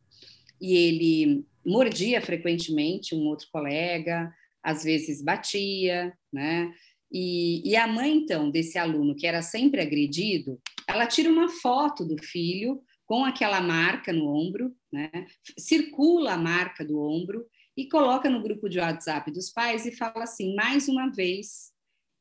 e 0.62 0.76
ele 0.76 1.46
mordia 1.66 2.22
frequentemente 2.22 3.16
um 3.16 3.26
outro 3.26 3.48
colega, 3.52 4.32
às 4.62 4.84
vezes 4.84 5.24
batia, 5.24 6.14
né? 6.32 6.72
E, 7.18 7.62
e 7.64 7.78
a 7.78 7.88
mãe, 7.88 8.14
então, 8.14 8.52
desse 8.52 8.78
aluno 8.78 9.16
que 9.16 9.26
era 9.26 9.42
sempre 9.42 9.80
agredido, 9.80 10.62
ela 10.86 11.08
tira 11.08 11.30
uma 11.30 11.48
foto 11.48 12.04
do 12.04 12.22
filho 12.22 12.84
com 13.06 13.24
aquela 13.24 13.62
marca 13.62 14.12
no 14.12 14.28
ombro, 14.28 14.76
né? 14.92 15.10
circula 15.58 16.34
a 16.34 16.38
marca 16.38 16.84
do 16.84 17.00
ombro 17.00 17.46
e 17.78 17.88
coloca 17.88 18.30
no 18.30 18.44
grupo 18.44 18.68
de 18.68 18.80
WhatsApp 18.80 19.32
dos 19.32 19.50
pais 19.50 19.86
e 19.86 19.96
fala 19.96 20.26
assim: 20.26 20.54
mais 20.56 20.90
uma 20.90 21.08
vez, 21.08 21.72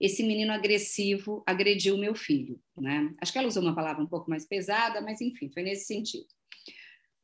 esse 0.01 0.23
menino 0.23 0.53
agressivo 0.53 1.43
agrediu 1.45 1.99
meu 1.99 2.15
filho. 2.15 2.61
Né? 2.77 3.13
Acho 3.21 3.33
que 3.33 3.39
ela 3.39 3.49
usou 3.49 3.65
uma 3.65 3.75
palavra 3.75 4.01
um 4.01 4.09
pouco 4.09 4.31
mais 4.31 4.47
pesada, 4.47 5.01
mas 5.01 5.21
enfim, 5.21 5.51
foi 5.53 5.65
nesse 5.65 5.87
sentido. 5.87 6.29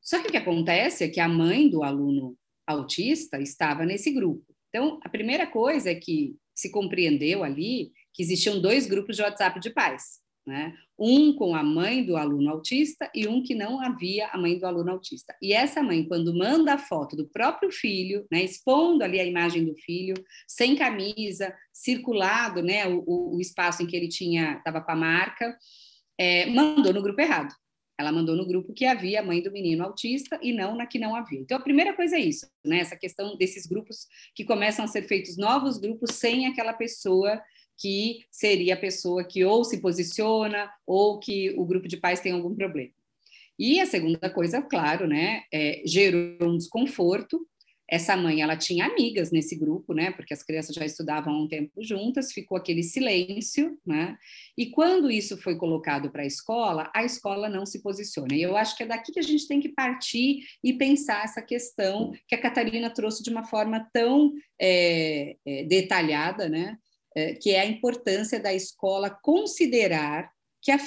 Só 0.03 0.21
que 0.21 0.27
o 0.27 0.31
que 0.33 0.37
acontece 0.37 1.05
é 1.05 1.09
que 1.09 1.21
a 1.21 1.29
mãe 1.29 1.71
do 1.71 1.85
aluno 1.85 2.37
autista 2.66 3.41
estava 3.41 3.87
nesse 3.87 4.11
grupo. 4.11 4.45
Então, 4.71 4.99
a 5.05 5.09
primeira 5.09 5.47
coisa 5.47 5.91
é 5.91 5.95
que 5.95 6.37
se 6.61 6.71
compreendeu 6.71 7.43
ali 7.43 7.93
que 8.13 8.23
existiam 8.23 8.61
dois 8.61 8.87
grupos 8.87 9.17
de 9.17 9.23
WhatsApp 9.23 9.59
de 9.61 9.71
pais, 9.71 10.21
né? 10.47 10.75
Um 10.99 11.35
com 11.35 11.55
a 11.55 11.63
mãe 11.63 12.05
do 12.05 12.17
aluno 12.17 12.51
autista 12.51 13.11
e 13.15 13.27
um 13.27 13.43
que 13.43 13.55
não 13.55 13.81
havia 13.81 14.29
a 14.29 14.37
mãe 14.37 14.59
do 14.59 14.67
aluno 14.67 14.91
autista. 14.91 15.35
E 15.41 15.53
essa 15.53 15.83
mãe, 15.83 16.07
quando 16.07 16.37
manda 16.37 16.75
a 16.75 16.79
foto 16.79 17.17
do 17.17 17.27
próprio 17.29 17.71
filho, 17.73 18.27
né, 18.31 18.45
expondo 18.45 19.03
ali 19.03 19.19
a 19.19 19.25
imagem 19.25 19.65
do 19.65 19.75
filho, 19.77 20.15
sem 20.47 20.77
camisa, 20.77 21.55
circulado, 21.73 22.63
né, 22.63 22.87
o, 22.87 23.37
o 23.37 23.41
espaço 23.41 23.83
em 23.83 23.87
que 23.87 23.97
ele 23.97 24.09
tinha 24.09 24.59
estava 24.59 24.83
com 24.83 24.93
a 24.93 24.97
marca, 24.97 25.57
é, 26.19 26.47
mandou 26.51 26.93
no 26.93 27.01
grupo 27.03 27.21
errado. 27.21 27.55
Ela 28.01 28.12
mandou 28.12 28.36
no 28.36 28.46
grupo 28.46 28.72
que 28.72 28.84
havia 28.84 29.20
a 29.20 29.22
mãe 29.22 29.42
do 29.42 29.53
menino 29.53 29.84
autista 29.84 30.38
e 30.42 30.53
não 30.53 30.74
na 30.74 30.86
que 30.86 30.98
não 30.98 31.14
havia. 31.14 31.40
Então, 31.40 31.59
a 31.59 31.62
primeira 31.62 31.94
coisa 31.94 32.16
é 32.16 32.20
isso, 32.20 32.46
né? 32.64 32.78
Essa 32.78 32.96
questão 32.96 33.36
desses 33.36 33.66
grupos 33.66 34.07
que 34.34 34.44
começam 34.44 34.84
a 34.84 34.88
ser 34.88 35.03
feitos 35.03 35.36
novos 35.36 35.78
grupos 35.78 36.14
sem 36.14 36.46
aquela 36.46 36.72
pessoa 36.72 37.40
que 37.78 38.24
seria 38.30 38.74
a 38.74 38.76
pessoa 38.76 39.24
que 39.24 39.44
ou 39.44 39.64
se 39.64 39.80
posiciona 39.80 40.70
ou 40.86 41.18
que 41.18 41.55
o 41.57 41.64
grupo 41.64 41.88
de 41.88 41.96
pais 41.96 42.20
tem 42.20 42.32
algum 42.32 42.55
problema. 42.55 42.92
E 43.59 43.78
a 43.78 43.86
segunda 43.86 44.30
coisa, 44.30 44.62
claro, 44.62 45.07
né, 45.07 45.42
é, 45.53 45.82
gerou 45.84 46.36
um 46.42 46.57
desconforto 46.57 47.46
essa 47.91 48.16
mãe, 48.16 48.41
ela 48.41 48.57
tinha 48.57 48.86
amigas 48.86 49.32
nesse 49.32 49.57
grupo, 49.57 49.93
né? 49.93 50.12
Porque 50.12 50.32
as 50.32 50.45
crianças 50.45 50.74
já 50.74 50.84
estudavam 50.84 51.34
há 51.34 51.43
um 51.43 51.49
tempo 51.49 51.82
juntas, 51.82 52.32
ficou 52.32 52.57
aquele 52.57 52.84
silêncio, 52.84 53.76
né? 53.84 54.16
E 54.57 54.70
quando 54.70 55.11
isso 55.11 55.36
foi 55.36 55.57
colocado 55.57 56.09
para 56.09 56.22
a 56.22 56.26
escola, 56.26 56.88
a 56.95 57.05
escola 57.05 57.49
não 57.49 57.66
se 57.66 57.82
posiciona. 57.82 58.32
E 58.34 58.43
eu 58.43 58.57
acho 58.57 58.76
que 58.76 58.84
é 58.84 58.86
daqui 58.86 59.11
que 59.11 59.18
a 59.18 59.24
gente 59.24 59.49
tem 59.49 59.59
que 59.59 59.70
partir 59.70 60.47
e 60.62 60.72
pensar 60.72 61.24
essa 61.24 61.43
questão 61.43 62.12
que 62.28 62.34
a 62.36 62.41
Catarina 62.41 62.88
trouxe 62.91 63.24
de 63.24 63.30
uma 63.30 63.45
forma 63.45 63.84
tão 63.93 64.32
é, 64.61 65.36
é, 65.45 65.64
detalhada, 65.64 66.49
né? 66.49 66.78
É, 67.12 67.34
que 67.34 67.51
é 67.51 67.61
a 67.61 67.66
importância 67.66 68.38
da 68.38 68.55
escola 68.55 69.11
considerar 69.11 70.30
que 70.62 70.70
a 70.70 70.78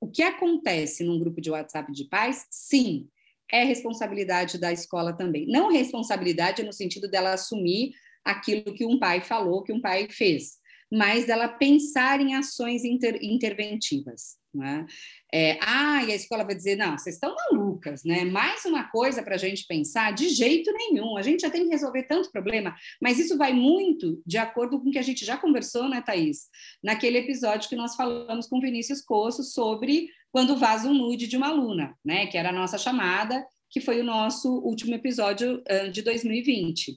o 0.00 0.06
que 0.06 0.22
acontece 0.22 1.02
num 1.02 1.18
grupo 1.18 1.40
de 1.40 1.50
WhatsApp 1.50 1.90
de 1.90 2.04
pais, 2.04 2.46
sim, 2.50 3.08
é 3.50 3.64
responsabilidade 3.64 4.58
da 4.58 4.72
escola 4.72 5.12
também. 5.12 5.46
Não 5.46 5.70
responsabilidade 5.70 6.62
no 6.62 6.72
sentido 6.72 7.08
dela 7.08 7.32
assumir 7.32 7.92
aquilo 8.24 8.74
que 8.74 8.86
um 8.86 8.98
pai 8.98 9.20
falou, 9.20 9.62
que 9.62 9.72
um 9.72 9.80
pai 9.80 10.08
fez, 10.10 10.58
mas 10.90 11.26
dela 11.26 11.48
pensar 11.48 12.20
em 12.20 12.34
ações 12.34 12.84
inter, 12.84 13.18
interventivas. 13.22 14.36
Né? 14.54 14.86
É, 15.32 15.58
ah, 15.60 16.04
e 16.04 16.12
a 16.12 16.14
escola 16.14 16.44
vai 16.44 16.54
dizer: 16.54 16.76
não, 16.76 16.96
vocês 16.96 17.16
estão 17.16 17.34
malucas, 17.34 18.04
né? 18.04 18.24
Mais 18.24 18.64
uma 18.64 18.84
coisa 18.84 19.22
para 19.22 19.34
a 19.34 19.38
gente 19.38 19.66
pensar, 19.66 20.12
de 20.12 20.28
jeito 20.28 20.72
nenhum. 20.72 21.16
A 21.16 21.22
gente 21.22 21.40
já 21.40 21.50
tem 21.50 21.64
que 21.64 21.70
resolver 21.70 22.04
tanto 22.04 22.30
problema, 22.30 22.74
mas 23.02 23.18
isso 23.18 23.36
vai 23.36 23.52
muito 23.52 24.22
de 24.24 24.38
acordo 24.38 24.80
com 24.80 24.88
o 24.88 24.92
que 24.92 24.98
a 24.98 25.02
gente 25.02 25.24
já 25.24 25.36
conversou, 25.36 25.88
né, 25.88 26.00
Thaís? 26.00 26.48
Naquele 26.82 27.18
episódio 27.18 27.68
que 27.68 27.76
nós 27.76 27.96
falamos 27.96 28.46
com 28.46 28.60
Vinícius 28.60 29.02
Coço 29.02 29.42
sobre 29.42 30.08
quando 30.30 30.56
vaza 30.56 30.88
um 30.88 30.94
nude 30.94 31.26
de 31.26 31.36
uma 31.36 31.48
aluna, 31.48 31.94
né? 32.04 32.26
Que 32.26 32.38
era 32.38 32.50
a 32.50 32.52
nossa 32.52 32.78
chamada, 32.78 33.44
que 33.68 33.80
foi 33.80 34.00
o 34.00 34.04
nosso 34.04 34.48
último 34.60 34.94
episódio 34.94 35.62
uh, 35.68 35.90
de 35.90 36.02
2020 36.02 36.96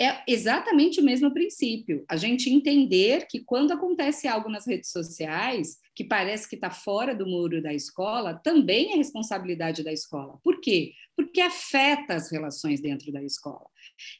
é 0.00 0.22
exatamente 0.26 1.00
o 1.00 1.04
mesmo 1.04 1.32
princípio. 1.32 2.04
A 2.08 2.16
gente 2.16 2.50
entender 2.50 3.26
que 3.28 3.40
quando 3.40 3.72
acontece 3.72 4.26
algo 4.26 4.48
nas 4.48 4.66
redes 4.66 4.90
sociais, 4.90 5.76
que 5.94 6.04
parece 6.04 6.48
que 6.48 6.54
está 6.54 6.70
fora 6.70 7.14
do 7.14 7.26
muro 7.26 7.62
da 7.62 7.72
escola, 7.72 8.40
também 8.42 8.92
é 8.92 8.96
responsabilidade 8.96 9.84
da 9.84 9.92
escola. 9.92 10.38
Por 10.42 10.60
quê? 10.60 10.92
Porque 11.14 11.40
afeta 11.40 12.14
as 12.14 12.32
relações 12.32 12.80
dentro 12.80 13.12
da 13.12 13.22
escola. 13.22 13.66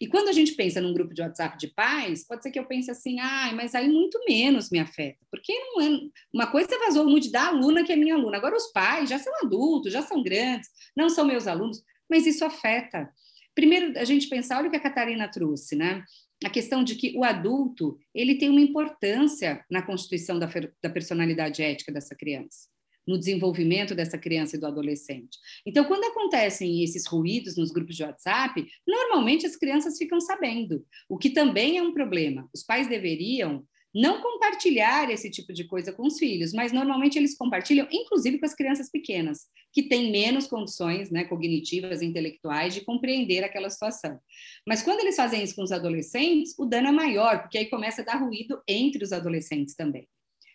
E 0.01 0.07
quando 0.07 0.29
a 0.29 0.33
gente 0.33 0.53
pensa 0.53 0.81
num 0.81 0.93
grupo 0.93 1.15
de 1.15 1.23
WhatsApp 1.23 1.57
de 1.57 1.69
pais, 1.69 2.27
pode 2.27 2.43
ser 2.43 2.51
que 2.51 2.59
eu 2.59 2.67
pense 2.67 2.91
assim, 2.91 3.19
ah, 3.21 3.53
mas 3.55 3.75
aí 3.75 3.89
muito 3.89 4.23
menos 4.29 4.71
me 4.71 4.79
afeta. 4.79 5.25
Porque 5.31 5.53
não 5.53 5.81
é. 5.81 6.01
Uma 6.33 6.47
coisa 6.47 6.75
é 6.75 6.79
vazou 6.79 7.05
nude 7.05 7.31
da 7.31 7.49
aluna 7.49 7.85
que 7.85 7.93
é 7.93 7.97
minha 7.97 8.15
aluna. 8.15 8.37
Agora 8.37 8.57
os 8.57 8.71
pais 8.73 9.09
já 9.09 9.19
são 9.19 9.33
adultos, 9.43 9.93
já 9.93 10.03
são 10.03 10.23
grandes, 10.23 10.69
não 10.95 11.09
são 11.09 11.25
meus 11.25 11.47
alunos, 11.47 11.83
mas 12.09 12.27
isso 12.27 12.45
afeta. 12.45 13.11
Primeiro, 13.55 13.99
a 13.99 14.05
gente 14.05 14.29
pensar, 14.29 14.59
olha 14.59 14.69
o 14.69 14.71
que 14.71 14.77
a 14.77 14.83
Catarina 14.83 15.29
trouxe, 15.29 15.77
né? 15.77 16.05
A 16.45 16.51
questão 16.51 16.83
de 16.83 16.95
que 16.97 17.17
o 17.17 17.25
adulto 17.25 17.99
ele 18.15 18.37
tem 18.37 18.49
uma 18.51 18.61
importância 18.61 19.65
na 19.71 19.83
constituição 19.83 20.39
da, 20.39 20.49
da 20.83 20.91
personalidade 20.91 21.63
ética 21.63 21.93
dessa 21.93 22.15
criança, 22.15 22.69
no 23.07 23.19
desenvolvimento 23.19 23.95
dessa 23.95 24.19
criança 24.19 24.57
e 24.57 24.61
do 24.61 24.67
adolescente. 24.67 25.39
Então, 25.67 25.85
quando 25.85 26.05
acontecem 26.05 26.83
esses 26.83 27.07
ruídos 27.07 27.57
nos 27.57 27.71
grupos 27.71 27.97
de 27.97 28.03
WhatsApp, 28.03 28.67
normalmente 28.87 29.47
as 29.47 29.57
crianças 29.57 29.97
ficam 29.99 30.21
sabendo, 30.21 30.85
o 31.09 31.19
que 31.19 31.31
também 31.31 31.79
é 31.79 31.83
um 31.83 31.93
problema. 31.93 32.49
Os 32.55 32.63
pais 32.63 32.89
deveriam 32.89 33.65
não 33.95 34.23
compartilhar 34.23 35.11
esse 35.11 35.31
tipo 35.31 35.53
de 35.53 35.65
coisa 35.65 35.93
com 35.93 36.07
os 36.07 36.19
filhos, 36.19 36.53
mas 36.53 36.73
normalmente 36.73 37.19
eles 37.19 37.37
compartilham, 37.37 37.87
inclusive 37.91 38.39
com 38.39 38.47
as 38.47 38.55
crianças 38.55 38.91
pequenas, 38.91 39.47
que 39.73 39.83
têm 39.83 40.11
menos 40.11 40.47
condições 40.47 41.11
né, 41.11 41.25
cognitivas 41.25 42.01
intelectuais 42.01 42.73
de 42.73 42.81
compreender 42.83 43.45
aquela 43.45 43.69
situação. 43.69 44.19
Mas 44.67 44.83
quando 44.83 45.01
eles 45.01 45.17
fazem 45.17 45.43
isso 45.43 45.55
com 45.55 45.63
os 45.63 45.73
adolescentes, 45.73 46.55
o 46.59 46.65
dano 46.65 46.89
é 46.89 46.93
maior, 46.93 47.43
porque 47.43 47.59
aí 47.59 47.67
começa 47.67 48.01
a 48.01 48.05
dar 48.05 48.17
ruído 48.17 48.63
entre 48.67 49.05
os 49.05 49.13
adolescentes 49.13 49.75
também. 49.75 50.09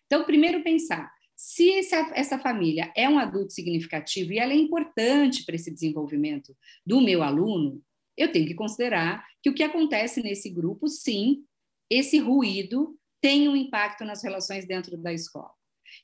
Então, 0.07 0.23
primeiro 0.23 0.63
pensar, 0.63 1.11
se 1.35 1.71
essa, 1.73 2.11
essa 2.15 2.39
família 2.39 2.91
é 2.95 3.07
um 3.07 3.19
adulto 3.19 3.53
significativo 3.53 4.33
e 4.33 4.39
ela 4.39 4.53
é 4.53 4.55
importante 4.55 5.45
para 5.45 5.55
esse 5.55 5.71
desenvolvimento 5.71 6.55
do 6.83 6.99
meu 6.99 7.21
aluno, 7.21 7.83
eu 8.17 8.31
tenho 8.31 8.47
que 8.47 8.55
considerar 8.55 9.23
que 9.43 9.49
o 9.49 9.53
que 9.53 9.61
acontece 9.61 10.23
nesse 10.23 10.49
grupo, 10.49 10.87
sim, 10.87 11.43
esse 11.89 12.17
ruído 12.17 12.97
tem 13.21 13.47
um 13.47 13.55
impacto 13.55 14.05
nas 14.05 14.23
relações 14.23 14.65
dentro 14.65 14.97
da 14.97 15.13
escola. 15.13 15.51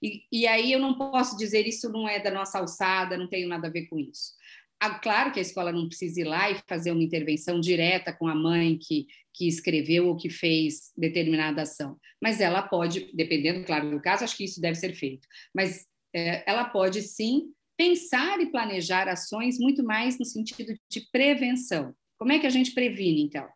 E, 0.02 0.24
e 0.32 0.48
aí 0.48 0.72
eu 0.72 0.80
não 0.80 0.98
posso 0.98 1.38
dizer 1.38 1.68
isso 1.68 1.90
não 1.90 2.08
é 2.08 2.20
da 2.20 2.32
nossa 2.32 2.60
alçada, 2.60 3.18
não 3.18 3.28
tenho 3.28 3.48
nada 3.48 3.68
a 3.68 3.72
ver 3.72 3.88
com 3.88 4.00
isso. 4.00 4.34
Ah, 4.80 5.00
claro 5.00 5.32
que 5.32 5.40
a 5.40 5.42
escola 5.42 5.72
não 5.72 5.88
precisa 5.88 6.20
ir 6.20 6.26
lá 6.26 6.52
e 6.52 6.60
fazer 6.68 6.92
uma 6.92 7.04
intervenção 7.04 7.60
direta 7.60 8.12
com 8.12 8.28
a 8.28 8.36
mãe 8.36 8.78
que, 8.78 9.08
que 9.34 9.48
escreveu 9.48 10.08
ou 10.08 10.18
que 10.18 10.30
fez 10.30 10.92
determinada 10.98 11.62
ação, 11.62 11.98
mas 12.22 12.42
ela 12.42 12.62
pode, 12.62 13.10
dependendo, 13.14 13.66
claro, 13.66 13.90
do 13.90 14.02
caso, 14.02 14.26
acho 14.26 14.36
que 14.36 14.44
isso 14.44 14.60
deve 14.60 14.76
ser 14.76 14.94
feito, 14.94 15.26
mas 15.56 15.86
é, 16.14 16.44
ela 16.50 16.66
pode 16.66 17.02
sim 17.02 17.54
pensar 17.78 18.40
e 18.42 18.52
planejar 18.52 19.08
ações 19.08 19.58
muito 19.58 19.84
mais 19.84 20.20
no 20.20 20.26
sentido 20.26 20.74
de 20.90 21.02
prevenção. 21.12 21.96
Como 22.18 22.34
é 22.34 22.40
que 22.40 22.48
a 22.48 22.50
gente 22.50 22.74
previne, 22.74 23.24
então? 23.24 23.48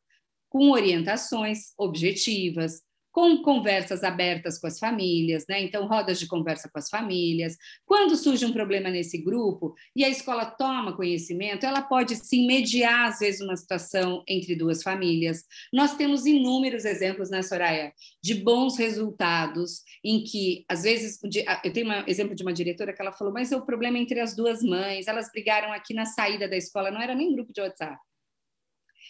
Com 0.50 0.72
orientações 0.72 1.74
objetivas, 1.78 2.82
com 3.18 3.42
conversas 3.42 4.04
abertas 4.04 4.60
com 4.60 4.68
as 4.68 4.78
famílias, 4.78 5.44
né? 5.50 5.60
Então, 5.64 5.88
rodas 5.88 6.20
de 6.20 6.28
conversa 6.28 6.70
com 6.72 6.78
as 6.78 6.88
famílias. 6.88 7.58
Quando 7.84 8.16
surge 8.16 8.46
um 8.46 8.54
problema 8.54 8.92
nesse 8.92 9.18
grupo 9.18 9.74
e 9.96 10.06
a 10.06 10.10
escola 10.10 10.46
toma 10.46 10.96
conhecimento, 10.96 11.66
ela 11.66 11.82
pode 11.82 12.16
sim 12.16 12.46
mediar, 12.46 13.10
às 13.10 13.18
vezes, 13.18 13.42
uma 13.42 13.56
situação 13.56 14.24
entre 14.28 14.56
duas 14.56 14.84
famílias. 14.84 15.44
Nós 15.74 15.96
temos 15.96 16.28
inúmeros 16.28 16.86
exemplos, 16.86 17.32
né, 17.32 17.42
Soraya, 17.42 17.92
de 18.22 18.36
bons 18.36 18.78
resultados 18.78 19.82
em 20.04 20.24
que, 20.24 20.64
às 20.70 20.84
vezes, 20.84 21.18
eu 21.64 21.74
tenho 21.74 21.90
um 21.90 22.04
exemplo 22.06 22.36
de 22.36 22.44
uma 22.44 22.54
diretora 22.54 22.94
que 22.94 23.02
ela 23.02 23.12
falou, 23.12 23.34
mas 23.34 23.52
o 23.52 23.66
problema 23.66 23.98
é 23.98 24.02
entre 24.02 24.20
as 24.20 24.36
duas 24.36 24.62
mães, 24.62 25.08
elas 25.08 25.32
brigaram 25.32 25.74
aqui 25.74 25.92
na 25.92 26.06
saída 26.06 26.48
da 26.48 26.56
escola, 26.56 26.92
não 26.92 27.02
era 27.02 27.16
nem 27.16 27.34
grupo 27.34 27.52
de 27.52 27.62
WhatsApp. 27.62 27.98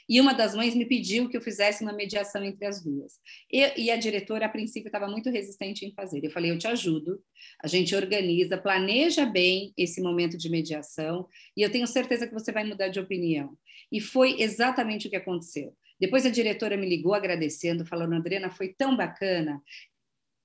E 0.09 0.21
uma 0.21 0.33
das 0.33 0.55
mães 0.55 0.73
me 0.73 0.85
pediu 0.85 1.27
que 1.29 1.35
eu 1.35 1.41
fizesse 1.41 1.83
uma 1.83 1.91
mediação 1.91 2.43
entre 2.43 2.65
as 2.65 2.81
duas. 2.83 3.19
E, 3.51 3.83
e 3.85 3.91
a 3.91 3.97
diretora, 3.97 4.45
a 4.45 4.49
princípio, 4.49 4.87
estava 4.87 5.07
muito 5.07 5.29
resistente 5.29 5.85
em 5.85 5.93
fazer. 5.93 6.23
Eu 6.23 6.31
falei: 6.31 6.51
eu 6.51 6.57
te 6.57 6.67
ajudo, 6.67 7.21
a 7.61 7.67
gente 7.67 7.95
organiza, 7.95 8.57
planeja 8.57 9.25
bem 9.25 9.73
esse 9.77 10.01
momento 10.01 10.37
de 10.37 10.49
mediação, 10.49 11.27
e 11.55 11.61
eu 11.61 11.71
tenho 11.71 11.87
certeza 11.87 12.27
que 12.27 12.33
você 12.33 12.51
vai 12.51 12.63
mudar 12.63 12.87
de 12.87 12.99
opinião. 12.99 13.57
E 13.91 13.99
foi 13.99 14.41
exatamente 14.41 15.07
o 15.07 15.09
que 15.09 15.15
aconteceu. 15.15 15.75
Depois 15.99 16.25
a 16.25 16.29
diretora 16.29 16.77
me 16.77 16.87
ligou 16.87 17.13
agradecendo, 17.13 17.85
falando: 17.85 18.15
Adriana, 18.15 18.49
foi 18.49 18.69
tão 18.69 18.95
bacana 18.95 19.61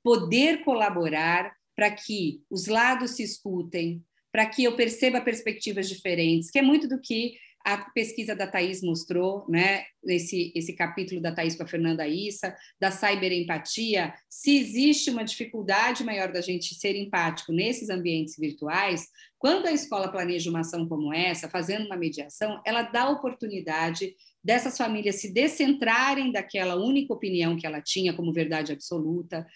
poder 0.02 0.64
colaborar 0.64 1.54
para 1.76 1.90
que 1.90 2.42
os 2.50 2.66
lados 2.66 3.12
se 3.12 3.22
escutem, 3.22 4.04
para 4.32 4.46
que 4.46 4.64
eu 4.64 4.74
perceba 4.74 5.20
perspectivas 5.20 5.88
diferentes, 5.88 6.50
que 6.50 6.58
é 6.58 6.62
muito 6.62 6.88
do 6.88 7.00
que 7.00 7.34
a 7.64 7.78
pesquisa 7.90 8.34
da 8.34 8.46
Thais 8.46 8.82
mostrou, 8.82 9.44
né, 9.48 9.84
esse, 10.04 10.52
esse 10.54 10.72
capítulo 10.74 11.20
da 11.20 11.32
Thais 11.32 11.56
com 11.56 11.62
a 11.62 11.66
Fernanda 11.66 12.06
Issa, 12.06 12.56
da 12.80 12.90
cyberempatia, 12.90 14.12
se 14.28 14.58
existe 14.58 15.10
uma 15.10 15.24
dificuldade 15.24 16.04
maior 16.04 16.32
da 16.32 16.40
gente 16.40 16.74
ser 16.74 16.96
empático 16.96 17.52
nesses 17.52 17.88
ambientes 17.90 18.36
virtuais, 18.36 19.08
quando 19.38 19.66
a 19.66 19.72
escola 19.72 20.10
planeja 20.10 20.50
uma 20.50 20.60
ação 20.60 20.88
como 20.88 21.12
essa, 21.12 21.48
fazendo 21.48 21.86
uma 21.86 21.96
mediação, 21.96 22.60
ela 22.64 22.82
dá 22.82 23.08
oportunidade 23.08 24.14
dessas 24.42 24.76
famílias 24.76 25.16
se 25.16 25.32
descentrarem 25.32 26.32
daquela 26.32 26.76
única 26.76 27.12
opinião 27.12 27.56
que 27.56 27.66
ela 27.66 27.80
tinha 27.80 28.12
como 28.12 28.32
verdade 28.32 28.72
absoluta. 28.72 29.46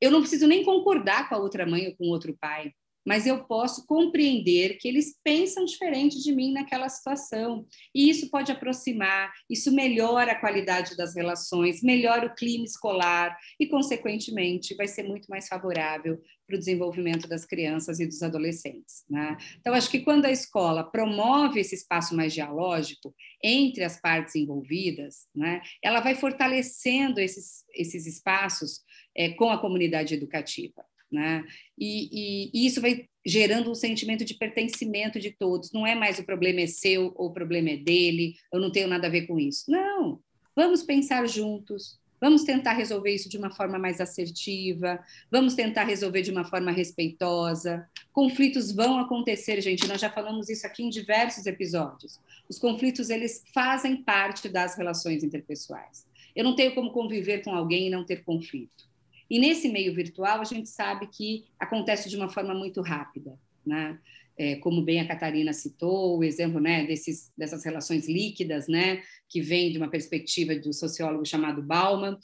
Eu 0.00 0.10
não 0.10 0.20
preciso 0.20 0.46
nem 0.46 0.64
concordar 0.64 1.28
com 1.28 1.34
a 1.34 1.38
outra 1.38 1.66
mãe 1.66 1.88
ou 1.88 1.96
com 1.96 2.04
outro 2.08 2.36
pai 2.40 2.72
mas 3.04 3.26
eu 3.26 3.44
posso 3.44 3.86
compreender 3.86 4.78
que 4.78 4.88
eles 4.88 5.16
pensam 5.22 5.64
diferente 5.64 6.22
de 6.22 6.32
mim 6.34 6.52
naquela 6.52 6.88
situação. 6.88 7.66
E 7.94 8.08
isso 8.08 8.30
pode 8.30 8.52
aproximar, 8.52 9.32
isso 9.48 9.72
melhora 9.72 10.32
a 10.32 10.40
qualidade 10.40 10.96
das 10.96 11.14
relações, 11.14 11.82
melhora 11.82 12.26
o 12.26 12.34
clima 12.34 12.64
escolar 12.64 13.36
e, 13.58 13.66
consequentemente, 13.66 14.74
vai 14.74 14.86
ser 14.86 15.02
muito 15.02 15.28
mais 15.28 15.48
favorável 15.48 16.20
para 16.46 16.56
o 16.56 16.58
desenvolvimento 16.58 17.28
das 17.28 17.44
crianças 17.44 17.98
e 17.98 18.06
dos 18.06 18.22
adolescentes. 18.22 19.04
Né? 19.08 19.36
Então, 19.60 19.74
acho 19.74 19.90
que 19.90 20.00
quando 20.00 20.26
a 20.26 20.30
escola 20.30 20.84
promove 20.84 21.60
esse 21.60 21.74
espaço 21.74 22.14
mais 22.14 22.34
dialógico 22.34 23.14
entre 23.42 23.84
as 23.84 24.00
partes 24.00 24.34
envolvidas, 24.34 25.26
né, 25.34 25.62
ela 25.82 26.00
vai 26.00 26.14
fortalecendo 26.14 27.20
esses, 27.20 27.64
esses 27.74 28.06
espaços 28.06 28.80
é, 29.16 29.30
com 29.30 29.50
a 29.50 29.58
comunidade 29.58 30.14
educativa. 30.14 30.84
Né? 31.12 31.44
E, 31.78 32.08
e, 32.12 32.50
e, 32.54 32.66
isso 32.66 32.80
vai 32.80 33.06
gerando 33.24 33.70
um 33.70 33.74
sentimento 33.74 34.24
de 34.24 34.34
pertencimento 34.34 35.20
de 35.20 35.30
todos. 35.30 35.72
Não 35.72 35.86
é 35.86 35.94
mais 35.94 36.18
o 36.18 36.24
problema 36.24 36.60
é 36.60 36.66
seu 36.66 37.12
ou 37.16 37.28
o 37.28 37.32
problema 37.32 37.70
é 37.70 37.76
dele, 37.76 38.34
eu 38.52 38.60
não 38.60 38.72
tenho 38.72 38.88
nada 38.88 39.06
a 39.06 39.10
ver 39.10 39.26
com 39.26 39.38
isso. 39.38 39.70
Não, 39.70 40.20
vamos 40.56 40.82
pensar 40.82 41.26
juntos, 41.28 42.00
vamos 42.20 42.44
tentar 42.44 42.72
resolver 42.72 43.12
isso 43.12 43.28
de 43.28 43.36
uma 43.36 43.50
forma 43.50 43.78
mais 43.78 44.00
assertiva, 44.00 44.98
vamos 45.30 45.54
tentar 45.54 45.84
resolver 45.84 46.22
de 46.22 46.30
uma 46.30 46.44
forma 46.44 46.70
respeitosa. 46.70 47.86
Conflitos 48.12 48.72
vão 48.72 48.98
acontecer, 48.98 49.60
gente, 49.60 49.86
nós 49.88 50.00
já 50.00 50.10
falamos 50.10 50.48
isso 50.48 50.66
aqui 50.66 50.82
em 50.82 50.88
diversos 50.88 51.46
episódios. 51.46 52.18
Os 52.48 52.58
conflitos, 52.58 53.10
eles 53.10 53.42
fazem 53.52 54.02
parte 54.02 54.48
das 54.48 54.76
relações 54.76 55.24
interpessoais. 55.24 56.06
Eu 56.34 56.44
não 56.44 56.54
tenho 56.54 56.74
como 56.74 56.92
conviver 56.92 57.42
com 57.42 57.54
alguém 57.54 57.88
e 57.88 57.90
não 57.90 58.04
ter 58.04 58.24
conflito. 58.24 58.91
E 59.32 59.38
nesse 59.38 59.66
meio 59.66 59.94
virtual, 59.94 60.42
a 60.42 60.44
gente 60.44 60.68
sabe 60.68 61.06
que 61.06 61.46
acontece 61.58 62.06
de 62.10 62.14
uma 62.18 62.28
forma 62.28 62.52
muito 62.52 62.82
rápida, 62.82 63.40
né? 63.64 63.98
É, 64.36 64.56
como 64.56 64.82
bem 64.82 65.00
a 65.00 65.08
Catarina 65.08 65.54
citou, 65.54 66.18
o 66.18 66.22
exemplo 66.24 66.60
né, 66.60 66.84
desses, 66.84 67.32
dessas 67.34 67.64
relações 67.64 68.06
líquidas, 68.06 68.68
né, 68.68 69.02
que 69.28 69.40
vem 69.40 69.72
de 69.72 69.78
uma 69.78 69.88
perspectiva 69.88 70.54
do 70.56 70.72
sociólogo 70.72 71.24
chamado 71.24 71.62
Bauman, 71.62 72.18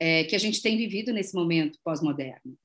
é, 0.00 0.24
que 0.24 0.34
a 0.34 0.38
gente 0.38 0.60
tem 0.60 0.76
vivido 0.76 1.12
nesse 1.12 1.32
momento 1.32 1.78
pós-moderno. 1.84 2.58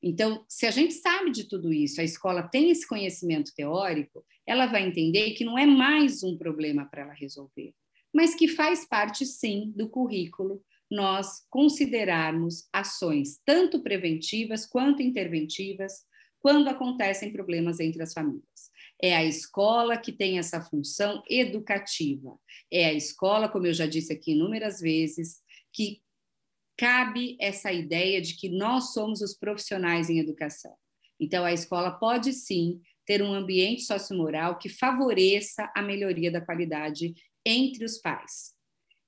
Então, 0.00 0.44
se 0.48 0.66
a 0.66 0.70
gente 0.70 0.94
sabe 0.94 1.32
de 1.32 1.44
tudo 1.44 1.72
isso, 1.72 2.00
a 2.00 2.04
escola 2.04 2.44
tem 2.44 2.70
esse 2.70 2.86
conhecimento 2.86 3.52
teórico, 3.56 4.24
ela 4.46 4.66
vai 4.66 4.86
entender 4.86 5.32
que 5.32 5.44
não 5.44 5.58
é 5.58 5.66
mais 5.66 6.22
um 6.22 6.36
problema 6.36 6.86
para 6.86 7.02
ela 7.02 7.14
resolver, 7.14 7.72
mas 8.12 8.32
que 8.32 8.46
faz 8.46 8.86
parte, 8.86 9.26
sim, 9.26 9.72
do 9.74 9.88
currículo 9.88 10.62
nós 10.90 11.44
considerarmos 11.48 12.68
ações 12.72 13.40
tanto 13.44 13.82
preventivas 13.82 14.66
quanto 14.66 15.02
interventivas 15.02 16.04
quando 16.40 16.68
acontecem 16.68 17.32
problemas 17.32 17.78
entre 17.80 18.02
as 18.02 18.12
famílias. 18.12 18.70
É 19.02 19.14
a 19.14 19.24
escola 19.24 19.96
que 19.96 20.12
tem 20.12 20.38
essa 20.38 20.60
função 20.60 21.22
educativa. 21.28 22.38
É 22.70 22.86
a 22.86 22.92
escola, 22.92 23.48
como 23.48 23.66
eu 23.66 23.72
já 23.72 23.86
disse 23.86 24.12
aqui 24.12 24.32
inúmeras 24.32 24.80
vezes, 24.80 25.40
que 25.72 26.02
cabe 26.76 27.36
essa 27.40 27.72
ideia 27.72 28.20
de 28.20 28.34
que 28.36 28.48
nós 28.48 28.92
somos 28.92 29.20
os 29.20 29.34
profissionais 29.34 30.10
em 30.10 30.18
educação. 30.18 30.74
Então, 31.20 31.44
a 31.44 31.52
escola 31.52 31.90
pode 31.90 32.32
sim 32.32 32.80
ter 33.06 33.22
um 33.22 33.34
ambiente 33.34 33.82
sociomoral 33.82 34.58
que 34.58 34.68
favoreça 34.68 35.70
a 35.74 35.82
melhoria 35.82 36.30
da 36.30 36.40
qualidade 36.40 37.14
entre 37.44 37.84
os 37.84 37.98
pais 37.98 38.54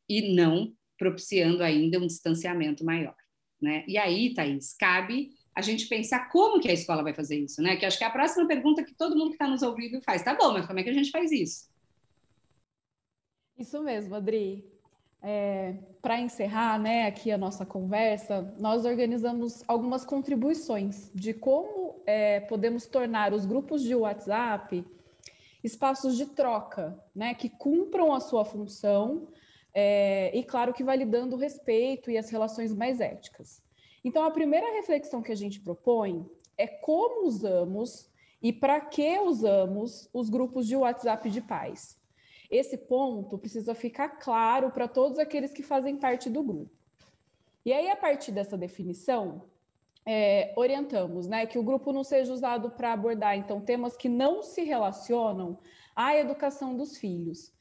e 0.08 0.34
não 0.34 0.74
propiciando 1.02 1.64
ainda 1.64 1.98
um 1.98 2.06
distanciamento 2.06 2.84
maior. 2.84 3.16
Né? 3.60 3.84
E 3.88 3.98
aí, 3.98 4.32
Thaís, 4.32 4.72
cabe 4.72 5.30
a 5.52 5.60
gente 5.60 5.88
pensar 5.88 6.30
como 6.30 6.60
que 6.60 6.68
a 6.68 6.72
escola 6.72 7.02
vai 7.02 7.12
fazer 7.12 7.36
isso, 7.36 7.60
né? 7.60 7.76
Que 7.76 7.84
acho 7.84 7.98
que 7.98 8.04
é 8.04 8.06
a 8.06 8.10
próxima 8.10 8.46
pergunta 8.46 8.84
que 8.84 8.94
todo 8.94 9.16
mundo 9.16 9.30
que 9.30 9.34
está 9.34 9.48
nos 9.48 9.62
ouvindo 9.62 10.00
faz. 10.00 10.22
Tá 10.22 10.34
bom, 10.34 10.52
mas 10.52 10.64
como 10.64 10.78
é 10.78 10.82
que 10.84 10.90
a 10.90 10.94
gente 10.94 11.10
faz 11.10 11.32
isso? 11.32 11.68
Isso 13.58 13.82
mesmo, 13.82 14.14
Adri. 14.14 14.64
É, 15.20 15.74
Para 16.00 16.20
encerrar 16.20 16.78
né, 16.78 17.06
aqui 17.06 17.30
a 17.32 17.38
nossa 17.38 17.66
conversa, 17.66 18.54
nós 18.58 18.84
organizamos 18.84 19.62
algumas 19.68 20.04
contribuições 20.04 21.10
de 21.14 21.34
como 21.34 22.00
é, 22.06 22.40
podemos 22.40 22.86
tornar 22.86 23.32
os 23.32 23.44
grupos 23.44 23.82
de 23.82 23.94
WhatsApp 23.94 24.84
espaços 25.62 26.16
de 26.16 26.26
troca, 26.26 26.98
né, 27.14 27.34
que 27.34 27.48
cumpram 27.48 28.12
a 28.12 28.20
sua 28.20 28.44
função, 28.44 29.28
é, 29.74 30.36
e 30.36 30.42
claro 30.44 30.72
que 30.72 30.84
validando 30.84 31.36
o 31.36 31.38
respeito 31.38 32.10
e 32.10 32.18
as 32.18 32.30
relações 32.30 32.74
mais 32.74 33.00
éticas. 33.00 33.62
Então, 34.04 34.24
a 34.24 34.30
primeira 34.30 34.72
reflexão 34.72 35.22
que 35.22 35.32
a 35.32 35.36
gente 35.36 35.60
propõe 35.60 36.28
é 36.58 36.66
como 36.66 37.26
usamos 37.26 38.10
e 38.42 38.52
para 38.52 38.80
que 38.80 39.18
usamos 39.20 40.08
os 40.12 40.28
grupos 40.28 40.66
de 40.66 40.76
WhatsApp 40.76 41.30
de 41.30 41.40
pais. 41.40 41.98
Esse 42.50 42.76
ponto 42.76 43.38
precisa 43.38 43.74
ficar 43.74 44.10
claro 44.10 44.70
para 44.70 44.88
todos 44.88 45.18
aqueles 45.18 45.52
que 45.52 45.62
fazem 45.62 45.96
parte 45.96 46.28
do 46.28 46.42
grupo. 46.42 46.70
E 47.64 47.72
aí, 47.72 47.88
a 47.90 47.96
partir 47.96 48.32
dessa 48.32 48.58
definição, 48.58 49.42
é, 50.04 50.52
orientamos 50.56 51.28
né, 51.28 51.46
que 51.46 51.58
o 51.58 51.62
grupo 51.62 51.92
não 51.92 52.02
seja 52.02 52.32
usado 52.32 52.70
para 52.70 52.92
abordar 52.92 53.36
então 53.36 53.60
temas 53.60 53.96
que 53.96 54.08
não 54.08 54.42
se 54.42 54.64
relacionam 54.64 55.58
à 55.94 56.16
educação 56.16 56.76
dos 56.76 56.96
filhos, 56.96 57.52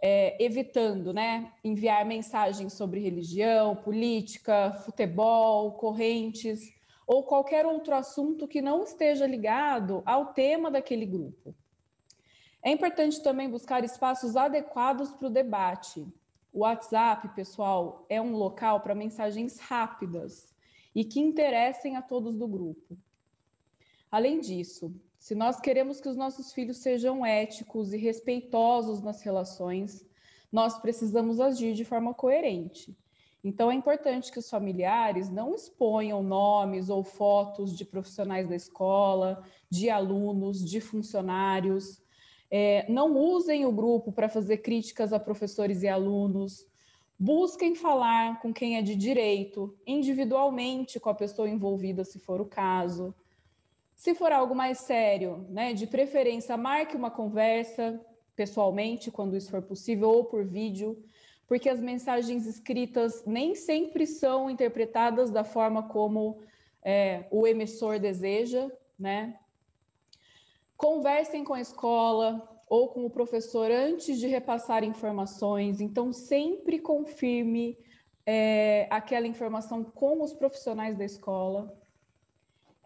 é, 0.00 0.42
evitando 0.42 1.12
né, 1.12 1.52
enviar 1.64 2.04
mensagens 2.04 2.72
sobre 2.74 3.00
religião, 3.00 3.76
política, 3.76 4.72
futebol, 4.84 5.72
correntes 5.72 6.72
ou 7.06 7.22
qualquer 7.22 7.64
outro 7.64 7.94
assunto 7.94 8.48
que 8.48 8.60
não 8.60 8.82
esteja 8.82 9.26
ligado 9.26 10.02
ao 10.04 10.26
tema 10.32 10.70
daquele 10.70 11.06
grupo. 11.06 11.54
É 12.62 12.70
importante 12.70 13.22
também 13.22 13.48
buscar 13.48 13.84
espaços 13.84 14.36
adequados 14.36 15.12
para 15.12 15.28
o 15.28 15.30
debate. 15.30 16.06
O 16.52 16.60
WhatsApp, 16.60 17.28
pessoal, 17.28 18.04
é 18.08 18.20
um 18.20 18.34
local 18.34 18.80
para 18.80 18.94
mensagens 18.94 19.58
rápidas 19.60 20.52
e 20.94 21.04
que 21.04 21.20
interessem 21.20 21.96
a 21.96 22.02
todos 22.02 22.34
do 22.34 22.48
grupo. 22.48 22.98
Além 24.10 24.40
disso, 24.40 24.92
se 25.26 25.34
nós 25.34 25.58
queremos 25.58 26.00
que 26.00 26.08
os 26.08 26.16
nossos 26.16 26.52
filhos 26.52 26.76
sejam 26.76 27.26
éticos 27.26 27.92
e 27.92 27.96
respeitosos 27.96 29.02
nas 29.02 29.22
relações, 29.22 30.06
nós 30.52 30.78
precisamos 30.78 31.40
agir 31.40 31.74
de 31.74 31.84
forma 31.84 32.14
coerente. 32.14 32.96
Então, 33.42 33.68
é 33.68 33.74
importante 33.74 34.30
que 34.30 34.38
os 34.38 34.48
familiares 34.48 35.28
não 35.28 35.52
exponham 35.52 36.22
nomes 36.22 36.88
ou 36.88 37.02
fotos 37.02 37.76
de 37.76 37.84
profissionais 37.84 38.48
da 38.48 38.54
escola, 38.54 39.42
de 39.68 39.90
alunos, 39.90 40.64
de 40.64 40.80
funcionários. 40.80 42.00
É, 42.48 42.88
não 42.88 43.18
usem 43.18 43.66
o 43.66 43.72
grupo 43.72 44.12
para 44.12 44.28
fazer 44.28 44.58
críticas 44.58 45.12
a 45.12 45.18
professores 45.18 45.82
e 45.82 45.88
alunos. 45.88 46.64
Busquem 47.18 47.74
falar 47.74 48.40
com 48.40 48.54
quem 48.54 48.76
é 48.76 48.82
de 48.82 48.94
direito, 48.94 49.76
individualmente 49.84 51.00
com 51.00 51.10
a 51.10 51.14
pessoa 51.14 51.50
envolvida, 51.50 52.04
se 52.04 52.20
for 52.20 52.40
o 52.40 52.46
caso. 52.46 53.12
Se 53.96 54.14
for 54.14 54.30
algo 54.30 54.54
mais 54.54 54.80
sério, 54.80 55.46
né, 55.48 55.72
de 55.72 55.86
preferência, 55.86 56.56
marque 56.56 56.94
uma 56.94 57.10
conversa 57.10 57.98
pessoalmente, 58.36 59.10
quando 59.10 59.36
isso 59.36 59.50
for 59.50 59.62
possível, 59.62 60.10
ou 60.10 60.26
por 60.26 60.44
vídeo, 60.44 61.02
porque 61.48 61.68
as 61.68 61.80
mensagens 61.80 62.46
escritas 62.46 63.24
nem 63.24 63.54
sempre 63.54 64.06
são 64.06 64.50
interpretadas 64.50 65.30
da 65.30 65.42
forma 65.42 65.88
como 65.88 66.38
é, 66.84 67.26
o 67.30 67.46
emissor 67.46 67.98
deseja, 67.98 68.70
né? 68.98 69.38
Conversem 70.76 71.42
com 71.42 71.54
a 71.54 71.60
escola 71.60 72.46
ou 72.68 72.88
com 72.88 73.06
o 73.06 73.10
professor 73.10 73.70
antes 73.70 74.18
de 74.18 74.26
repassar 74.26 74.84
informações, 74.84 75.80
então 75.80 76.12
sempre 76.12 76.78
confirme 76.78 77.78
é, 78.26 78.86
aquela 78.90 79.26
informação 79.26 79.82
com 79.82 80.22
os 80.22 80.34
profissionais 80.34 80.98
da 80.98 81.04
escola. 81.04 81.85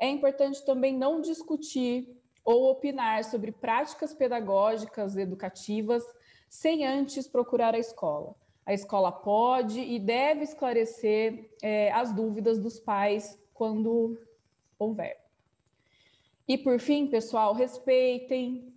É 0.01 0.09
importante 0.09 0.65
também 0.65 0.97
não 0.97 1.21
discutir 1.21 2.09
ou 2.43 2.71
opinar 2.71 3.23
sobre 3.25 3.53
práticas 3.53 4.15
pedagógicas 4.15 5.15
educativas 5.17 6.03
sem 6.49 6.87
antes 6.87 7.29
procurar 7.29 7.75
a 7.75 7.79
escola. 7.79 8.35
A 8.65 8.73
escola 8.73 9.13
pode 9.13 9.81
e 9.81 9.99
deve 9.99 10.43
esclarecer 10.43 11.51
é, 11.63 11.93
as 11.93 12.13
dúvidas 12.13 12.59
dos 12.59 12.81
pais 12.81 13.39
quando 13.53 14.19
houver. 14.79 15.21
E 16.49 16.57
por 16.57 16.81
fim, 16.81 17.07
pessoal, 17.07 17.53
respeitem, 17.53 18.73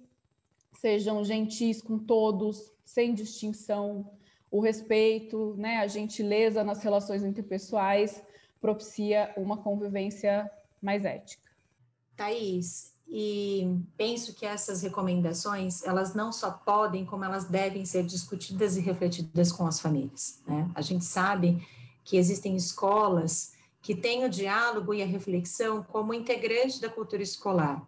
sejam 0.73 1.23
gentis 1.23 1.81
com 1.81 1.97
todos, 1.97 2.71
sem 2.83 3.13
distinção. 3.13 4.11
O 4.51 4.59
respeito, 4.59 5.55
né, 5.57 5.77
a 5.77 5.87
gentileza 5.87 6.63
nas 6.63 6.83
relações 6.83 7.23
interpessoais 7.23 8.21
propicia 8.59 9.33
uma 9.37 9.57
convivência 9.57 10.51
mais 10.83 11.05
ética. 11.05 11.49
Thaís, 12.15 12.93
e 13.07 13.79
penso 13.95 14.33
que 14.33 14.45
essas 14.45 14.81
recomendações, 14.81 15.83
elas 15.83 16.13
não 16.13 16.31
só 16.31 16.51
podem, 16.51 17.05
como 17.05 17.23
elas 17.23 17.45
devem 17.45 17.85
ser 17.85 18.03
discutidas 18.03 18.75
e 18.75 18.81
refletidas 18.81 19.51
com 19.51 19.65
as 19.65 19.79
famílias. 19.79 20.41
Né? 20.47 20.69
A 20.73 20.81
gente 20.81 21.05
sabe 21.05 21.65
que 22.03 22.17
existem 22.17 22.55
escolas 22.55 23.53
que 23.81 23.95
têm 23.95 24.25
o 24.25 24.29
diálogo 24.29 24.93
e 24.93 25.01
a 25.01 25.05
reflexão 25.05 25.83
como 25.83 26.13
integrante 26.13 26.79
da 26.79 26.89
cultura 26.89 27.21
escolar. 27.21 27.85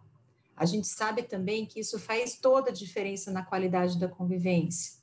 A 0.56 0.64
gente 0.64 0.86
sabe 0.86 1.22
também 1.22 1.66
que 1.66 1.80
isso 1.80 1.98
faz 1.98 2.38
toda 2.38 2.70
a 2.70 2.72
diferença 2.72 3.30
na 3.30 3.44
qualidade 3.44 3.98
da 3.98 4.08
convivência. 4.08 4.96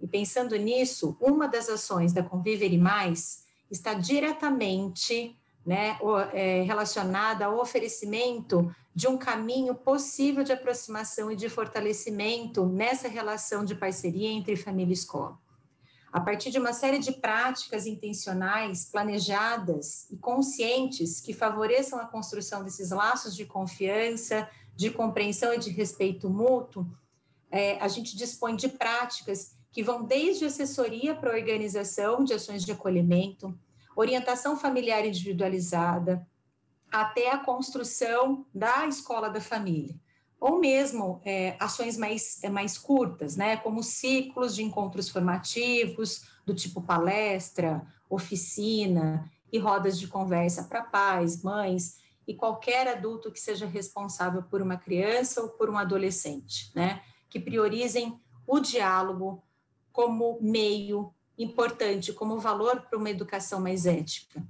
E 0.00 0.06
pensando 0.06 0.56
nisso, 0.56 1.16
uma 1.20 1.46
das 1.46 1.68
ações 1.68 2.12
da 2.12 2.22
Conviver 2.22 2.72
e 2.72 2.78
Mais 2.78 3.44
está 3.70 3.94
diretamente 3.94 5.38
né, 5.64 5.98
é, 6.32 6.62
relacionada 6.62 7.46
ao 7.46 7.58
oferecimento 7.58 8.74
de 8.94 9.06
um 9.06 9.16
caminho 9.16 9.74
possível 9.74 10.42
de 10.42 10.52
aproximação 10.52 11.30
e 11.30 11.36
de 11.36 11.48
fortalecimento 11.48 12.66
nessa 12.66 13.08
relação 13.08 13.64
de 13.64 13.74
parceria 13.74 14.28
entre 14.28 14.56
família 14.56 14.92
e 14.92 14.94
escola. 14.94 15.38
a 16.12 16.20
partir 16.20 16.50
de 16.50 16.58
uma 16.58 16.72
série 16.72 16.98
de 16.98 17.12
práticas 17.12 17.86
intencionais, 17.86 18.84
planejadas 18.84 20.10
e 20.10 20.16
conscientes 20.16 21.20
que 21.20 21.32
favoreçam 21.32 22.00
a 22.00 22.06
construção 22.06 22.64
desses 22.64 22.90
laços 22.90 23.32
de 23.36 23.44
confiança, 23.44 24.48
de 24.74 24.90
compreensão 24.90 25.54
e 25.54 25.58
de 25.58 25.70
respeito 25.70 26.28
mútuo, 26.28 26.84
é, 27.48 27.78
a 27.78 27.86
gente 27.86 28.16
dispõe 28.16 28.56
de 28.56 28.68
práticas 28.68 29.56
que 29.70 29.82
vão 29.82 30.02
desde 30.02 30.44
assessoria 30.44 31.14
para 31.14 31.36
organização 31.36 32.24
de 32.24 32.34
ações 32.34 32.64
de 32.64 32.72
acolhimento, 32.72 33.56
orientação 33.96 34.56
familiar 34.56 35.04
individualizada, 35.04 36.26
até 36.90 37.30
a 37.30 37.38
construção 37.38 38.46
da 38.52 38.86
escola 38.86 39.28
da 39.28 39.40
família. 39.40 39.94
Ou 40.40 40.58
mesmo 40.58 41.20
é, 41.24 41.56
ações 41.60 41.96
mais, 41.96 42.42
é, 42.42 42.48
mais 42.48 42.78
curtas, 42.78 43.36
né, 43.36 43.56
como 43.58 43.82
ciclos 43.82 44.54
de 44.54 44.62
encontros 44.62 45.08
formativos, 45.08 46.24
do 46.46 46.54
tipo 46.54 46.80
palestra, 46.80 47.86
oficina 48.08 49.30
e 49.52 49.58
rodas 49.58 49.98
de 49.98 50.08
conversa 50.08 50.64
para 50.64 50.82
pais, 50.82 51.42
mães 51.42 51.98
e 52.26 52.34
qualquer 52.34 52.88
adulto 52.88 53.30
que 53.30 53.38
seja 53.38 53.66
responsável 53.66 54.42
por 54.42 54.62
uma 54.62 54.76
criança 54.76 55.42
ou 55.42 55.50
por 55.50 55.68
um 55.68 55.76
adolescente, 55.76 56.72
né, 56.74 57.02
que 57.28 57.38
priorizem 57.38 58.18
o 58.46 58.58
diálogo 58.58 59.44
como 59.92 60.38
meio 60.40 61.14
importante, 61.42 62.12
como 62.12 62.38
valor 62.38 62.82
para 62.82 62.98
uma 62.98 63.10
educação 63.10 63.60
mais 63.60 63.86
ética. 63.86 64.46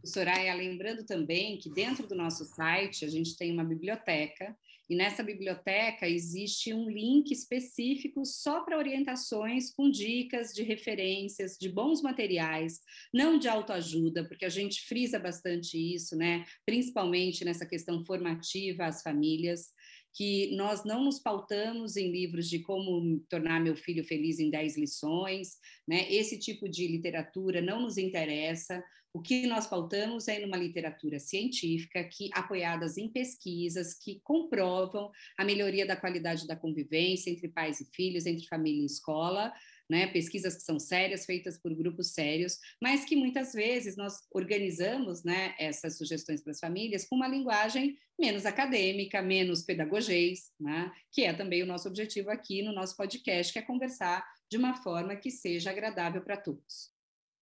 Soraya, 0.05 0.55
lembrando 0.55 1.05
também 1.05 1.59
que 1.59 1.70
dentro 1.70 2.07
do 2.07 2.14
nosso 2.14 2.44
site 2.44 3.05
a 3.05 3.09
gente 3.09 3.36
tem 3.36 3.53
uma 3.53 3.64
biblioteca 3.64 4.57
e 4.90 4.96
nessa 4.96 5.22
biblioteca 5.22 6.09
existe 6.09 6.74
um 6.74 6.90
link 6.90 7.30
específico 7.30 8.24
só 8.24 8.64
para 8.64 8.76
orientações 8.76 9.72
com 9.72 9.88
dicas 9.88 10.53
de 10.53 10.64
referências, 10.64 11.57
de 11.57 11.68
bons 11.68 12.03
materiais, 12.03 12.80
não 13.14 13.38
de 13.38 13.46
autoajuda, 13.46 14.26
porque 14.26 14.44
a 14.44 14.48
gente 14.48 14.82
frisa 14.82 15.16
bastante 15.16 15.78
isso, 15.78 16.16
né? 16.16 16.44
Principalmente 16.66 17.44
nessa 17.44 17.64
questão 17.64 18.05
formativa 18.05 18.84
às 18.84 19.01
famílias 19.01 19.68
que 20.14 20.54
nós 20.56 20.84
não 20.84 21.04
nos 21.04 21.18
pautamos 21.18 21.96
em 21.96 22.11
livros 22.11 22.48
de 22.48 22.58
como 22.61 23.20
tornar 23.28 23.61
meu 23.61 23.76
filho 23.76 24.04
feliz 24.04 24.38
em 24.38 24.50
10 24.50 24.76
lições, 24.76 25.56
né? 25.86 26.12
Esse 26.12 26.38
tipo 26.38 26.68
de 26.68 26.86
literatura 26.88 27.61
não 27.61 27.80
nos 27.80 27.96
interessa. 27.96 28.82
O 29.12 29.20
que 29.20 29.46
nós 29.46 29.66
pautamos 29.66 30.28
é 30.28 30.38
numa 30.38 30.56
literatura 30.56 31.18
científica 31.18 32.04
que 32.04 32.30
apoiadas 32.32 32.96
em 32.96 33.08
pesquisas 33.08 33.94
que 33.94 34.20
comprovam 34.22 35.11
a 35.36 35.44
melhoria 35.44 35.84
da 35.84 35.96
qualidade 35.96 36.46
da 36.46 36.54
convivência 36.54 37.30
entre 37.30 37.48
pais 37.48 37.80
e 37.80 37.88
filhos, 37.92 38.26
entre 38.26 38.46
família 38.46 38.82
e 38.82 38.86
escola, 38.86 39.52
né, 39.91 40.07
pesquisas 40.07 40.55
que 40.55 40.62
são 40.62 40.78
sérias, 40.78 41.26
feitas 41.26 41.59
por 41.59 41.74
grupos 41.74 42.12
sérios, 42.12 42.59
mas 42.80 43.05
que 43.05 43.16
muitas 43.16 43.53
vezes 43.53 43.97
nós 43.97 44.20
organizamos 44.32 45.24
né, 45.24 45.55
essas 45.59 45.99
sugestões 45.99 46.41
para 46.41 46.53
as 46.53 46.61
famílias 46.61 47.05
com 47.05 47.16
uma 47.16 47.26
linguagem 47.26 47.99
menos 48.18 48.47
acadêmica, 48.47 49.20
menos 49.20 49.62
pedagogês, 49.64 50.53
né, 50.61 50.93
que 51.11 51.24
é 51.24 51.32
também 51.32 51.62
o 51.64 51.66
nosso 51.66 51.88
objetivo 51.88 52.30
aqui 52.30 52.62
no 52.62 52.72
nosso 52.72 52.97
podcast, 52.97 53.53
que 53.53 53.59
é 53.59 53.62
conversar 53.62 54.24
de 54.49 54.57
uma 54.57 54.74
forma 54.74 55.16
que 55.16 55.30
seja 55.30 55.70
agradável 55.70 56.22
para 56.22 56.36
todos. 56.36 56.91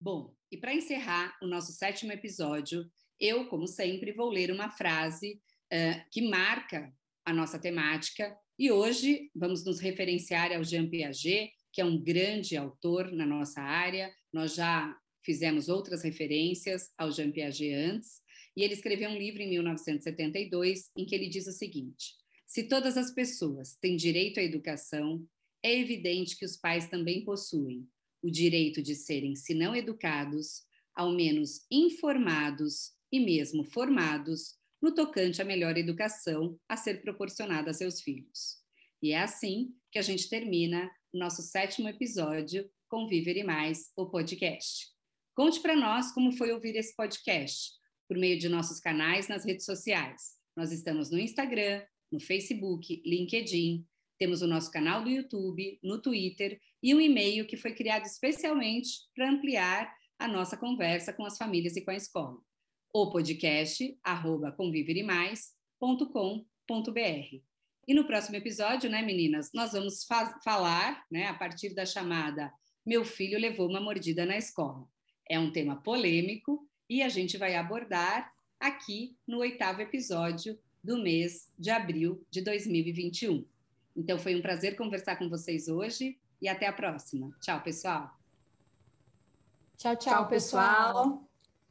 Bom, 0.00 0.34
e 0.50 0.56
para 0.56 0.74
encerrar 0.74 1.36
o 1.42 1.46
nosso 1.46 1.72
sétimo 1.72 2.12
episódio, 2.12 2.90
eu, 3.20 3.46
como 3.48 3.66
sempre, 3.66 4.12
vou 4.12 4.30
ler 4.30 4.50
uma 4.50 4.70
frase 4.70 5.40
uh, 5.72 6.10
que 6.10 6.22
marca 6.22 6.90
a 7.26 7.32
nossa 7.32 7.58
temática, 7.58 8.34
e 8.58 8.72
hoje 8.72 9.30
vamos 9.34 9.64
nos 9.64 9.78
referenciar 9.78 10.50
ao 10.50 10.64
Jean 10.64 10.88
Piaget, 10.88 11.52
que 11.72 11.80
é 11.80 11.84
um 11.84 12.00
grande 12.00 12.56
autor 12.56 13.12
na 13.12 13.26
nossa 13.26 13.60
área. 13.60 14.12
Nós 14.32 14.54
já 14.54 14.96
fizemos 15.24 15.68
outras 15.68 16.02
referências 16.02 16.90
ao 16.96 17.10
Jean 17.12 17.30
Piaget 17.30 17.74
antes, 17.74 18.22
e 18.56 18.62
ele 18.62 18.74
escreveu 18.74 19.10
um 19.10 19.16
livro 19.18 19.42
em 19.42 19.50
1972 19.50 20.90
em 20.96 21.04
que 21.04 21.14
ele 21.14 21.28
diz 21.28 21.46
o 21.46 21.52
seguinte: 21.52 22.14
Se 22.46 22.64
todas 22.64 22.96
as 22.96 23.12
pessoas 23.12 23.76
têm 23.80 23.96
direito 23.96 24.40
à 24.40 24.42
educação, 24.42 25.24
é 25.62 25.78
evidente 25.78 26.36
que 26.36 26.44
os 26.44 26.56
pais 26.56 26.88
também 26.88 27.24
possuem 27.24 27.86
o 28.22 28.30
direito 28.30 28.82
de 28.82 28.94
serem, 28.94 29.36
se 29.36 29.54
não 29.54 29.74
educados, 29.76 30.62
ao 30.94 31.12
menos 31.12 31.64
informados 31.70 32.92
e 33.12 33.20
mesmo 33.20 33.64
formados 33.64 34.56
no 34.82 34.94
tocante 34.94 35.40
à 35.40 35.44
melhor 35.44 35.76
educação 35.76 36.58
a 36.68 36.76
ser 36.76 37.00
proporcionada 37.02 37.70
a 37.70 37.74
seus 37.74 38.00
filhos. 38.00 38.57
E 39.02 39.12
é 39.12 39.20
assim 39.20 39.74
que 39.92 39.98
a 39.98 40.02
gente 40.02 40.28
termina 40.28 40.90
nosso 41.12 41.42
sétimo 41.42 41.88
episódio 41.88 42.68
com 42.88 43.06
Viver 43.06 43.36
e 43.36 43.44
Mais, 43.44 43.92
o 43.96 44.06
podcast. 44.06 44.88
Conte 45.34 45.60
para 45.60 45.76
nós 45.76 46.12
como 46.12 46.32
foi 46.32 46.52
ouvir 46.52 46.74
esse 46.74 46.96
podcast, 46.96 47.72
por 48.08 48.16
meio 48.16 48.38
de 48.38 48.48
nossos 48.48 48.80
canais 48.80 49.28
nas 49.28 49.44
redes 49.44 49.64
sociais. 49.64 50.36
Nós 50.56 50.72
estamos 50.72 51.10
no 51.10 51.18
Instagram, 51.18 51.84
no 52.10 52.18
Facebook, 52.18 53.00
LinkedIn, 53.04 53.86
temos 54.18 54.42
o 54.42 54.48
nosso 54.48 54.70
canal 54.70 55.04
do 55.04 55.10
YouTube, 55.10 55.78
no 55.82 56.02
Twitter 56.02 56.60
e 56.82 56.94
um 56.94 57.00
e-mail 57.00 57.46
que 57.46 57.56
foi 57.56 57.72
criado 57.72 58.04
especialmente 58.04 58.90
para 59.14 59.30
ampliar 59.30 59.94
a 60.18 60.26
nossa 60.26 60.56
conversa 60.56 61.12
com 61.12 61.24
as 61.24 61.38
famílias 61.38 61.76
e 61.76 61.84
com 61.84 61.92
a 61.92 61.96
escola. 61.96 62.36
O 62.92 63.10
podcast, 63.10 63.96
arroba 64.02 64.50
conviveremais.com.br. 64.50 67.47
E 67.88 67.94
no 67.94 68.04
próximo 68.04 68.36
episódio, 68.36 68.90
né, 68.90 69.00
meninas, 69.00 69.50
nós 69.54 69.72
vamos 69.72 70.06
falar, 70.44 71.06
né, 71.10 71.26
a 71.26 71.32
partir 71.32 71.70
da 71.74 71.86
chamada 71.86 72.52
Meu 72.84 73.02
filho 73.02 73.38
levou 73.38 73.66
uma 73.66 73.80
mordida 73.80 74.26
na 74.26 74.36
escola. 74.36 74.86
É 75.26 75.40
um 75.40 75.50
tema 75.50 75.76
polêmico 75.76 76.68
e 76.86 77.02
a 77.02 77.08
gente 77.08 77.38
vai 77.38 77.54
abordar 77.54 78.30
aqui 78.60 79.16
no 79.26 79.38
oitavo 79.38 79.80
episódio 79.80 80.58
do 80.84 80.98
mês 80.98 81.50
de 81.58 81.70
abril 81.70 82.22
de 82.30 82.42
2021. 82.42 83.46
Então 83.96 84.18
foi 84.18 84.36
um 84.36 84.42
prazer 84.42 84.76
conversar 84.76 85.16
com 85.16 85.30
vocês 85.30 85.66
hoje 85.66 86.18
e 86.42 86.46
até 86.46 86.66
a 86.66 86.72
próxima. 86.74 87.34
Tchau, 87.40 87.62
pessoal. 87.62 88.14
Tchau, 89.78 89.96
tchau, 89.96 90.12
tchau 90.14 90.28
pessoal. 90.28 90.92
pessoal. 90.92 91.28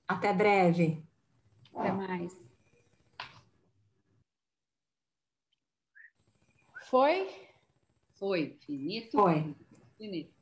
Até 0.07 0.34
breve. 0.34 0.99
Até 1.76 1.91
mais. 1.91 2.47
Foi? 6.90 7.30
Foi. 8.14 8.58
Finito. 8.66 9.18
Foi. 9.18 9.56
Finito. 9.98 10.34